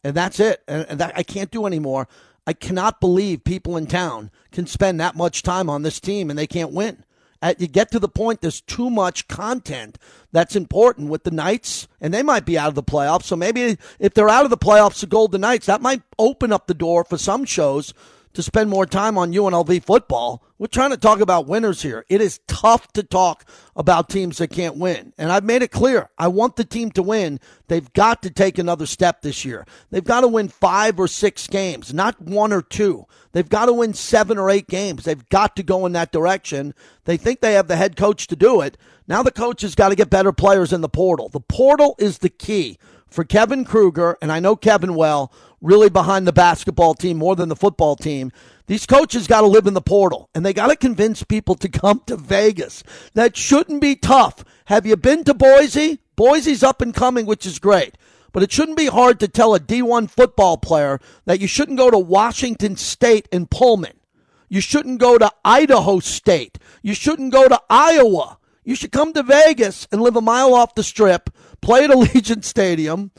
And 0.03 0.15
that's 0.15 0.39
it. 0.39 0.63
And, 0.67 0.99
that, 0.99 1.13
I 1.15 1.23
can't 1.23 1.51
do 1.51 1.65
anymore. 1.65 2.07
I 2.45 2.53
cannot 2.53 3.01
believe 3.01 3.43
people 3.43 3.75
in 3.75 3.87
town 3.87 4.31
can 4.51 4.67
spend 4.67 4.99
that 4.99 5.15
much 5.15 5.43
time 5.43 5.69
on 5.69 5.83
this 5.83 5.99
team 5.99 6.29
and 6.29 6.39
they 6.39 6.47
can't 6.47 6.71
win. 6.71 7.03
At, 7.41 7.61
you 7.61 7.67
get 7.67 7.91
to 7.91 7.99
the 7.99 8.07
point 8.07 8.41
there's 8.41 8.61
too 8.61 8.89
much 8.89 9.27
content 9.27 9.99
that's 10.31 10.55
important 10.55 11.09
with 11.09 11.23
the 11.23 11.31
Knights, 11.31 11.87
and 12.01 12.11
they 12.11 12.23
might 12.23 12.45
be 12.45 12.57
out 12.57 12.69
of 12.69 12.75
the 12.75 12.81
playoffs. 12.81 13.25
So 13.25 13.35
maybe 13.35 13.77
if 13.99 14.13
they're 14.13 14.29
out 14.29 14.45
of 14.45 14.49
the 14.49 14.57
playoffs, 14.57 15.01
the 15.01 15.07
Golden 15.07 15.41
Knights, 15.41 15.67
that 15.67 15.81
might 15.81 16.01
open 16.17 16.51
up 16.51 16.65
the 16.65 16.73
door 16.73 17.03
for 17.03 17.17
some 17.17 17.45
shows 17.45 17.93
to 18.33 18.43
spend 18.43 18.69
more 18.69 18.85
time 18.85 19.17
on 19.17 19.33
UNLV 19.33 19.83
football. 19.83 20.43
We're 20.57 20.67
trying 20.67 20.91
to 20.91 20.97
talk 20.97 21.19
about 21.19 21.47
winners 21.47 21.81
here. 21.81 22.05
It 22.09 22.21
is 22.21 22.39
tough 22.47 22.91
to 22.93 23.03
talk 23.03 23.45
about 23.75 24.09
teams 24.09 24.37
that 24.37 24.49
can't 24.49 24.77
win. 24.77 25.13
And 25.17 25.31
I've 25.31 25.43
made 25.43 25.61
it 25.61 25.71
clear. 25.71 26.09
I 26.17 26.27
want 26.27 26.55
the 26.55 26.63
team 26.63 26.91
to 26.91 27.03
win. 27.03 27.39
They've 27.67 27.91
got 27.93 28.21
to 28.23 28.29
take 28.29 28.57
another 28.57 28.85
step 28.85 29.21
this 29.21 29.45
year. 29.45 29.65
They've 29.91 30.03
got 30.03 30.21
to 30.21 30.27
win 30.27 30.49
five 30.49 30.99
or 30.99 31.07
six 31.07 31.47
games, 31.47 31.93
not 31.93 32.21
one 32.21 32.51
or 32.51 32.61
two. 32.61 33.05
They've 33.31 33.47
got 33.47 33.67
to 33.67 33.73
win 33.73 33.93
seven 33.93 34.37
or 34.37 34.49
eight 34.49 34.67
games. 34.67 35.03
They've 35.03 35.29
got 35.29 35.55
to 35.55 35.63
go 35.63 35.85
in 35.85 35.93
that 35.93 36.11
direction. 36.11 36.73
They 37.05 37.17
think 37.17 37.41
they 37.41 37.53
have 37.53 37.67
the 37.67 37.75
head 37.75 37.95
coach 37.95 38.27
to 38.27 38.35
do 38.35 38.61
it. 38.61 38.77
Now 39.07 39.23
the 39.23 39.31
coach 39.31 39.61
has 39.61 39.75
got 39.75 39.89
to 39.89 39.95
get 39.95 40.09
better 40.09 40.31
players 40.31 40.73
in 40.73 40.81
the 40.81 40.89
portal. 40.89 41.29
The 41.29 41.39
portal 41.39 41.95
is 41.97 42.17
the 42.19 42.29
key 42.29 42.77
for 43.09 43.23
Kevin 43.23 43.63
Kruger, 43.63 44.17
and 44.21 44.31
I 44.31 44.39
know 44.39 44.55
Kevin 44.55 44.95
well, 44.95 45.31
really 45.61 45.89
behind 45.89 46.27
the 46.27 46.33
basketball 46.33 46.93
team 46.93 47.17
more 47.17 47.35
than 47.35 47.49
the 47.49 47.55
football 47.55 47.95
team. 47.95 48.31
These 48.67 48.85
coaches 48.85 49.27
got 49.27 49.41
to 49.41 49.47
live 49.47 49.65
in 49.65 49.73
the 49.73 49.81
portal 49.81 50.29
and 50.35 50.45
they 50.45 50.53
got 50.53 50.67
to 50.67 50.75
convince 50.75 51.23
people 51.23 51.55
to 51.55 51.69
come 51.69 52.01
to 52.07 52.15
Vegas. 52.15 52.83
That 53.13 53.35
shouldn't 53.35 53.81
be 53.81 53.95
tough. 53.95 54.43
Have 54.65 54.85
you 54.85 54.97
been 54.97 55.23
to 55.23 55.33
Boise? 55.33 55.99
Boise's 56.15 56.63
up 56.63 56.81
and 56.81 56.93
coming, 56.93 57.25
which 57.25 57.45
is 57.45 57.59
great. 57.59 57.97
But 58.33 58.43
it 58.43 58.51
shouldn't 58.51 58.77
be 58.77 58.87
hard 58.87 59.19
to 59.21 59.27
tell 59.27 59.55
a 59.55 59.59
D1 59.59 60.09
football 60.09 60.57
player 60.57 60.99
that 61.25 61.39
you 61.39 61.47
shouldn't 61.47 61.77
go 61.77 61.89
to 61.89 61.97
Washington 61.97 62.75
State 62.75 63.27
and 63.31 63.49
Pullman. 63.49 63.93
You 64.49 64.61
shouldn't 64.61 64.99
go 64.99 65.17
to 65.17 65.31
Idaho 65.43 65.99
State. 65.99 66.57
You 66.81 66.93
shouldn't 66.93 67.31
go 67.31 67.47
to 67.47 67.61
Iowa. 67.69 68.37
You 68.63 68.75
should 68.75 68.91
come 68.91 69.13
to 69.13 69.23
Vegas 69.23 69.87
and 69.91 70.01
live 70.01 70.15
a 70.15 70.21
mile 70.21 70.53
off 70.53 70.75
the 70.75 70.83
strip, 70.83 71.29
play 71.61 71.85
at 71.85 71.89
Allegiant 71.89 72.43
Stadium, 72.43 73.11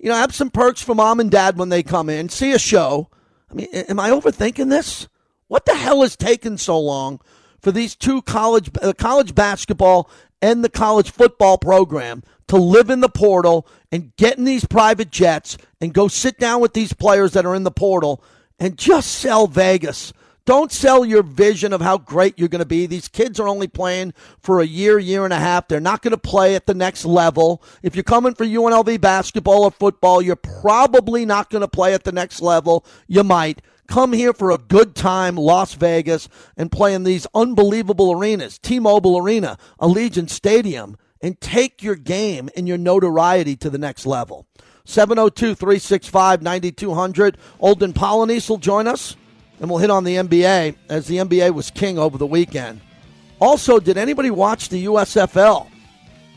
you 0.00 0.08
know, 0.08 0.16
have 0.16 0.34
some 0.34 0.50
perks 0.50 0.82
for 0.82 0.94
mom 0.94 1.20
and 1.20 1.30
dad 1.30 1.56
when 1.56 1.68
they 1.68 1.82
come 1.82 2.08
in, 2.08 2.28
see 2.28 2.52
a 2.52 2.58
show. 2.58 3.08
I 3.50 3.54
mean, 3.54 3.68
am 3.72 4.00
I 4.00 4.10
overthinking 4.10 4.70
this? 4.70 5.08
What 5.48 5.66
the 5.66 5.74
hell 5.74 6.02
has 6.02 6.16
taken 6.16 6.58
so 6.58 6.78
long 6.78 7.20
for 7.60 7.72
these 7.72 7.96
two 7.96 8.22
college 8.22 8.70
uh, 8.82 8.92
college 8.92 9.34
basketball 9.34 10.10
and 10.40 10.62
the 10.62 10.68
college 10.68 11.10
football 11.10 11.58
program 11.58 12.22
to 12.48 12.56
live 12.56 12.90
in 12.90 13.00
the 13.00 13.08
portal 13.08 13.66
and 13.90 14.14
get 14.16 14.38
in 14.38 14.44
these 14.44 14.64
private 14.64 15.10
jets 15.10 15.58
and 15.80 15.94
go 15.94 16.08
sit 16.08 16.38
down 16.38 16.60
with 16.60 16.74
these 16.74 16.92
players 16.92 17.32
that 17.32 17.46
are 17.46 17.54
in 17.54 17.64
the 17.64 17.70
portal 17.70 18.22
and 18.58 18.76
just 18.76 19.10
sell 19.12 19.46
Vegas 19.46 20.12
don't 20.48 20.72
sell 20.72 21.04
your 21.04 21.22
vision 21.22 21.74
of 21.74 21.82
how 21.82 21.98
great 21.98 22.38
you're 22.38 22.48
going 22.48 22.60
to 22.60 22.64
be. 22.64 22.86
These 22.86 23.08
kids 23.08 23.38
are 23.38 23.46
only 23.46 23.68
playing 23.68 24.14
for 24.40 24.60
a 24.60 24.64
year, 24.64 24.98
year 24.98 25.24
and 25.24 25.32
a 25.34 25.38
half. 25.38 25.68
They're 25.68 25.78
not 25.78 26.00
going 26.00 26.12
to 26.12 26.16
play 26.16 26.54
at 26.54 26.64
the 26.64 26.72
next 26.72 27.04
level. 27.04 27.62
If 27.82 27.94
you're 27.94 28.02
coming 28.02 28.32
for 28.32 28.46
UNLV 28.46 28.98
basketball 28.98 29.64
or 29.64 29.70
football, 29.70 30.22
you're 30.22 30.36
probably 30.36 31.26
not 31.26 31.50
going 31.50 31.60
to 31.60 31.68
play 31.68 31.92
at 31.92 32.04
the 32.04 32.12
next 32.12 32.40
level. 32.40 32.86
You 33.06 33.24
might. 33.24 33.60
Come 33.88 34.14
here 34.14 34.32
for 34.32 34.50
a 34.50 34.56
good 34.56 34.94
time, 34.94 35.36
Las 35.36 35.74
Vegas, 35.74 36.30
and 36.56 36.72
play 36.72 36.94
in 36.94 37.04
these 37.04 37.26
unbelievable 37.34 38.12
arenas 38.12 38.58
T 38.58 38.78
Mobile 38.78 39.18
Arena, 39.18 39.58
Allegiant 39.78 40.30
Stadium, 40.30 40.96
and 41.20 41.38
take 41.42 41.82
your 41.82 41.94
game 41.94 42.48
and 42.56 42.66
your 42.66 42.78
notoriety 42.78 43.54
to 43.56 43.68
the 43.68 43.76
next 43.76 44.06
level. 44.06 44.46
702 44.86 45.54
365 45.54 46.40
9200. 46.40 47.36
Olden 47.60 47.92
Polynice 47.92 48.48
will 48.48 48.56
join 48.56 48.86
us, 48.86 49.14
and 49.60 49.68
we'll 49.68 49.78
hit 49.78 49.90
on 49.90 50.04
the 50.04 50.16
NBA 50.16 50.76
as 50.88 51.06
the 51.06 51.16
NBA 51.16 51.52
was 51.52 51.70
king 51.70 51.98
over 51.98 52.18
the 52.18 52.26
weekend. 52.26 52.80
Also, 53.40 53.78
did 53.78 53.96
anybody 53.96 54.30
watch 54.30 54.68
the 54.68 54.86
USFL? 54.86 55.68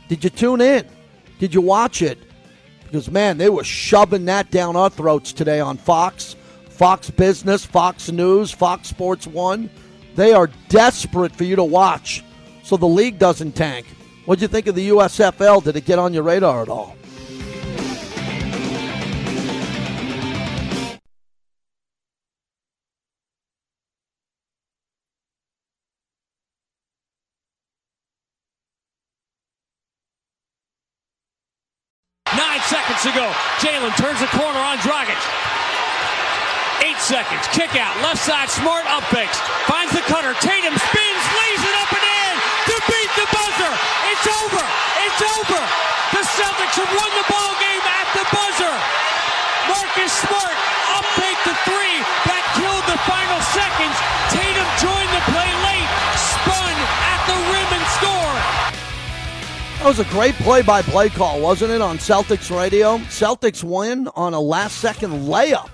Did 0.07 0.23
you 0.23 0.29
tune 0.29 0.61
in? 0.61 0.87
Did 1.39 1.53
you 1.53 1.61
watch 1.61 2.01
it? 2.01 2.17
Because, 2.83 3.09
man, 3.09 3.37
they 3.37 3.49
were 3.49 3.63
shoving 3.63 4.25
that 4.25 4.51
down 4.51 4.75
our 4.75 4.89
throats 4.89 5.33
today 5.33 5.59
on 5.59 5.77
Fox, 5.77 6.35
Fox 6.69 7.09
Business, 7.09 7.65
Fox 7.65 8.11
News, 8.11 8.51
Fox 8.51 8.89
Sports 8.89 9.25
1. 9.25 9.69
They 10.15 10.33
are 10.33 10.49
desperate 10.67 11.31
for 11.31 11.45
you 11.45 11.55
to 11.55 11.63
watch 11.63 12.23
so 12.63 12.77
the 12.77 12.87
league 12.87 13.17
doesn't 13.17 13.53
tank. 13.53 13.85
What'd 14.25 14.41
you 14.41 14.47
think 14.47 14.67
of 14.67 14.75
the 14.75 14.89
USFL? 14.89 15.63
Did 15.63 15.75
it 15.77 15.85
get 15.85 15.99
on 15.99 16.13
your 16.13 16.23
radar 16.23 16.61
at 16.61 16.69
all? 16.69 16.95
Jaylen 33.91 33.97
turns 33.97 34.19
the 34.19 34.27
corner 34.37 34.59
on 34.59 34.77
Dragic. 34.79 35.17
Eight 36.83 36.97
seconds. 36.97 37.47
Kick 37.51 37.75
out. 37.75 37.95
Left 38.01 38.17
side. 38.17 38.49
Smart 38.49 38.85
up 38.87 39.03
fakes. 39.11 39.39
Finds 39.67 39.93
the 39.93 40.01
cutter. 40.01 40.33
Tatum 40.39 40.73
spins. 40.73 41.23
Lays 41.37 41.61
it 41.61 41.75
up 41.77 41.91
and 41.91 42.03
in 42.03 42.33
to 42.71 42.75
beat 42.87 43.11
the 43.15 43.27
buzzer. 43.31 43.73
It's 44.11 44.27
over. 44.27 44.63
It's 45.05 45.21
over. 45.37 45.61
The 46.11 46.23
Celtics 46.23 46.77
have 46.79 46.91
won 46.95 47.11
the 47.15 47.27
ball 47.29 47.53
game 47.59 47.85
at 47.85 48.07
the 48.15 48.25
buzzer. 48.31 48.75
Marcus 49.69 50.11
Smart 50.11 50.55
up 50.97 51.05
fake 51.15 51.39
the 51.45 51.55
three. 51.67 51.97
That 52.27 52.43
killed 52.57 52.85
the 52.87 52.99
final 53.07 53.39
seconds. 53.53 53.95
Tatum 54.31 54.50
That 59.81 59.87
was 59.87 59.99
a 59.99 60.05
great 60.11 60.35
play-by-play 60.35 61.09
call, 61.09 61.41
wasn't 61.41 61.71
it, 61.71 61.81
on 61.81 61.97
Celtics 61.97 62.55
radio? 62.55 62.99
Celtics 62.99 63.63
win 63.63 64.07
on 64.09 64.35
a 64.35 64.39
last-second 64.39 65.09
layup 65.23 65.71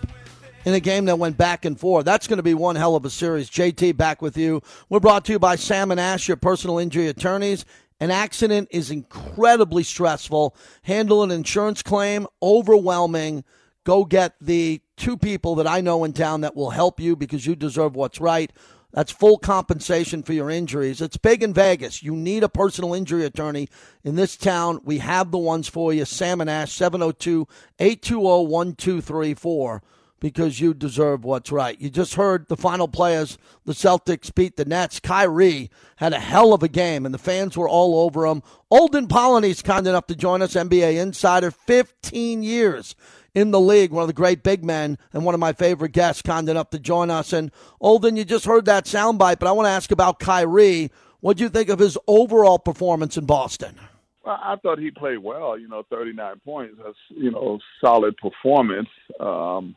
in 0.63 0.73
a 0.73 0.79
game 0.79 1.03
that 1.05 1.19
went 1.19 1.35
back 1.35 1.65
and 1.65 1.77
forth. 1.77 2.05
That's 2.05 2.25
going 2.25 2.37
to 2.37 2.43
be 2.43 2.53
one 2.53 2.77
hell 2.77 2.95
of 2.95 3.03
a 3.03 3.09
series. 3.09 3.49
JT 3.49 3.97
back 3.97 4.21
with 4.21 4.37
you. 4.37 4.61
We're 4.87 5.01
brought 5.01 5.25
to 5.25 5.33
you 5.33 5.39
by 5.39 5.57
Sam 5.57 5.91
and 5.91 5.99
Ash, 5.99 6.29
your 6.29 6.37
personal 6.37 6.79
injury 6.79 7.07
attorneys. 7.07 7.65
An 7.99 8.09
accident 8.09 8.69
is 8.71 8.91
incredibly 8.91 9.83
stressful. 9.83 10.55
Handle 10.83 11.21
an 11.21 11.29
insurance 11.29 11.83
claim, 11.83 12.27
overwhelming. 12.41 13.43
Go 13.83 14.05
get 14.05 14.35
the 14.39 14.81
two 14.95 15.17
people 15.17 15.55
that 15.55 15.67
I 15.67 15.81
know 15.81 16.05
in 16.05 16.13
town 16.13 16.41
that 16.41 16.55
will 16.55 16.69
help 16.69 17.01
you 17.01 17.17
because 17.17 17.45
you 17.45 17.57
deserve 17.57 17.97
what's 17.97 18.21
right. 18.21 18.53
That's 18.97 19.11
full 19.11 19.37
compensation 19.37 20.23
for 20.23 20.33
your 20.33 20.49
injuries. 20.49 21.03
It's 21.03 21.17
big 21.17 21.43
in 21.43 21.53
Vegas. 21.53 22.01
You 22.01 22.15
need 22.15 22.41
a 22.41 22.49
personal 22.49 22.95
injury 22.95 23.25
attorney 23.25 23.69
in 24.03 24.15
this 24.15 24.35
town. 24.35 24.79
We 24.83 24.97
have 24.97 25.29
the 25.29 25.37
ones 25.37 25.67
for 25.67 25.93
you. 25.93 26.03
Sam 26.03 26.41
and 26.41 26.49
Ash, 26.49 26.73
702 26.73 27.47
820 27.77 28.47
1234, 28.47 29.83
because 30.19 30.59
you 30.59 30.73
deserve 30.73 31.23
what's 31.23 31.51
right. 31.51 31.79
You 31.79 31.91
just 31.91 32.15
heard 32.15 32.47
the 32.47 32.57
final 32.57 32.87
players. 32.87 33.37
The 33.65 33.73
Celtics 33.73 34.33
beat 34.33 34.57
the 34.57 34.65
Nets. 34.65 34.99
Kyrie 34.99 35.69
had 35.97 36.13
a 36.13 36.19
hell 36.19 36.51
of 36.51 36.63
a 36.63 36.67
game, 36.67 37.05
and 37.05 37.13
the 37.13 37.19
fans 37.19 37.55
were 37.55 37.69
all 37.69 37.99
over 37.99 38.25
him. 38.25 38.41
Olden 38.71 39.07
Polynice 39.07 39.63
kind 39.63 39.85
enough 39.85 40.07
to 40.07 40.15
join 40.15 40.41
us, 40.41 40.55
NBA 40.55 40.99
insider, 40.99 41.51
15 41.51 42.41
years 42.41 42.95
in 43.33 43.51
the 43.51 43.59
league, 43.59 43.91
one 43.91 44.03
of 44.03 44.07
the 44.07 44.13
great 44.13 44.43
big 44.43 44.63
men, 44.63 44.97
and 45.13 45.25
one 45.25 45.33
of 45.33 45.39
my 45.39 45.53
favorite 45.53 45.91
guests, 45.91 46.21
kind 46.21 46.49
enough 46.49 46.69
to 46.71 46.79
join 46.79 47.09
us. 47.09 47.33
And 47.33 47.51
Olden, 47.81 48.15
you 48.15 48.25
just 48.25 48.45
heard 48.45 48.65
that 48.65 48.85
soundbite, 48.85 49.39
but 49.39 49.47
I 49.47 49.51
want 49.51 49.67
to 49.67 49.71
ask 49.71 49.91
about 49.91 50.19
Kyrie. 50.19 50.91
What 51.19 51.37
do 51.37 51.43
you 51.43 51.49
think 51.49 51.69
of 51.69 51.79
his 51.79 51.97
overall 52.07 52.59
performance 52.59 53.17
in 53.17 53.25
Boston? 53.25 53.75
Well, 54.23 54.39
I 54.41 54.55
thought 54.57 54.79
he 54.79 54.91
played 54.91 55.19
well. 55.19 55.57
You 55.57 55.67
know, 55.67 55.83
39 55.89 56.41
points. 56.43 56.75
That's 56.83 56.97
you 57.09 57.31
know 57.31 57.59
solid 57.79 58.17
performance. 58.17 58.89
Um, 59.19 59.75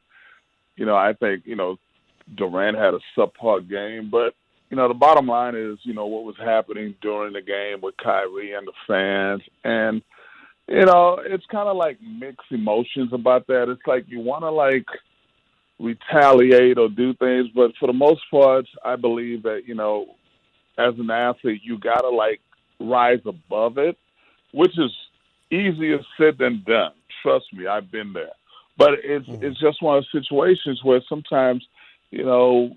you 0.76 0.86
know, 0.86 0.96
I 0.96 1.12
think 1.12 1.46
you 1.46 1.56
know 1.56 1.78
Durant 2.34 2.76
had 2.76 2.94
a 2.94 3.00
subpar 3.16 3.68
game, 3.68 4.10
but 4.10 4.34
you 4.68 4.76
know 4.76 4.88
the 4.88 4.94
bottom 4.94 5.26
line 5.26 5.54
is 5.54 5.78
you 5.82 5.94
know 5.94 6.06
what 6.06 6.24
was 6.24 6.36
happening 6.36 6.94
during 7.00 7.32
the 7.32 7.42
game 7.42 7.80
with 7.80 7.96
Kyrie 7.96 8.52
and 8.52 8.66
the 8.66 8.72
fans, 8.86 9.42
and 9.62 10.02
you 10.70 10.86
know, 10.86 11.20
it's 11.22 11.44
kind 11.46 11.68
of 11.68 11.76
like 11.76 11.98
mixed 12.00 12.52
emotions 12.52 13.12
about 13.12 13.48
that. 13.48 13.68
It's 13.68 13.86
like 13.88 14.04
you 14.06 14.20
want 14.20 14.42
to 14.42 14.50
like 14.50 14.86
retaliate 15.80 16.78
or 16.78 16.88
do 16.88 17.12
things, 17.14 17.48
but 17.54 17.72
for 17.80 17.88
the 17.88 17.92
most 17.92 18.20
part, 18.30 18.66
I 18.84 18.94
believe 18.94 19.42
that 19.42 19.62
you 19.66 19.74
know, 19.74 20.14
as 20.78 20.94
an 20.98 21.10
athlete, 21.10 21.62
you 21.64 21.76
gotta 21.76 22.08
like 22.08 22.40
rise 22.78 23.20
above 23.26 23.78
it, 23.78 23.98
which 24.52 24.78
is 24.78 24.92
easier 25.50 25.98
said 26.16 26.38
than 26.38 26.62
done. 26.64 26.92
Trust 27.22 27.46
me, 27.52 27.66
I've 27.66 27.90
been 27.90 28.12
there. 28.12 28.30
But 28.78 28.90
it's 29.02 29.26
mm-hmm. 29.26 29.44
it's 29.44 29.58
just 29.58 29.82
one 29.82 29.98
of 29.98 30.04
those 30.04 30.22
situations 30.22 30.80
where 30.84 31.02
sometimes, 31.08 31.66
you 32.12 32.24
know, 32.24 32.76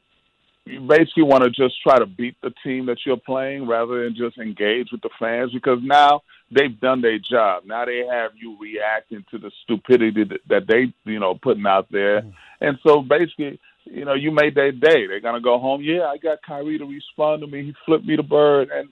you 0.65 0.79
basically 0.79 1.23
want 1.23 1.43
to 1.43 1.49
just 1.49 1.81
try 1.81 1.99
to 1.99 2.05
beat 2.05 2.35
the 2.41 2.53
team 2.63 2.85
that 2.85 2.97
you're 3.05 3.17
playing 3.17 3.67
rather 3.67 4.03
than 4.03 4.15
just 4.15 4.37
engage 4.37 4.89
with 4.91 5.01
the 5.01 5.09
fans 5.19 5.51
because 5.51 5.79
now 5.81 6.21
they've 6.51 6.79
done 6.79 7.01
their 7.01 7.19
job. 7.19 7.63
Now 7.65 7.85
they 7.85 8.05
have 8.09 8.31
you 8.35 8.57
reacting 8.59 9.25
to 9.31 9.37
the 9.37 9.51
stupidity 9.63 10.23
that, 10.23 10.39
that 10.49 10.67
they, 10.67 10.93
you 11.09 11.19
know, 11.19 11.35
putting 11.35 11.65
out 11.65 11.87
there. 11.91 12.21
Mm. 12.21 12.33
And 12.61 12.79
so 12.85 13.01
basically, 13.01 13.59
you 13.85 14.05
know, 14.05 14.13
you 14.13 14.31
made 14.31 14.55
their 14.55 14.71
day. 14.71 15.07
They're 15.07 15.19
gonna 15.19 15.41
go 15.41 15.59
home. 15.59 15.81
Yeah, 15.81 16.03
I 16.03 16.17
got 16.17 16.41
Kyrie 16.41 16.77
to 16.77 16.85
respond 16.85 17.41
to 17.41 17.47
me. 17.47 17.65
He 17.65 17.75
flipped 17.85 18.05
me 18.05 18.15
the 18.15 18.23
bird, 18.23 18.69
and 18.73 18.87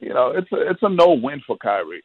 you 0.00 0.12
know, 0.12 0.32
it's 0.36 0.50
a 0.52 0.70
it's 0.70 0.82
a 0.82 0.88
no 0.90 1.14
win 1.14 1.40
for 1.46 1.56
Kyrie. 1.56 2.02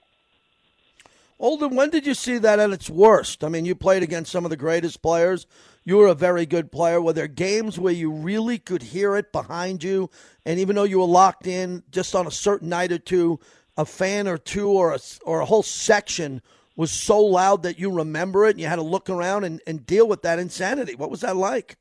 Olden, 1.41 1.75
when 1.75 1.89
did 1.89 2.05
you 2.05 2.13
see 2.13 2.37
that 2.37 2.59
at 2.59 2.69
its 2.71 2.89
worst? 2.89 3.45
I 3.45 3.49
mean, 3.49 3.63
you 3.63 3.73
played 3.73 4.03
against 4.03 4.31
some 4.31 4.43
of 4.43 4.49
the 4.49 4.57
greatest 4.57 5.01
players. 5.01 5.47
You 5.89 5.97
were 5.97 6.07
a 6.09 6.13
very 6.13 6.45
good 6.45 6.71
player. 6.71 7.01
Were 7.01 7.13
there 7.13 7.27
games 7.27 7.79
where 7.79 7.91
you 7.91 8.11
really 8.11 8.59
could 8.59 8.83
hear 8.83 9.15
it 9.15 9.31
behind 9.31 9.83
you, 9.83 10.11
and 10.45 10.59
even 10.59 10.75
though 10.75 10.83
you 10.83 10.99
were 10.99 11.07
locked 11.07 11.47
in, 11.47 11.81
just 11.89 12.13
on 12.13 12.27
a 12.27 12.31
certain 12.31 12.69
night 12.69 12.91
or 12.91 12.99
two, 12.99 13.39
a 13.75 13.85
fan 13.85 14.27
or 14.27 14.37
two 14.37 14.69
or 14.69 14.93
a, 14.93 14.99
or 15.23 15.39
a 15.39 15.45
whole 15.45 15.63
section 15.63 16.43
was 16.75 16.91
so 16.91 17.19
loud 17.19 17.63
that 17.63 17.79
you 17.79 17.91
remember 17.91 18.45
it 18.45 18.51
and 18.51 18.59
you 18.59 18.67
had 18.67 18.75
to 18.75 18.83
look 18.83 19.09
around 19.09 19.45
and, 19.45 19.61
and 19.65 19.87
deal 19.87 20.07
with 20.07 20.21
that 20.21 20.37
insanity. 20.37 20.93
What 20.93 21.09
was 21.09 21.21
that 21.21 21.35
like? 21.35 21.77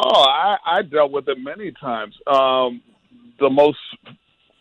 Oh, 0.00 0.24
I, 0.24 0.56
I 0.66 0.82
dealt 0.82 1.12
with 1.12 1.28
it 1.28 1.38
many 1.38 1.70
times. 1.70 2.16
Um, 2.26 2.82
the 3.38 3.50
most 3.50 3.78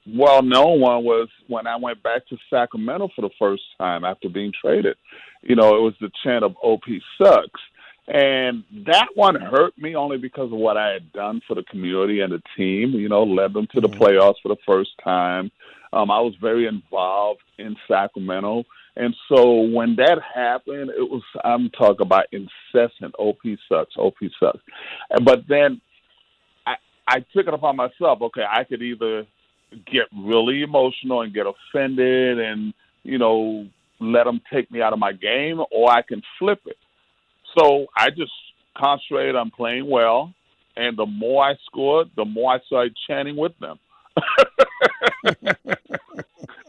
well 0.05 0.43
known 0.43 0.81
one 0.81 1.03
was 1.03 1.29
when 1.47 1.65
I 1.65 1.77
went 1.77 2.03
back 2.03 2.27
to 2.27 2.37
Sacramento 2.47 3.09
for 3.15 3.23
the 3.23 3.33
first 3.39 3.63
time 3.79 4.05
after 4.05 4.29
being 4.29 4.53
traded. 4.61 4.97
You 5.41 5.55
know, 5.55 5.75
it 5.75 5.81
was 5.81 5.95
the 5.99 6.11
chant 6.23 6.43
of 6.43 6.55
OP 6.61 6.83
sucks. 7.19 7.59
And 8.08 8.63
that 8.86 9.10
one 9.15 9.36
hurt 9.36 9.78
me 9.78 9.96
only 9.96 10.17
because 10.17 10.52
of 10.52 10.58
what 10.58 10.78
I 10.78 10.93
had 10.93 11.12
done 11.12 11.41
for 11.46 11.56
the 11.56 11.63
community 11.63 12.22
and 12.22 12.32
the 12.32 12.41
team, 12.56 12.91
you 12.91 13.10
know, 13.10 13.24
led 13.24 13.54
them 13.54 13.67
to 13.74 13.82
the 13.82 13.89
mm-hmm. 13.89 14.02
playoffs 14.02 14.36
for 14.41 14.48
the 14.50 14.58
first 14.65 14.91
time, 15.04 15.52
um, 15.93 16.12
I 16.12 16.20
was 16.20 16.34
very 16.41 16.67
involved 16.67 17.41
in 17.58 17.76
Sacramento. 17.88 18.63
And 18.96 19.15
so 19.30 19.62
when 19.62 19.96
that 19.98 20.20
happened, 20.34 20.89
it 20.89 21.10
was, 21.10 21.22
I'm 21.43 21.70
talking 21.70 22.06
about 22.06 22.26
incessant 22.32 23.13
OP 23.20 23.39
sucks, 23.70 23.96
OP 23.98 24.15
sucks. 24.39 24.60
But 25.24 25.48
then 25.48 25.82
I, 26.65 26.76
I 27.08 27.20
took 27.34 27.48
it 27.48 27.54
upon 27.54 27.76
myself, 27.76 28.22
okay, 28.22 28.43
I 28.50 28.63
could 28.63 28.82
either 28.82 29.26
get 29.86 30.08
really 30.17 30.63
emotional 30.63 31.22
and 31.22 31.34
get 31.34 31.46
offended 31.46 32.39
and, 32.39 32.74
you 33.04 33.17
know, 33.17 33.67
let 34.00 34.26
them 34.26 34.41
take 34.52 34.72
me 34.72 34.82
out 34.82 34.93
of 34.93 35.00
my 35.00 35.12
game, 35.12 35.62
or 35.72 35.91
I 35.91 36.02
can 36.02 36.22
flip 36.39 36.62
it. 36.65 36.78
So 37.55 37.88
I 37.95 38.10
just 38.10 38.31
concentrated 38.77 39.36
on 39.36 39.51
playing 39.51 39.89
well. 39.89 40.33
And 40.75 40.95
the 40.97 41.05
more 41.05 41.43
I 41.43 41.55
scored, 41.65 42.10
the 42.15 42.25
more 42.25 42.53
I 42.53 42.60
started 42.67 42.95
chanting 43.07 43.36
with 43.36 43.53
them. 43.60 43.79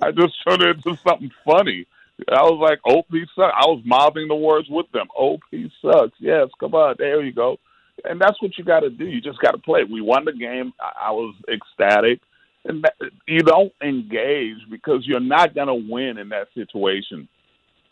I 0.01 0.13
just 0.13 0.35
turned 0.47 0.63
it 0.63 0.77
into 0.77 0.97
something 1.07 1.31
funny. 1.45 1.87
I 2.29 2.43
was 2.43 2.59
like, 2.61 2.81
OP 2.85 3.11
sucks. 3.11 3.55
I 3.55 3.67
was 3.67 3.83
mouthing 3.85 4.29
the 4.29 4.35
words 4.35 4.69
with 4.69 4.91
them. 4.93 5.07
OP 5.17 5.43
sucks. 5.83 6.17
Yes, 6.19 6.49
come 6.59 6.75
on. 6.75 6.97
There 6.99 7.23
you 7.23 7.33
go. 7.33 7.59
And 8.05 8.21
that's 8.21 8.41
what 8.41 8.57
you 8.57 8.65
got 8.65 8.81
to 8.81 8.91
do. 8.91 9.05
You 9.05 9.21
just 9.21 9.41
got 9.41 9.53
to 9.53 9.59
play. 9.59 9.85
We 9.85 10.01
won 10.01 10.25
the 10.25 10.33
game. 10.33 10.73
I 10.81 11.11
was 11.11 11.35
ecstatic. 11.53 12.21
And 12.65 12.83
that, 12.83 12.95
you 13.27 13.41
don't 13.41 13.73
engage 13.83 14.59
because 14.71 15.07
you're 15.07 15.21
not 15.21 15.55
going 15.55 15.69
to 15.69 15.93
win 15.93 16.19
in 16.19 16.29
that 16.31 16.49
situation. 16.55 17.29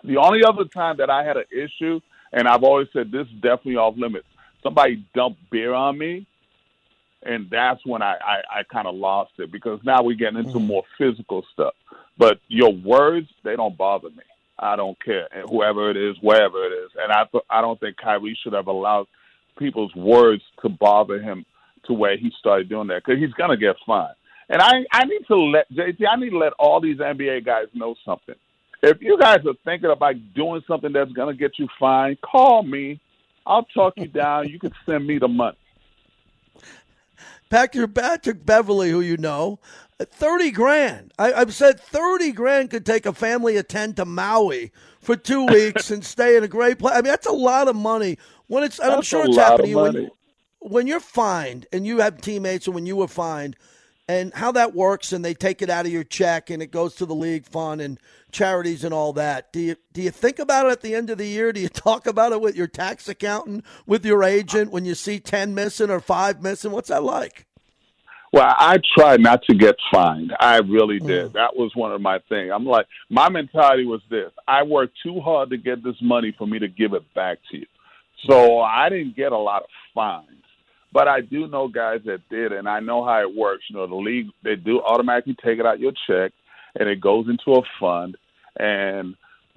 The 0.04 0.16
only 0.16 0.40
other 0.46 0.64
time 0.64 0.96
that 0.98 1.10
I 1.10 1.24
had 1.24 1.36
an 1.36 1.44
issue, 1.52 2.00
and 2.32 2.48
I've 2.48 2.62
always 2.62 2.88
said 2.92 3.10
this 3.10 3.26
is 3.26 3.34
definitely 3.34 3.76
off 3.76 3.96
limits, 3.96 4.26
somebody 4.62 5.04
dumped 5.14 5.40
beer 5.50 5.72
on 5.72 5.96
me 5.98 6.26
and 7.26 7.48
that's 7.50 7.84
when 7.84 8.02
I, 8.02 8.14
I, 8.14 8.60
I 8.60 8.62
kind 8.72 8.86
of 8.86 8.94
lost 8.94 9.32
it 9.38 9.50
because 9.50 9.80
now 9.84 10.02
we're 10.02 10.16
getting 10.16 10.38
into 10.38 10.52
mm-hmm. 10.52 10.66
more 10.66 10.84
physical 10.96 11.44
stuff. 11.52 11.74
But 12.16 12.38
your 12.48 12.72
words, 12.72 13.28
they 13.42 13.56
don't 13.56 13.76
bother 13.76 14.10
me. 14.10 14.22
I 14.58 14.74
don't 14.76 14.98
care, 15.04 15.28
and 15.36 15.46
whoever 15.50 15.90
it 15.90 15.98
is, 15.98 16.16
wherever 16.22 16.64
it 16.64 16.72
is. 16.72 16.90
And 16.98 17.12
I 17.12 17.24
th- 17.30 17.44
I 17.50 17.60
don't 17.60 17.78
think 17.78 17.98
Kyrie 17.98 18.38
should 18.42 18.54
have 18.54 18.68
allowed 18.68 19.06
people's 19.58 19.94
words 19.94 20.42
to 20.62 20.70
bother 20.70 21.20
him 21.20 21.44
to 21.84 21.92
where 21.92 22.16
he 22.16 22.32
started 22.38 22.70
doing 22.70 22.86
that 22.88 23.02
because 23.04 23.20
he's 23.20 23.34
gonna 23.34 23.58
get 23.58 23.76
fined. 23.86 24.14
And 24.48 24.62
I 24.62 24.86
I 24.90 25.04
need 25.04 25.26
to 25.28 25.36
let 25.36 25.70
JT 25.70 25.98
I 26.10 26.16
need 26.18 26.30
to 26.30 26.38
let 26.38 26.54
all 26.54 26.80
these 26.80 26.96
NBA 26.96 27.44
guys 27.44 27.66
know 27.74 27.96
something. 28.02 28.36
If 28.82 29.00
you 29.00 29.18
guys 29.18 29.38
are 29.46 29.54
thinking 29.64 29.90
about 29.90 30.14
doing 30.34 30.62
something 30.66 30.92
that's 30.92 31.12
gonna 31.12 31.34
get 31.34 31.58
you 31.58 31.68
fined, 31.78 32.20
call 32.20 32.62
me. 32.62 33.00
I'll 33.46 33.64
talk 33.64 33.94
you 33.96 34.08
down. 34.08 34.48
You 34.48 34.58
can 34.58 34.72
send 34.84 35.06
me 35.06 35.18
the 35.18 35.28
money. 35.28 35.56
Patrick, 37.48 37.94
Patrick 37.94 38.44
Beverley, 38.44 38.90
who 38.90 39.00
you 39.00 39.16
know, 39.16 39.60
thirty 40.00 40.50
grand. 40.50 41.12
I, 41.18 41.30
have 41.30 41.54
said 41.54 41.80
thirty 41.80 42.32
grand 42.32 42.70
could 42.70 42.84
take 42.84 43.06
a 43.06 43.12
family 43.12 43.56
of 43.56 43.68
ten 43.68 43.94
to 43.94 44.04
Maui 44.04 44.72
for 45.00 45.16
two 45.16 45.46
weeks 45.46 45.90
and 45.90 46.04
stay 46.04 46.36
in 46.36 46.44
a 46.44 46.48
great 46.48 46.78
place. 46.78 46.94
I 46.94 46.96
mean, 46.96 47.10
that's 47.10 47.26
a 47.26 47.32
lot 47.32 47.68
of 47.68 47.76
money. 47.76 48.18
When 48.48 48.62
it's, 48.64 48.78
and 48.78 48.92
I'm 48.92 49.02
sure 49.02 49.26
it's 49.26 49.36
happening 49.36 49.74
when 49.74 50.10
when 50.58 50.86
you're 50.86 51.00
fined 51.00 51.66
and 51.72 51.86
you 51.86 51.98
have 51.98 52.20
teammates, 52.20 52.66
and 52.66 52.74
when 52.74 52.86
you 52.86 52.96
were 52.96 53.08
fined, 53.08 53.56
and 54.08 54.32
how 54.34 54.52
that 54.52 54.74
works, 54.74 55.12
and 55.12 55.24
they 55.24 55.34
take 55.34 55.62
it 55.62 55.70
out 55.70 55.86
of 55.86 55.92
your 55.92 56.04
check 56.04 56.50
and 56.50 56.62
it 56.62 56.70
goes 56.70 56.94
to 56.96 57.06
the 57.06 57.14
league 57.14 57.46
fund 57.46 57.80
and 57.80 57.98
charities 58.30 58.84
and 58.84 58.94
all 58.94 59.12
that. 59.14 59.52
Do 59.52 59.60
you 59.60 59.76
do 59.92 60.02
you 60.02 60.10
think 60.10 60.38
about 60.38 60.66
it 60.66 60.72
at 60.72 60.80
the 60.82 60.94
end 60.94 61.10
of 61.10 61.18
the 61.18 61.26
year? 61.26 61.52
Do 61.52 61.60
you 61.60 61.68
talk 61.70 62.06
about 62.06 62.32
it 62.32 62.40
with 62.40 62.56
your 62.56 62.68
tax 62.68 63.08
accountant, 63.08 63.64
with 63.86 64.04
your 64.04 64.22
agent 64.22 64.70
when 64.70 64.84
you 64.84 64.94
see 64.94 65.18
ten 65.18 65.54
missing 65.54 65.90
or 65.90 66.00
five 66.00 66.42
missing? 66.42 66.72
What's 66.72 66.88
that 66.88 67.02
like? 67.02 67.46
Well, 68.32 68.54
I 68.58 68.78
tried 68.96 69.20
not 69.20 69.42
to 69.44 69.54
get 69.54 69.76
fined. 69.90 70.34
I 70.38 70.58
really 70.58 70.98
did. 70.98 71.30
Mm. 71.30 71.32
That 71.34 71.56
was 71.56 71.70
one 71.74 71.92
of 71.92 72.00
my 72.00 72.18
things. 72.28 72.50
I'm 72.54 72.66
like, 72.66 72.86
my 73.08 73.28
mentality 73.28 73.86
was 73.86 74.02
this: 74.10 74.30
I 74.46 74.62
worked 74.62 74.96
too 75.02 75.20
hard 75.20 75.50
to 75.50 75.56
get 75.56 75.82
this 75.82 75.96
money 76.02 76.34
for 76.36 76.46
me 76.46 76.58
to 76.58 76.68
give 76.68 76.92
it 76.92 77.02
back 77.14 77.38
to 77.50 77.58
you. 77.58 77.66
So 78.28 78.60
I 78.60 78.88
didn't 78.88 79.16
get 79.16 79.32
a 79.32 79.38
lot 79.38 79.62
of 79.62 79.68
fines, 79.94 80.42
but 80.92 81.08
I 81.08 81.20
do 81.20 81.46
know 81.48 81.68
guys 81.68 82.00
that 82.06 82.20
did, 82.30 82.52
and 82.52 82.68
I 82.68 82.80
know 82.80 83.04
how 83.04 83.20
it 83.20 83.34
works. 83.34 83.64
You 83.68 83.76
know, 83.76 83.86
the 83.86 83.94
league 83.94 84.26
they 84.42 84.56
do 84.56 84.80
automatically 84.80 85.36
take 85.44 85.58
it 85.58 85.66
out 85.66 85.80
your 85.80 85.92
check, 86.06 86.32
and 86.78 86.88
it 86.88 87.00
goes 87.00 87.26
into 87.28 87.58
a 87.58 87.62
fund, 87.80 88.16
and 88.58 89.14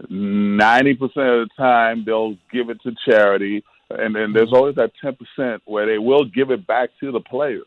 ninety 0.09 0.93
percent 0.93 1.27
of 1.27 1.47
the 1.47 1.49
time 1.57 2.03
they'll 2.05 2.37
give 2.51 2.69
it 2.69 2.81
to 2.83 2.91
charity, 3.09 3.63
and 3.89 4.15
then 4.15 4.33
there's 4.33 4.53
always 4.53 4.75
that 4.75 4.91
ten 5.01 5.15
percent 5.15 5.61
where 5.65 5.85
they 5.85 5.97
will 5.97 6.25
give 6.25 6.51
it 6.51 6.67
back 6.67 6.89
to 6.99 7.11
the 7.11 7.19
players 7.19 7.65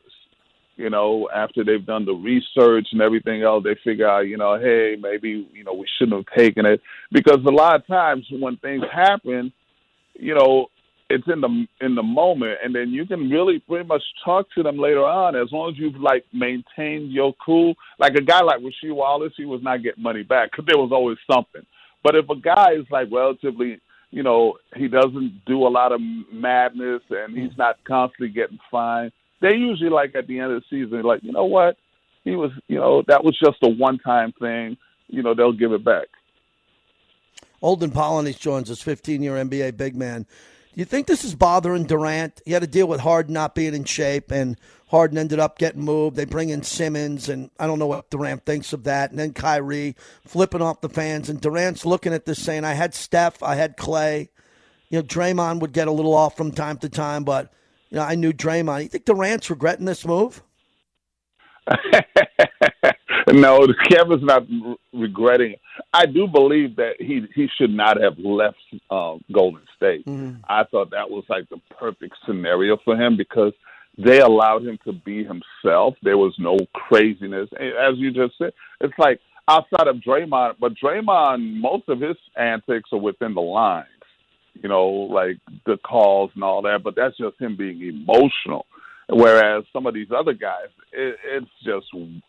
you 0.76 0.90
know, 0.90 1.28
after 1.34 1.64
they've 1.64 1.84
done 1.84 2.04
the 2.04 2.14
research 2.14 2.88
and 2.92 3.00
everything 3.00 3.42
else, 3.42 3.62
they 3.64 3.76
figure 3.84 4.08
out, 4.08 4.26
you 4.26 4.36
know, 4.36 4.58
hey, 4.58 4.96
maybe, 5.00 5.46
you 5.52 5.64
know, 5.64 5.74
we 5.74 5.86
shouldn't 5.98 6.16
have 6.16 6.36
taken 6.36 6.64
it. 6.64 6.80
Because 7.10 7.38
a 7.46 7.50
lot 7.50 7.76
of 7.76 7.86
times 7.86 8.26
when 8.30 8.56
things 8.56 8.82
happen, 8.92 9.52
you 10.14 10.34
know, 10.34 10.68
it's 11.12 11.28
in 11.28 11.40
the 11.40 11.66
in 11.80 11.94
the 11.94 12.02
moment 12.02 12.58
and 12.64 12.74
then 12.74 12.90
you 12.90 13.06
can 13.06 13.30
really 13.30 13.58
pretty 13.60 13.86
much 13.86 14.02
talk 14.24 14.46
to 14.54 14.62
them 14.62 14.78
later 14.78 15.04
on 15.04 15.36
as 15.36 15.52
long 15.52 15.70
as 15.70 15.78
you've 15.78 16.00
like 16.00 16.24
maintained 16.32 17.12
your 17.12 17.34
cool. 17.44 17.74
Like 17.98 18.14
a 18.14 18.22
guy 18.22 18.42
like 18.42 18.60
Rasheed 18.60 18.94
Wallace, 18.94 19.34
he 19.36 19.44
was 19.44 19.62
not 19.62 19.82
getting 19.82 20.02
money 20.02 20.22
back 20.22 20.50
because 20.50 20.66
there 20.66 20.78
was 20.78 20.90
always 20.92 21.18
something. 21.30 21.62
But 22.02 22.16
if 22.16 22.28
a 22.28 22.36
guy 22.36 22.72
is 22.72 22.86
like 22.90 23.08
relatively 23.12 23.80
you 24.10 24.22
know, 24.22 24.58
he 24.76 24.88
doesn't 24.88 25.40
do 25.46 25.66
a 25.66 25.70
lot 25.70 25.90
of 25.90 26.00
madness 26.30 27.00
and 27.08 27.34
he's 27.34 27.56
not 27.56 27.82
constantly 27.84 28.28
getting 28.28 28.58
fined 28.70 29.10
they 29.42 29.56
usually 29.56 29.90
like 29.90 30.14
at 30.14 30.26
the 30.26 30.38
end 30.38 30.52
of 30.52 30.62
the 30.62 30.66
season, 30.70 31.02
like 31.02 31.22
you 31.22 31.32
know 31.32 31.44
what, 31.44 31.76
he 32.24 32.36
was, 32.36 32.52
you 32.68 32.78
know, 32.78 33.02
that 33.08 33.22
was 33.24 33.38
just 33.38 33.58
a 33.62 33.68
one-time 33.68 34.32
thing. 34.40 34.78
You 35.08 35.22
know, 35.22 35.34
they'll 35.34 35.52
give 35.52 35.72
it 35.72 35.84
back. 35.84 36.06
Olden 37.60 37.90
Polynice 37.90 38.38
joins 38.38 38.70
us, 38.70 38.82
15-year 38.82 39.34
NBA 39.34 39.76
big 39.76 39.94
man. 39.94 40.26
Do 40.74 40.80
you 40.80 40.86
think 40.86 41.06
this 41.06 41.22
is 41.22 41.34
bothering 41.34 41.84
Durant? 41.84 42.40
He 42.46 42.52
had 42.52 42.62
to 42.62 42.68
deal 42.68 42.88
with 42.88 43.00
Harden 43.00 43.34
not 43.34 43.54
being 43.54 43.74
in 43.74 43.84
shape, 43.84 44.30
and 44.30 44.58
Harden 44.88 45.18
ended 45.18 45.38
up 45.38 45.58
getting 45.58 45.82
moved. 45.82 46.16
They 46.16 46.24
bring 46.24 46.48
in 46.48 46.62
Simmons, 46.62 47.28
and 47.28 47.50
I 47.58 47.66
don't 47.66 47.78
know 47.78 47.86
what 47.86 48.08
Durant 48.08 48.46
thinks 48.46 48.72
of 48.72 48.84
that. 48.84 49.10
And 49.10 49.18
then 49.18 49.34
Kyrie 49.34 49.94
flipping 50.26 50.62
off 50.62 50.80
the 50.80 50.88
fans, 50.88 51.28
and 51.28 51.42
Durant's 51.42 51.84
looking 51.84 52.14
at 52.14 52.24
this 52.24 52.42
saying, 52.42 52.64
"I 52.64 52.72
had 52.72 52.94
Steph, 52.94 53.42
I 53.42 53.56
had 53.56 53.76
Clay." 53.76 54.30
You 54.88 54.98
know, 54.98 55.02
Draymond 55.02 55.60
would 55.60 55.74
get 55.74 55.88
a 55.88 55.92
little 55.92 56.14
off 56.14 56.38
from 56.38 56.52
time 56.52 56.78
to 56.78 56.88
time, 56.88 57.24
but 57.24 57.52
you 57.90 57.96
know, 57.96 58.04
I 58.04 58.14
knew 58.14 58.32
Draymond. 58.32 58.84
You 58.84 58.88
think 58.88 59.04
Durant's 59.04 59.50
regretting 59.50 59.84
this 59.84 60.06
move? 60.06 60.42
no, 63.30 63.66
Kevin's 63.90 64.22
not 64.22 64.48
re- 64.48 64.76
regretting 64.94 65.52
it. 65.52 65.60
I 65.92 66.06
do 66.06 66.26
believe 66.26 66.76
that 66.76 66.94
he 66.98 67.26
he 67.34 67.48
should 67.58 67.70
not 67.70 68.00
have 68.00 68.18
left 68.18 68.56
uh, 68.90 69.16
Golden 69.30 69.62
State. 69.82 70.06
Mm-hmm. 70.06 70.40
I 70.48 70.64
thought 70.70 70.90
that 70.90 71.10
was 71.10 71.24
like 71.28 71.48
the 71.48 71.60
perfect 71.78 72.14
scenario 72.24 72.78
for 72.84 72.96
him 72.96 73.16
because 73.16 73.52
they 73.98 74.20
allowed 74.20 74.64
him 74.64 74.78
to 74.84 74.92
be 74.92 75.24
himself. 75.24 75.94
There 76.02 76.16
was 76.16 76.34
no 76.38 76.56
craziness, 76.72 77.48
as 77.58 77.96
you 77.96 78.12
just 78.12 78.38
said. 78.38 78.52
It's 78.80 78.94
like 78.98 79.20
outside 79.48 79.88
of 79.88 79.96
Draymond, 79.96 80.54
but 80.60 80.72
Draymond, 80.82 81.60
most 81.60 81.88
of 81.88 82.00
his 82.00 82.16
antics 82.36 82.90
are 82.92 82.98
within 82.98 83.34
the 83.34 83.40
lines. 83.40 83.88
You 84.54 84.68
know, 84.68 84.86
like 84.86 85.38
the 85.66 85.78
calls 85.78 86.30
and 86.34 86.44
all 86.44 86.62
that. 86.62 86.82
But 86.84 86.94
that's 86.94 87.16
just 87.16 87.40
him 87.40 87.56
being 87.56 87.82
emotional. 87.82 88.66
Whereas 89.08 89.64
some 89.72 89.86
of 89.86 89.94
these 89.94 90.10
other 90.16 90.32
guys, 90.32 90.68
it, 90.92 91.16
it's 91.24 91.50
just 91.64 91.86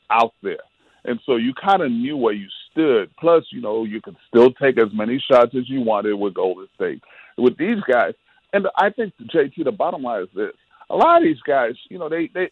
out 0.10 0.34
there. 0.42 0.64
And 1.06 1.20
so 1.26 1.36
you 1.36 1.54
kind 1.54 1.82
of 1.82 1.92
knew 1.92 2.18
where 2.18 2.34
you 2.34 2.48
stood. 2.74 3.16
Plus, 3.18 3.46
you 3.52 3.62
know, 3.62 3.86
you 3.86 4.02
could 4.02 4.18
still 4.28 4.52
take 4.52 4.78
as 4.78 4.90
many 4.94 5.24
shots 5.32 5.56
as 5.56 5.70
you 5.70 5.82
wanted 5.82 6.16
with 6.16 6.34
Golden 6.34 6.68
State. 6.76 7.02
With 7.38 7.58
these 7.58 7.80
guys, 7.92 8.14
and 8.52 8.68
I 8.78 8.90
think 8.90 9.14
JT, 9.34 9.64
the 9.64 9.72
bottom 9.72 10.04
line 10.04 10.24
is 10.24 10.30
this: 10.36 10.52
a 10.90 10.96
lot 10.96 11.18
of 11.18 11.24
these 11.24 11.42
guys, 11.48 11.74
you 11.90 11.98
know, 11.98 12.10
they 12.10 12.30
they 12.34 12.50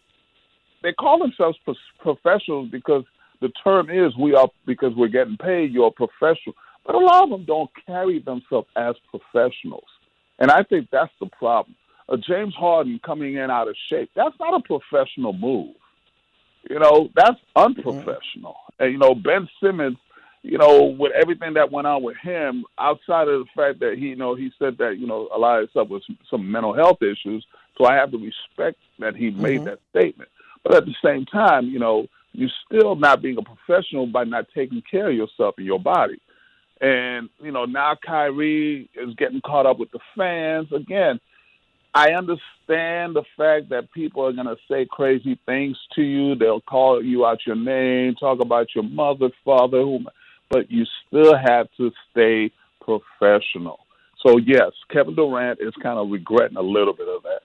they 0.82 0.93
call 0.93 1.19
themselves 1.19 1.57
professionals 1.99 2.69
because 2.72 3.03
the 3.41 3.51
term 3.63 3.89
is 3.89 4.15
we 4.17 4.34
are 4.34 4.49
because 4.65 4.93
we're 4.95 5.07
getting 5.07 5.38
paid. 5.38 5.72
You're 5.72 5.88
a 5.88 5.91
professional, 5.91 6.55
but 6.86 6.95
a 6.95 6.99
lot 6.99 7.24
of 7.24 7.30
them 7.30 7.45
don't 7.45 7.69
carry 7.86 8.19
themselves 8.19 8.67
as 8.76 8.95
professionals, 9.09 9.88
and 10.39 10.49
I 10.49 10.63
think 10.63 10.88
that's 10.91 11.13
the 11.19 11.28
problem. 11.28 11.76
A 12.09 12.17
James 12.17 12.53
Harden 12.55 12.99
coming 13.05 13.36
in 13.36 13.49
out 13.49 13.69
of 13.69 13.76
shape, 13.89 14.09
that's 14.15 14.36
not 14.39 14.53
a 14.53 14.61
professional 14.61 15.34
move. 15.34 15.76
You 16.69 16.80
know, 16.80 17.09
that's 17.15 17.39
mm-hmm. 17.55 17.74
unprofessional. 17.80 18.55
And, 18.80 18.91
you 18.91 18.97
know, 18.97 19.15
Ben 19.15 19.47
Simmons, 19.61 19.97
you 20.44 20.58
know, 20.58 20.86
with 20.86 21.12
everything 21.14 21.54
that 21.54 21.72
went 21.72 21.88
on 21.88 22.02
with 22.02 22.18
him, 22.18 22.66
outside 22.80 23.28
of 23.28 23.42
the 23.42 23.46
fact 23.56 23.80
that 23.80 23.96
he, 23.98 24.08
you 24.08 24.16
know, 24.16 24.36
he 24.36 24.52
said 24.58 24.78
that, 24.80 24.98
you 24.98 25.06
know, 25.06 25.30
a 25.34 25.38
lot 25.38 25.62
of 25.62 25.70
stuff 25.70 25.89
was 25.89 26.04
some 26.30 26.52
mental 26.52 26.74
health 26.74 27.02
issues. 27.02 27.46
So 27.78 27.86
I 27.86 27.96
have 27.96 28.12
to 28.12 28.18
respect 28.18 28.78
that 29.00 29.16
he 29.16 29.30
made 29.30 29.58
mm-hmm. 29.58 29.66
that 29.66 29.80
statement. 29.92 30.30
But 30.64 30.76
at 30.76 30.86
the 30.86 30.96
same 31.04 31.26
time, 31.26 31.68
you 31.68 31.80
know, 31.80 32.08
you're 32.34 32.50
still 32.66 32.96
not 32.96 33.22
being 33.22 33.38
a 33.38 33.42
professional 33.42 34.08
by 34.08 34.24
not 34.24 34.48
taking 34.56 34.82
care 34.89 35.10
of 35.10 35.16
yourself 35.16 35.56
and 35.58 35.66
your 35.66 35.80
body. 35.80 36.20
And, 36.80 37.30
you 37.39 37.52
know, 37.52 37.66
now 37.66 37.96
Kyrie 38.04 38.89
is 38.96 39.14
getting 39.16 39.42
caught 39.42 39.68
up 39.68 39.78
with 39.78 39.92
the 39.92 40.00
fans. 40.18 40.72
Again, 40.72 41.20
I 41.94 42.14
understand 42.14 43.16
the 43.16 43.24
fact 43.38 43.70
that 43.70 43.92
people 43.92 44.26
are 44.26 44.32
going 44.32 44.48
to 44.48 44.58
say 44.70 44.88
crazy 44.89 45.38
things 45.46 45.78
to 45.96 46.02
you. 46.02 46.36
They'll 46.36 46.62
call 46.62 47.04
you 47.04 47.26
out 47.26 47.46
your 47.46 47.58
name, 47.58 48.16
talk 48.16 48.39
about 48.39 48.74
your 48.74 48.86
mother, 48.86 49.30
father, 49.46 49.82
whom, 49.82 50.08
but 50.52 50.70
you 50.70 50.86
still 51.08 51.36
have 51.36 51.68
to 51.78 51.91
stay 52.12 52.52
professional. 52.82 53.80
So, 54.26 54.38
yes, 54.38 54.72
Kevin 54.91 55.16
Durant 55.16 55.60
is 55.62 55.74
kind 55.82 55.97
of 55.97 56.12
regretting 56.12 56.58
a 56.58 56.62
little 56.62 56.93
bit 56.93 57.08
of 57.08 57.24
that. 57.24 57.41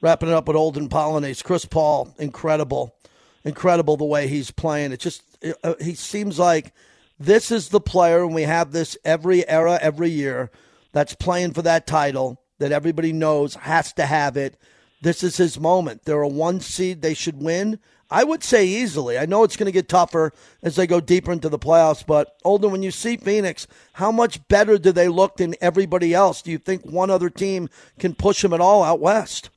Wrapping 0.00 0.28
it 0.28 0.34
up 0.34 0.46
with 0.46 0.56
Olden 0.56 0.88
Polynice, 0.88 1.42
Chris 1.42 1.64
Paul, 1.64 2.14
incredible, 2.18 2.94
incredible 3.42 3.96
the 3.96 4.04
way 4.04 4.28
he's 4.28 4.50
playing. 4.50 4.92
It 4.92 5.00
just 5.00 5.22
uh, 5.64 5.74
he 5.80 5.94
seems 5.94 6.38
like 6.38 6.72
this 7.18 7.50
is 7.50 7.70
the 7.70 7.80
player, 7.80 8.22
and 8.22 8.34
we 8.34 8.42
have 8.42 8.70
this 8.70 8.98
every 9.04 9.48
era, 9.48 9.78
every 9.80 10.10
year 10.10 10.50
that's 10.92 11.14
playing 11.14 11.54
for 11.54 11.62
that 11.62 11.86
title 11.86 12.40
that 12.58 12.70
everybody 12.70 13.12
knows 13.12 13.54
has 13.54 13.92
to 13.94 14.04
have 14.04 14.36
it. 14.36 14.58
This 15.00 15.22
is 15.22 15.38
his 15.38 15.58
moment. 15.58 16.04
They're 16.04 16.20
a 16.20 16.28
one 16.28 16.60
seed; 16.60 17.00
they 17.00 17.14
should 17.14 17.40
win. 17.40 17.78
I 18.14 18.22
would 18.22 18.44
say 18.44 18.64
easily. 18.64 19.18
I 19.18 19.26
know 19.26 19.42
it's 19.42 19.56
going 19.56 19.66
to 19.66 19.72
get 19.72 19.88
tougher 19.88 20.32
as 20.62 20.76
they 20.76 20.86
go 20.86 21.00
deeper 21.00 21.32
into 21.32 21.48
the 21.48 21.58
playoffs, 21.58 22.06
but 22.06 22.36
Olden, 22.44 22.70
when 22.70 22.84
you 22.84 22.92
see 22.92 23.16
Phoenix, 23.16 23.66
how 23.94 24.12
much 24.12 24.46
better 24.46 24.78
do 24.78 24.92
they 24.92 25.08
look 25.08 25.38
than 25.38 25.56
everybody 25.60 26.14
else? 26.14 26.40
Do 26.40 26.52
you 26.52 26.58
think 26.58 26.86
one 26.86 27.10
other 27.10 27.28
team 27.28 27.68
can 27.98 28.14
push 28.14 28.42
them 28.42 28.52
at 28.52 28.60
all 28.60 28.84
out 28.84 29.00
west? 29.00 29.50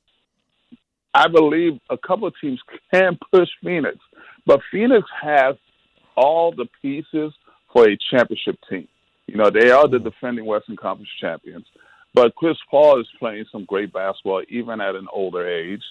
I 1.14 1.28
believe 1.28 1.80
a 1.92 2.00
couple 2.00 2.28
of 2.28 2.34
teams 2.42 2.60
can 2.92 3.20
push 3.32 3.48
Phoenix, 3.64 3.98
but 4.48 4.60
Phoenix 4.72 5.08
has 5.22 5.56
all 6.16 6.52
the 6.52 6.66
pieces 6.82 7.34
for 7.72 7.88
a 7.88 7.96
championship 8.10 8.58
team. 8.68 8.88
You 9.28 9.36
know, 9.36 9.52
they 9.52 9.70
are 9.70 9.88
the 9.88 10.00
defending 10.00 10.46
Western 10.46 10.78
Conference 10.78 11.12
champions, 11.22 11.68
but 12.16 12.34
Chris 12.34 12.58
Paul 12.72 13.00
is 13.00 13.08
playing 13.20 13.46
some 13.52 13.66
great 13.66 13.94
basketball 13.94 14.42
even 14.50 14.82
at 14.82 14.96
an 14.96 15.06
older 15.14 15.48
age. 15.48 15.84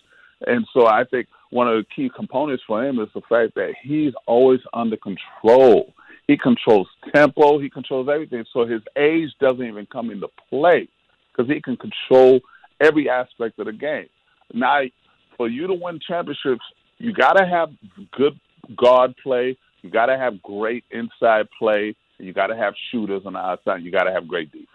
And 0.45 0.67
so 0.75 0.87
I 0.87 1.05
think 1.05 1.29
one 1.51 1.69
of 1.69 1.77
the 1.77 1.87
key 1.95 2.11
components 2.15 2.63
for 2.67 2.85
him 2.85 2.99
is 2.99 3.09
the 3.15 3.21
fact 3.29 3.55
that 3.55 3.75
he's 3.83 4.13
always 4.27 4.61
under 4.73 4.97
control. 4.97 5.93
He 6.27 6.37
controls 6.37 6.89
tempo. 7.15 7.59
He 7.59 7.71
controls 7.71 8.09
everything. 8.13 8.45
So 8.53 8.67
his 8.67 8.83
age 8.97 9.31
doesn't 9.41 9.65
even 9.65 9.87
come 9.87 10.11
into 10.11 10.29
play 10.51 10.89
because 11.31 11.51
he 11.51 11.61
can 11.61 11.77
control 11.77 12.41
every 12.81 13.09
aspect 13.09 13.59
of 13.59 13.67
the 13.67 13.73
game. 13.73 14.09
Now, 14.53 14.81
for 15.37 15.49
you 15.49 15.67
to 15.67 15.75
win 15.75 16.01
championships, 16.07 16.65
you 16.99 17.13
got 17.13 17.35
to 17.35 17.47
have 17.47 17.71
good 18.13 18.39
guard 18.77 19.15
play. 19.23 19.57
You 19.83 19.91
got 19.91 20.07
to 20.07 20.19
have 20.19 20.43
great 20.43 20.85
inside 20.91 21.47
play. 21.59 21.95
You 22.19 22.33
got 22.33 22.49
to 22.49 22.57
have 22.57 22.75
shooters 22.91 23.23
on 23.27 23.35
the 23.35 23.39
outside. 23.39 23.83
You 23.83 23.93
got 23.93 24.05
to 24.05 24.13
have 24.13 24.27
great 24.27 24.51
defense. 24.51 24.71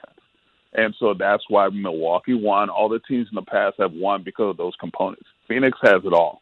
And 0.74 0.96
so 1.00 1.14
that's 1.18 1.44
why 1.50 1.68
Milwaukee 1.70 2.34
won. 2.34 2.70
All 2.70 2.88
the 2.88 3.00
teams 3.00 3.28
in 3.30 3.36
the 3.36 3.42
past 3.42 3.76
have 3.80 3.92
won 3.92 4.24
because 4.24 4.52
of 4.52 4.58
those 4.58 4.76
components. 4.80 5.26
Phoenix 5.48 5.78
has 5.84 6.02
it 6.06 6.14
all. 6.14 6.41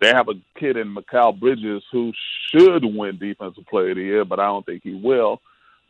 They 0.00 0.08
have 0.08 0.28
a 0.28 0.34
kid 0.58 0.76
in 0.76 0.94
Mikal 0.94 1.38
Bridges 1.38 1.82
who 1.92 2.12
should 2.50 2.84
win 2.84 3.18
Defensive 3.18 3.66
Player 3.66 3.90
of 3.90 3.96
the 3.96 4.02
Year, 4.02 4.24
but 4.24 4.40
I 4.40 4.46
don't 4.46 4.66
think 4.66 4.82
he 4.82 4.94
will. 4.94 5.40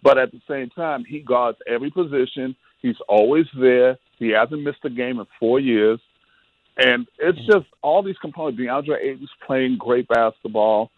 But 0.03 0.19
at 0.19 0.33
the 0.33 0.41
same 0.49 0.69
time, 0.71 1.05
he 1.05 1.21
guards 1.21 1.59
every 1.67 1.91
position. 1.91 2.55
He's 2.83 2.97
always 3.09 3.47
there. 3.59 3.99
He 4.19 4.29
hasn't 4.29 4.63
missed 4.63 4.85
a 4.85 4.91
game 4.91 5.19
in 5.19 5.27
four 5.41 5.59
years. 5.59 5.99
And 6.77 7.07
it's 7.19 7.39
mm-hmm. 7.39 7.53
just 7.53 7.67
all 7.83 8.03
these 8.03 8.19
components. 8.19 8.61
DeAndre 8.61 9.01
Ayton's 9.03 9.31
playing 9.47 9.79
great 9.79 10.07
basketball. 10.09 10.91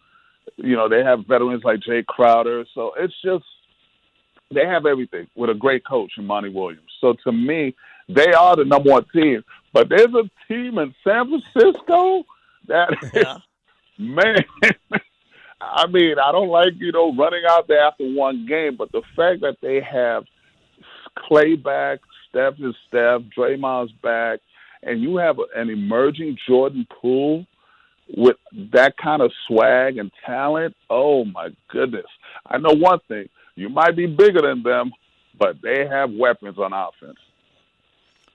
You 0.56 0.74
know, 0.74 0.88
they 0.88 1.04
have 1.04 1.26
veterans 1.26 1.64
like 1.64 1.80
Jae 1.80 2.04
Crowder. 2.04 2.64
So 2.74 2.92
it's 2.98 3.14
just 3.22 3.44
they 4.52 4.66
have 4.66 4.86
everything 4.86 5.26
with 5.34 5.50
a 5.50 5.54
great 5.54 5.84
coach 5.84 6.12
in 6.18 6.24
Monty 6.24 6.48
Williams. 6.48 6.90
So 7.00 7.14
to 7.24 7.32
me, 7.32 7.74
they 8.08 8.32
are 8.32 8.56
the 8.56 8.64
number 8.64 8.90
one 8.90 9.04
team. 9.12 9.44
But 9.72 9.88
there's 9.88 10.14
a 10.14 10.30
team 10.48 10.78
in 10.78 10.94
San 11.04 11.28
Francisco 11.28 12.24
that 12.68 12.88
yeah. 13.14 13.38
man. 13.98 14.36
I 15.60 15.86
mean, 15.86 16.16
I 16.22 16.32
don't 16.32 16.48
like 16.48 16.74
you 16.78 16.92
know 16.92 17.14
running 17.16 17.42
out 17.48 17.66
there 17.68 17.80
after 17.80 18.04
one 18.04 18.46
game, 18.46 18.76
but 18.76 18.92
the 18.92 19.02
fact 19.14 19.40
that 19.40 19.56
they 19.62 19.80
have 19.80 20.24
Clay 21.18 21.56
back, 21.56 22.00
Steph 22.28 22.54
is 22.60 22.74
Steph, 22.88 23.22
Draymond's 23.36 23.92
back, 24.02 24.40
and 24.82 25.00
you 25.00 25.16
have 25.16 25.36
an 25.54 25.70
emerging 25.70 26.36
Jordan 26.46 26.86
Poole 27.00 27.46
with 28.16 28.36
that 28.72 28.96
kind 29.02 29.22
of 29.22 29.32
swag 29.48 29.98
and 29.98 30.12
talent. 30.24 30.76
Oh 30.90 31.24
my 31.24 31.48
goodness! 31.68 32.06
I 32.46 32.58
know 32.58 32.74
one 32.74 33.00
thing: 33.08 33.28
you 33.54 33.68
might 33.68 33.96
be 33.96 34.06
bigger 34.06 34.42
than 34.42 34.62
them, 34.62 34.92
but 35.38 35.56
they 35.62 35.86
have 35.86 36.10
weapons 36.12 36.58
on 36.58 36.72
offense. 36.72 37.18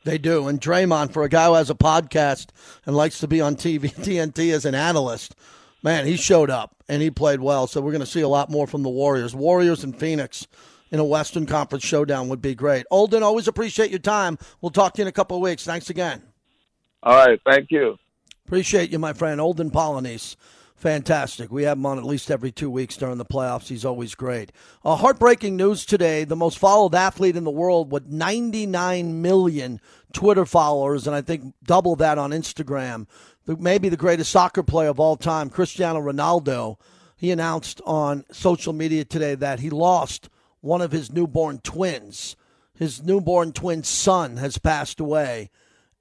They 0.04 0.18
do. 0.18 0.48
And 0.48 0.60
Draymond, 0.60 1.14
for 1.14 1.24
a 1.24 1.30
guy 1.30 1.48
who 1.48 1.54
has 1.54 1.70
a 1.70 1.76
podcast 1.76 2.48
and 2.86 2.96
likes 2.96 3.20
to 3.20 3.28
be 3.28 3.42
on 3.42 3.56
TV, 3.56 3.94
TNT 3.94 4.52
as 4.54 4.66
an 4.66 4.76
analyst, 4.76 5.36
man, 5.84 6.06
he 6.06 6.16
showed 6.16 6.50
up 6.50 6.76
and 6.88 7.02
he 7.02 7.12
played 7.12 7.40
well. 7.40 7.68
So 7.68 7.82
we're 7.82 7.92
going 7.92 8.02
to 8.02 8.06
see 8.06 8.22
a 8.22 8.28
lot 8.28 8.50
more 8.50 8.68
from 8.68 8.84
the 8.84 8.90
Warriors. 8.90 9.36
Warriors 9.36 9.84
and 9.84 9.98
Phoenix 9.98 10.48
in 10.92 11.00
a 11.00 11.06
Western 11.06 11.46
Conference 11.46 11.84
showdown 11.84 12.30
would 12.30 12.42
be 12.42 12.56
great. 12.56 12.86
Olden, 12.92 13.24
always 13.24 13.48
appreciate 13.48 13.92
your 13.92 14.00
time. 14.00 14.38
We'll 14.60 14.72
talk 14.72 14.94
to 14.94 15.00
you 15.00 15.04
in 15.04 15.08
a 15.08 15.14
couple 15.14 15.38
of 15.38 15.44
weeks. 15.44 15.64
Thanks 15.64 15.90
again. 15.90 16.22
All 17.04 17.16
right. 17.16 17.40
Thank 17.46 17.72
you. 17.72 17.98
Appreciate 18.46 18.92
you, 18.92 19.00
my 19.00 19.14
friend. 19.14 19.40
Olden 19.40 19.72
Polynice 19.72 20.36
Fantastic. 20.82 21.52
We 21.52 21.62
have 21.62 21.78
him 21.78 21.86
on 21.86 22.00
at 22.00 22.04
least 22.04 22.32
every 22.32 22.52
two 22.52 22.72
weeks 22.72 22.98
during 22.98 23.20
the 23.20 23.24
playoffs. 23.24 23.68
He's 23.68 23.86
always 23.86 24.16
great. 24.16 24.52
Uh, 24.84 24.96
heartbreaking 24.96 25.56
news 25.56 25.86
today 25.86 26.24
the 26.24 26.36
most 26.36 26.58
followed 26.58 26.96
athlete 26.96 27.36
in 27.36 27.44
the 27.44 27.52
world 27.52 27.92
with 27.92 28.08
99 28.08 29.22
million 29.22 29.80
Twitter 30.12 30.44
followers, 30.44 31.06
and 31.06 31.16
I 31.16 31.22
think 31.22 31.54
double 31.64 31.96
that 31.98 32.18
on 32.18 32.32
Instagram. 32.32 33.06
Maybe 33.46 33.90
the 33.90 33.96
greatest 33.96 34.32
soccer 34.32 34.64
player 34.64 34.90
of 34.90 35.00
all 35.00 35.18
time, 35.18 35.52
Cristiano 35.52 36.02
Ronaldo. 36.02 36.78
He 37.16 37.30
announced 37.30 37.80
on 37.86 38.26
social 38.32 38.74
media 38.74 39.06
today 39.06 39.36
that 39.36 39.60
he 39.60 39.70
lost 39.70 40.30
one 40.62 40.82
of 40.82 40.92
his 40.92 41.12
newborn 41.12 41.60
twins. 41.60 42.36
His 42.74 43.04
newborn 43.04 43.52
twin 43.52 43.84
son 43.84 44.38
has 44.38 44.58
passed 44.58 45.00
away 45.00 45.52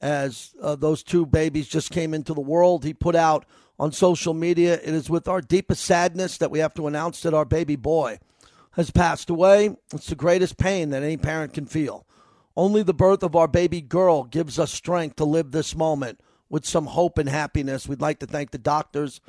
as 0.00 0.54
uh, 0.62 0.74
those 0.74 1.02
two 1.02 1.26
babies 1.26 1.68
just 1.68 1.90
came 1.90 2.14
into 2.14 2.32
the 2.32 2.40
world. 2.40 2.82
He 2.82 2.94
put 2.94 3.14
out 3.14 3.44
on 3.80 3.90
social 3.90 4.34
media. 4.34 4.74
It 4.74 4.92
is 4.92 5.08
with 5.08 5.26
our 5.26 5.40
deepest 5.40 5.82
sadness 5.86 6.36
that 6.36 6.50
we 6.50 6.58
have 6.58 6.74
to 6.74 6.86
announce 6.86 7.22
that 7.22 7.32
our 7.32 7.46
baby 7.46 7.76
boy 7.76 8.18
has 8.72 8.90
passed 8.90 9.30
away. 9.30 9.74
It's 9.94 10.08
the 10.08 10.14
greatest 10.14 10.58
pain 10.58 10.90
that 10.90 11.02
any 11.02 11.16
parent 11.16 11.54
can 11.54 11.64
feel. 11.64 12.06
Only 12.54 12.82
the 12.82 12.92
birth 12.92 13.22
of 13.22 13.34
our 13.34 13.48
baby 13.48 13.80
girl 13.80 14.24
gives 14.24 14.58
us 14.58 14.70
strength 14.70 15.16
to 15.16 15.24
live 15.24 15.50
this 15.50 15.74
moment 15.74 16.20
with 16.50 16.66
some 16.66 16.86
hope 16.86 17.16
and 17.16 17.28
happiness. 17.28 17.88
We'd 17.88 18.02
like 18.02 18.18
to 18.18 18.26
thank 18.26 18.50
the 18.50 18.58
doctors 18.58 19.22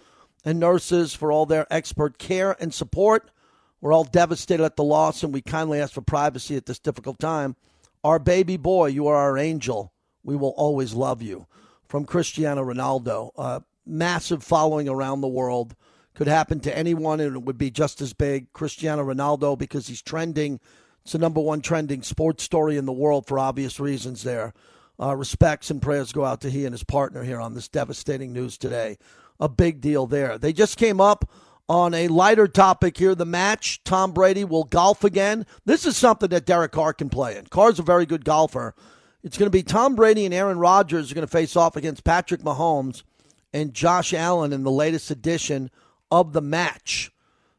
and 0.43 0.59
nurses 0.59 1.13
for 1.13 1.31
all 1.31 1.45
their 1.45 1.65
expert 1.71 2.17
care 2.17 2.57
and 2.59 2.73
support. 2.73 3.31
We're 3.79 3.93
all 3.93 4.03
devastated 4.03 4.65
at 4.65 4.75
the 4.75 4.83
loss, 4.83 5.23
and 5.23 5.33
we 5.33 5.41
kindly 5.41 5.79
ask 5.79 5.93
for 5.93 6.01
privacy 6.01 6.57
at 6.57 6.65
this 6.65 6.77
difficult 6.77 7.19
time. 7.19 7.55
Our 8.03 8.19
baby 8.19 8.57
boy, 8.57 8.87
you 8.87 9.07
are 9.07 9.15
our 9.15 9.37
angel. 9.37 9.93
We 10.23 10.35
will 10.35 10.53
always 10.57 10.93
love 10.93 11.21
you. 11.21 11.47
From 11.87 12.05
Cristiano 12.05 12.63
Ronaldo. 12.63 13.31
Uh, 13.37 13.59
massive 13.85 14.43
following 14.43 14.87
around 14.87 15.21
the 15.21 15.27
world. 15.27 15.75
Could 16.13 16.27
happen 16.27 16.59
to 16.61 16.77
anyone, 16.77 17.19
and 17.19 17.35
it 17.35 17.43
would 17.43 17.57
be 17.57 17.71
just 17.71 18.01
as 18.01 18.13
big. 18.13 18.51
Cristiano 18.51 19.03
Ronaldo, 19.03 19.57
because 19.57 19.87
he's 19.87 20.01
trending. 20.01 20.59
It's 21.03 21.13
the 21.13 21.17
number 21.17 21.39
one 21.39 21.61
trending 21.61 22.03
sports 22.03 22.43
story 22.43 22.77
in 22.77 22.85
the 22.85 22.91
world 22.91 23.25
for 23.25 23.39
obvious 23.39 23.79
reasons 23.79 24.23
there. 24.23 24.53
Uh, 24.99 25.15
respects 25.15 25.71
and 25.71 25.81
prayers 25.81 26.11
go 26.11 26.25
out 26.25 26.41
to 26.41 26.49
he 26.49 26.65
and 26.65 26.73
his 26.73 26.83
partner 26.83 27.23
here 27.23 27.39
on 27.39 27.53
this 27.55 27.67
devastating 27.67 28.33
news 28.33 28.57
today. 28.57 28.97
A 29.39 29.49
big 29.49 29.81
deal 29.81 30.05
there. 30.05 30.37
They 30.37 30.53
just 30.53 30.77
came 30.77 31.01
up 31.01 31.27
on 31.67 31.93
a 31.93 32.09
lighter 32.09 32.47
topic 32.47 32.97
here 32.97 33.15
the 33.15 33.25
match. 33.25 33.83
Tom 33.83 34.11
Brady 34.11 34.43
will 34.43 34.65
golf 34.65 35.03
again. 35.03 35.45
This 35.65 35.85
is 35.85 35.97
something 35.97 36.29
that 36.29 36.45
Derek 36.45 36.73
Carr 36.73 36.93
can 36.93 37.09
play 37.09 37.37
in. 37.37 37.47
Carr's 37.47 37.79
a 37.79 37.83
very 37.83 38.05
good 38.05 38.25
golfer. 38.25 38.75
It's 39.23 39.37
going 39.37 39.47
to 39.47 39.57
be 39.57 39.63
Tom 39.63 39.95
Brady 39.95 40.25
and 40.25 40.33
Aaron 40.33 40.59
Rodgers 40.59 41.11
are 41.11 41.15
going 41.15 41.25
to 41.25 41.31
face 41.31 41.55
off 41.55 41.75
against 41.75 42.03
Patrick 42.03 42.41
Mahomes 42.41 43.03
and 43.53 43.73
Josh 43.73 44.13
Allen 44.13 44.53
in 44.53 44.63
the 44.63 44.71
latest 44.71 45.11
edition 45.11 45.69
of 46.09 46.33
the 46.33 46.41
match. 46.41 47.11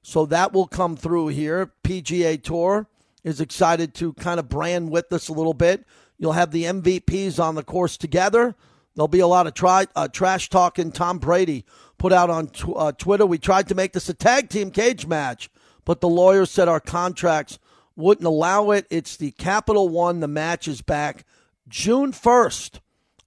So 0.02 0.26
that 0.26 0.52
will 0.52 0.66
come 0.66 0.96
through 0.96 1.28
here. 1.28 1.72
PGA 1.84 2.42
Tour 2.42 2.88
is 3.24 3.40
excited 3.40 3.94
to 3.94 4.12
kind 4.14 4.40
of 4.40 4.48
brand 4.48 4.90
with 4.90 5.08
this 5.10 5.28
a 5.28 5.32
little 5.32 5.54
bit. 5.54 5.84
You'll 6.18 6.32
have 6.32 6.50
the 6.50 6.64
MVPs 6.64 7.38
on 7.38 7.54
the 7.54 7.62
course 7.62 7.96
together. 7.96 8.54
There'll 8.94 9.08
be 9.08 9.20
a 9.20 9.26
lot 9.26 9.46
of 9.46 9.54
try, 9.54 9.86
uh, 9.96 10.08
trash 10.08 10.50
talking. 10.50 10.92
Tom 10.92 11.18
Brady 11.18 11.64
put 11.98 12.12
out 12.12 12.30
on 12.30 12.48
tw- 12.48 12.76
uh, 12.76 12.92
Twitter. 12.92 13.24
We 13.24 13.38
tried 13.38 13.68
to 13.68 13.74
make 13.74 13.92
this 13.92 14.08
a 14.08 14.14
tag 14.14 14.48
team 14.48 14.70
cage 14.70 15.06
match, 15.06 15.50
but 15.84 16.00
the 16.00 16.08
lawyers 16.08 16.50
said 16.50 16.68
our 16.68 16.80
contracts 16.80 17.58
wouldn't 17.96 18.26
allow 18.26 18.70
it. 18.70 18.86
It's 18.90 19.16
the 19.16 19.30
Capital 19.32 19.88
One. 19.88 20.20
The 20.20 20.28
match 20.28 20.68
is 20.68 20.82
back 20.82 21.24
June 21.68 22.12
1st. 22.12 22.80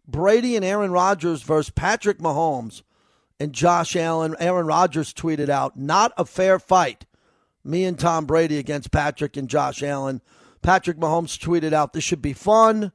Brady 0.08 0.56
and 0.56 0.64
Aaron 0.64 0.92
Rodgers 0.92 1.42
versus 1.42 1.72
Patrick 1.72 2.20
Mahomes 2.20 2.84
and 3.40 3.54
Josh 3.54 3.96
Allen. 3.96 4.36
Aaron 4.40 4.68
Rodgers 4.68 5.14
tweeted 5.14 5.50
out, 5.50 5.78
not 5.78 6.14
a 6.18 6.26
fair 6.26 6.60
fight. 6.60 7.06
Me 7.64 7.84
and 7.84 7.98
Tom 7.98 8.26
Brady 8.26 8.58
against 8.58 8.92
Patrick 8.92 9.36
and 9.38 9.50
Josh 9.50 9.82
Allen. 9.82 10.22
Patrick 10.62 10.98
Mahomes 10.98 11.38
tweeted 11.38 11.74
out, 11.74 11.94
this 11.94 12.04
should 12.04 12.22
be 12.22 12.34
fun. 12.34 12.92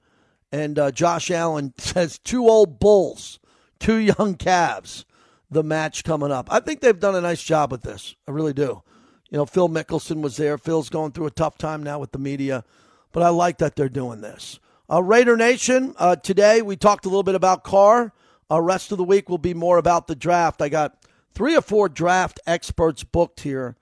And 0.52 0.78
uh, 0.78 0.90
Josh 0.90 1.30
Allen 1.30 1.74
says, 1.78 2.18
two 2.18 2.48
old 2.48 2.78
bulls, 2.78 3.40
two 3.78 3.96
young 3.96 4.34
calves, 4.36 5.04
the 5.50 5.62
match 5.62 6.04
coming 6.04 6.30
up. 6.30 6.48
I 6.50 6.60
think 6.60 6.80
they've 6.80 6.98
done 6.98 7.16
a 7.16 7.20
nice 7.20 7.42
job 7.42 7.72
with 7.72 7.82
this. 7.82 8.14
I 8.28 8.30
really 8.30 8.52
do. 8.52 8.82
You 9.30 9.38
know, 9.38 9.46
Phil 9.46 9.68
Mickelson 9.68 10.22
was 10.22 10.36
there. 10.36 10.58
Phil's 10.58 10.90
going 10.90 11.12
through 11.12 11.26
a 11.26 11.32
tough 11.32 11.56
time 11.56 11.82
now 11.82 11.98
with 11.98 12.10
the 12.10 12.18
media, 12.18 12.64
but 13.12 13.22
I 13.22 13.28
like 13.28 13.58
that 13.58 13.76
they're 13.76 13.88
doing 13.88 14.20
this. 14.20 14.58
Uh, 14.90 15.00
Raider 15.00 15.36
Nation, 15.36 15.94
uh, 15.98 16.16
today 16.16 16.62
we 16.62 16.74
talked 16.74 17.04
a 17.04 17.08
little 17.08 17.22
bit 17.22 17.36
about 17.36 17.62
Carr. 17.62 18.12
Uh, 18.50 18.60
rest 18.60 18.90
of 18.90 18.98
the 18.98 19.04
week 19.04 19.28
will 19.28 19.38
be 19.38 19.54
more 19.54 19.78
about 19.78 20.08
the 20.08 20.16
draft. 20.16 20.60
I 20.60 20.68
got 20.68 20.96
three 21.32 21.56
or 21.56 21.62
four 21.62 21.88
draft 21.88 22.40
experts 22.44 23.04
booked 23.04 23.40
here 23.40 23.76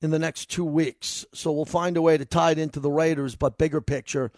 in 0.00 0.12
the 0.12 0.18
next 0.18 0.46
two 0.46 0.64
weeks. 0.64 1.26
So 1.34 1.52
we'll 1.52 1.66
find 1.66 1.98
a 1.98 2.02
way 2.02 2.16
to 2.16 2.24
tie 2.24 2.52
it 2.52 2.58
into 2.58 2.80
the 2.80 2.90
Raiders, 2.90 3.36
but 3.36 3.58
bigger 3.58 3.82
picture 3.82 4.32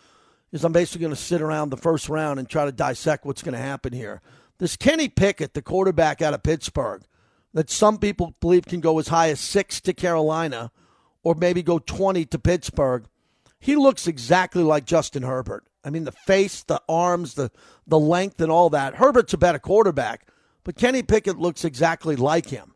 is 0.50 0.64
I'm 0.64 0.72
basically 0.72 1.02
going 1.02 1.14
to 1.14 1.16
sit 1.16 1.40
around 1.40 1.70
the 1.70 1.76
first 1.76 2.08
round 2.08 2.40
and 2.40 2.48
try 2.48 2.64
to 2.64 2.72
dissect 2.72 3.24
what's 3.24 3.42
going 3.42 3.54
to 3.54 3.60
happen 3.60 3.92
here. 3.92 4.20
This 4.58 4.74
Kenny 4.74 5.08
Pickett, 5.08 5.54
the 5.54 5.62
quarterback 5.62 6.20
out 6.20 6.34
of 6.34 6.42
Pittsburgh, 6.42 7.04
that 7.54 7.70
some 7.70 7.96
people 7.96 8.34
believe 8.40 8.66
can 8.66 8.80
go 8.80 8.98
as 8.98 9.06
high 9.06 9.28
as 9.30 9.38
six 9.38 9.80
to 9.82 9.92
Carolina 9.92 10.72
or 11.22 11.36
maybe 11.36 11.62
go 11.62 11.78
20 11.78 12.24
to 12.24 12.38
Pittsburgh, 12.40 13.04
he 13.60 13.76
looks 13.76 14.08
exactly 14.08 14.64
like 14.64 14.84
Justin 14.84 15.22
Herbert. 15.22 15.64
I 15.88 15.90
mean, 15.90 16.04
the 16.04 16.12
face, 16.12 16.62
the 16.62 16.82
arms, 16.86 17.32
the 17.34 17.50
the 17.86 17.98
length, 17.98 18.42
and 18.42 18.52
all 18.52 18.68
that. 18.70 18.96
Herbert's 18.96 19.32
a 19.32 19.38
better 19.38 19.58
quarterback, 19.58 20.28
but 20.62 20.76
Kenny 20.76 21.02
Pickett 21.02 21.38
looks 21.38 21.64
exactly 21.64 22.14
like 22.14 22.50
him. 22.50 22.74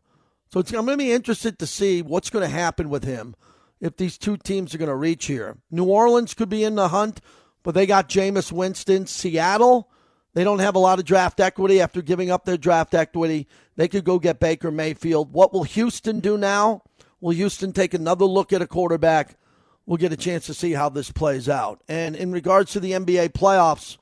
So 0.51 0.59
I'm 0.59 0.85
going 0.85 0.87
to 0.87 0.97
be 0.97 1.11
interested 1.11 1.59
to 1.59 1.67
see 1.67 2.01
what's 2.01 2.31
going 2.31 2.43
to 2.43 2.55
happen 2.55 2.89
with 2.89 3.03
him 3.03 3.35
if 3.79 3.97
these 3.97 4.17
two 4.17 4.35
teams 4.35 4.73
are 4.73 4.79
going 4.79 4.89
to 4.89 4.95
reach 4.95 5.27
here. 5.27 5.57
New 5.69 5.85
Orleans 5.85 6.33
could 6.33 6.49
be 6.49 6.63
in 6.63 6.73
the 6.73 6.87
hunt, 6.87 7.21
but 7.61 7.75
they 7.75 7.85
got 7.85 8.09
Jameis 8.09 8.51
Winston. 8.51 9.05
Seattle, 9.05 9.91
they 10.33 10.43
don't 10.43 10.59
have 10.59 10.75
a 10.75 10.79
lot 10.79 10.97
of 10.97 11.05
draft 11.05 11.39
equity 11.39 11.81
after 11.81 12.01
giving 12.01 12.31
up 12.31 12.45
their 12.45 12.57
draft 12.57 12.95
equity. 12.95 13.47
They 13.75 13.87
could 13.87 14.05
go 14.05 14.17
get 14.17 14.39
Baker 14.39 14.71
Mayfield. 14.71 15.33
What 15.33 15.53
will 15.53 15.63
Houston 15.63 16.19
do 16.19 16.35
now? 16.35 16.81
Will 17.21 17.31
Houston 17.35 17.73
take 17.73 17.93
another 17.93 18.25
look 18.25 18.51
at 18.51 18.61
a 18.61 18.67
quarterback? 18.67 19.37
We'll 19.85 19.97
get 19.97 20.13
a 20.13 20.17
chance 20.17 20.45
to 20.45 20.53
see 20.53 20.73
how 20.73 20.89
this 20.89 21.11
plays 21.11 21.49
out. 21.49 21.81
And 21.87 22.15
in 22.15 22.31
regards 22.31 22.71
to 22.71 22.79
the 22.79 22.93
NBA 22.93 23.29
playoffs, 23.29 23.97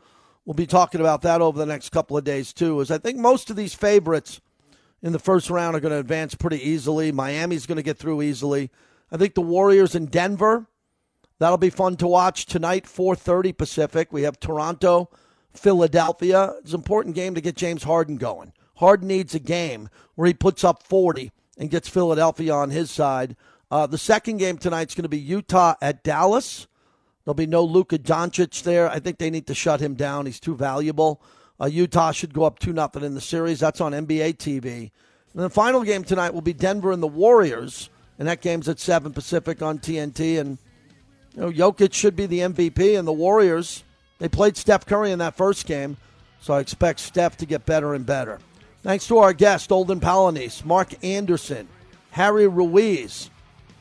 we'll 0.45 0.53
be 0.53 0.67
talking 0.67 1.01
about 1.01 1.23
that 1.23 1.41
over 1.41 1.57
the 1.57 1.65
next 1.65 1.89
couple 1.89 2.17
of 2.17 2.23
days 2.23 2.53
too. 2.53 2.81
As 2.81 2.91
I 2.91 2.97
think 2.97 3.17
most 3.17 3.49
of 3.49 3.55
these 3.55 3.73
favorites 3.73 4.41
in 5.01 5.11
the 5.11 5.19
first 5.19 5.49
round 5.49 5.75
are 5.75 5.79
going 5.79 5.93
to 5.93 5.99
advance 5.99 6.35
pretty 6.35 6.61
easily. 6.61 7.11
Miami's 7.11 7.65
going 7.65 7.77
to 7.77 7.83
get 7.83 7.97
through 7.97 8.21
easily. 8.21 8.69
I 9.11 9.17
think 9.17 9.33
the 9.33 9.41
Warriors 9.41 9.95
in 9.95 10.05
Denver, 10.05 10.67
that'll 11.39 11.57
be 11.57 11.69
fun 11.69 11.97
to 11.97 12.07
watch 12.07 12.45
tonight, 12.45 12.85
4:30 12.85 13.57
Pacific. 13.57 14.13
We 14.13 14.23
have 14.23 14.39
Toronto, 14.39 15.09
Philadelphia. 15.51 16.53
It's 16.59 16.73
an 16.73 16.79
important 16.79 17.15
game 17.15 17.35
to 17.35 17.41
get 17.41 17.55
James 17.55 17.83
Harden 17.83 18.17
going. 18.17 18.53
Harden 18.75 19.07
needs 19.07 19.35
a 19.35 19.39
game 19.39 19.89
where 20.15 20.27
he 20.27 20.33
puts 20.33 20.63
up 20.63 20.83
40 20.83 21.31
and 21.57 21.69
gets 21.69 21.89
Philadelphia 21.89 22.53
on 22.53 22.69
his 22.69 22.89
side. 22.89 23.35
Uh, 23.71 23.87
the 23.87 23.97
second 23.97 24.37
game 24.37 24.57
tonight's 24.57 24.93
going 24.93 25.03
to 25.03 25.09
be 25.09 25.17
Utah 25.17 25.75
at 25.81 26.03
Dallas. 26.03 26.67
There'll 27.23 27.35
be 27.35 27.47
no 27.47 27.63
Luka 27.63 27.97
Doncic 27.97 28.63
there. 28.63 28.89
I 28.89 28.99
think 28.99 29.17
they 29.17 29.29
need 29.29 29.47
to 29.47 29.55
shut 29.55 29.79
him 29.79 29.93
down. 29.95 30.25
He's 30.25 30.39
too 30.39 30.55
valuable. 30.55 31.21
Uh, 31.59 31.67
Utah 31.67 32.11
should 32.11 32.33
go 32.33 32.43
up 32.43 32.59
2 32.59 32.73
nothing 32.73 33.03
in 33.03 33.15
the 33.15 33.21
series. 33.21 33.59
That's 33.59 33.79
on 33.79 33.93
NBA 33.93 34.37
TV. 34.37 34.91
And 35.33 35.43
the 35.43 35.49
final 35.49 35.83
game 35.83 36.03
tonight 36.03 36.33
will 36.33 36.41
be 36.41 36.53
Denver 36.53 36.91
and 36.91 37.01
the 37.01 37.07
Warriors, 37.07 37.89
and 38.19 38.27
that 38.27 38.41
game's 38.41 38.67
at 38.67 38.79
7 38.79 39.13
Pacific 39.13 39.61
on 39.61 39.79
TNT. 39.79 40.39
And 40.39 40.57
you 41.35 41.41
know, 41.41 41.51
Jokic 41.51 41.93
should 41.93 42.15
be 42.15 42.25
the 42.25 42.39
MVP, 42.39 42.99
and 42.99 43.07
the 43.07 43.13
Warriors, 43.13 43.83
they 44.19 44.27
played 44.27 44.57
Steph 44.57 44.85
Curry 44.85 45.11
in 45.11 45.19
that 45.19 45.37
first 45.37 45.65
game, 45.65 45.95
so 46.41 46.53
I 46.53 46.59
expect 46.59 46.99
Steph 46.99 47.37
to 47.37 47.45
get 47.45 47.65
better 47.65 47.93
and 47.93 48.05
better. 48.05 48.39
Thanks 48.83 49.07
to 49.07 49.19
our 49.19 49.31
guest, 49.31 49.71
Olden 49.71 50.01
Polynice, 50.01 50.65
Mark 50.65 51.01
Anderson, 51.03 51.69
Harry 52.09 52.47
Ruiz, 52.47 53.29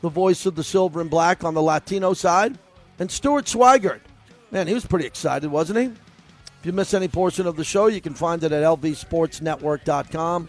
the 0.01 0.09
voice 0.09 0.45
of 0.45 0.55
the 0.55 0.63
silver 0.63 1.01
and 1.01 1.09
black 1.09 1.43
on 1.43 1.53
the 1.53 1.61
Latino 1.61 2.13
side, 2.13 2.57
and 2.99 3.09
Stuart 3.09 3.45
Swigert. 3.45 4.01
Man, 4.51 4.67
he 4.67 4.73
was 4.73 4.85
pretty 4.85 5.05
excited, 5.05 5.49
wasn't 5.49 5.79
he? 5.79 5.85
If 5.85 6.65
you 6.65 6.73
miss 6.73 6.93
any 6.93 7.07
portion 7.07 7.47
of 7.47 7.55
the 7.55 7.63
show, 7.63 7.87
you 7.87 8.01
can 8.01 8.13
find 8.13 8.43
it 8.43 8.51
at 8.51 8.63
lvsportsnetwork.com. 8.63 10.47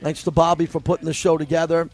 Thanks 0.00 0.22
to 0.24 0.30
Bobby 0.30 0.66
for 0.66 0.80
putting 0.80 1.06
the 1.06 1.14
show 1.14 1.38
together. 1.38 1.88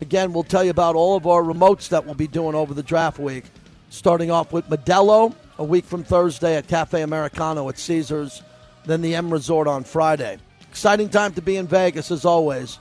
Again, 0.00 0.32
we'll 0.32 0.42
tell 0.42 0.64
you 0.64 0.70
about 0.70 0.94
all 0.94 1.16
of 1.16 1.26
our 1.26 1.42
remotes 1.42 1.88
that 1.88 2.04
we'll 2.04 2.14
be 2.14 2.26
doing 2.26 2.54
over 2.54 2.74
the 2.74 2.82
draft 2.82 3.18
week, 3.18 3.44
starting 3.90 4.30
off 4.30 4.52
with 4.52 4.68
Modelo 4.68 5.34
a 5.58 5.64
week 5.64 5.84
from 5.84 6.04
Thursday 6.04 6.56
at 6.56 6.68
Cafe 6.68 7.00
Americano 7.00 7.68
at 7.68 7.78
Caesars, 7.78 8.42
then 8.84 9.00
the 9.00 9.14
M 9.14 9.32
Resort 9.32 9.66
on 9.66 9.84
Friday. 9.84 10.38
Exciting 10.68 11.08
time 11.08 11.32
to 11.34 11.42
be 11.42 11.56
in 11.56 11.66
Vegas, 11.66 12.10
as 12.10 12.24
always. 12.24 12.78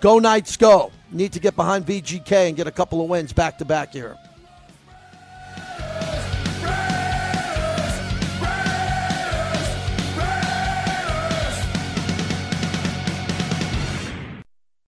Go 0.00 0.18
Knights, 0.18 0.56
go. 0.56 0.92
Need 1.14 1.32
to 1.34 1.38
get 1.38 1.54
behind 1.54 1.86
VGK 1.86 2.48
and 2.48 2.56
get 2.56 2.66
a 2.66 2.72
couple 2.72 3.00
of 3.00 3.08
wins 3.08 3.32
back 3.32 3.56
to 3.58 3.64
back 3.64 3.92
here. 3.92 4.18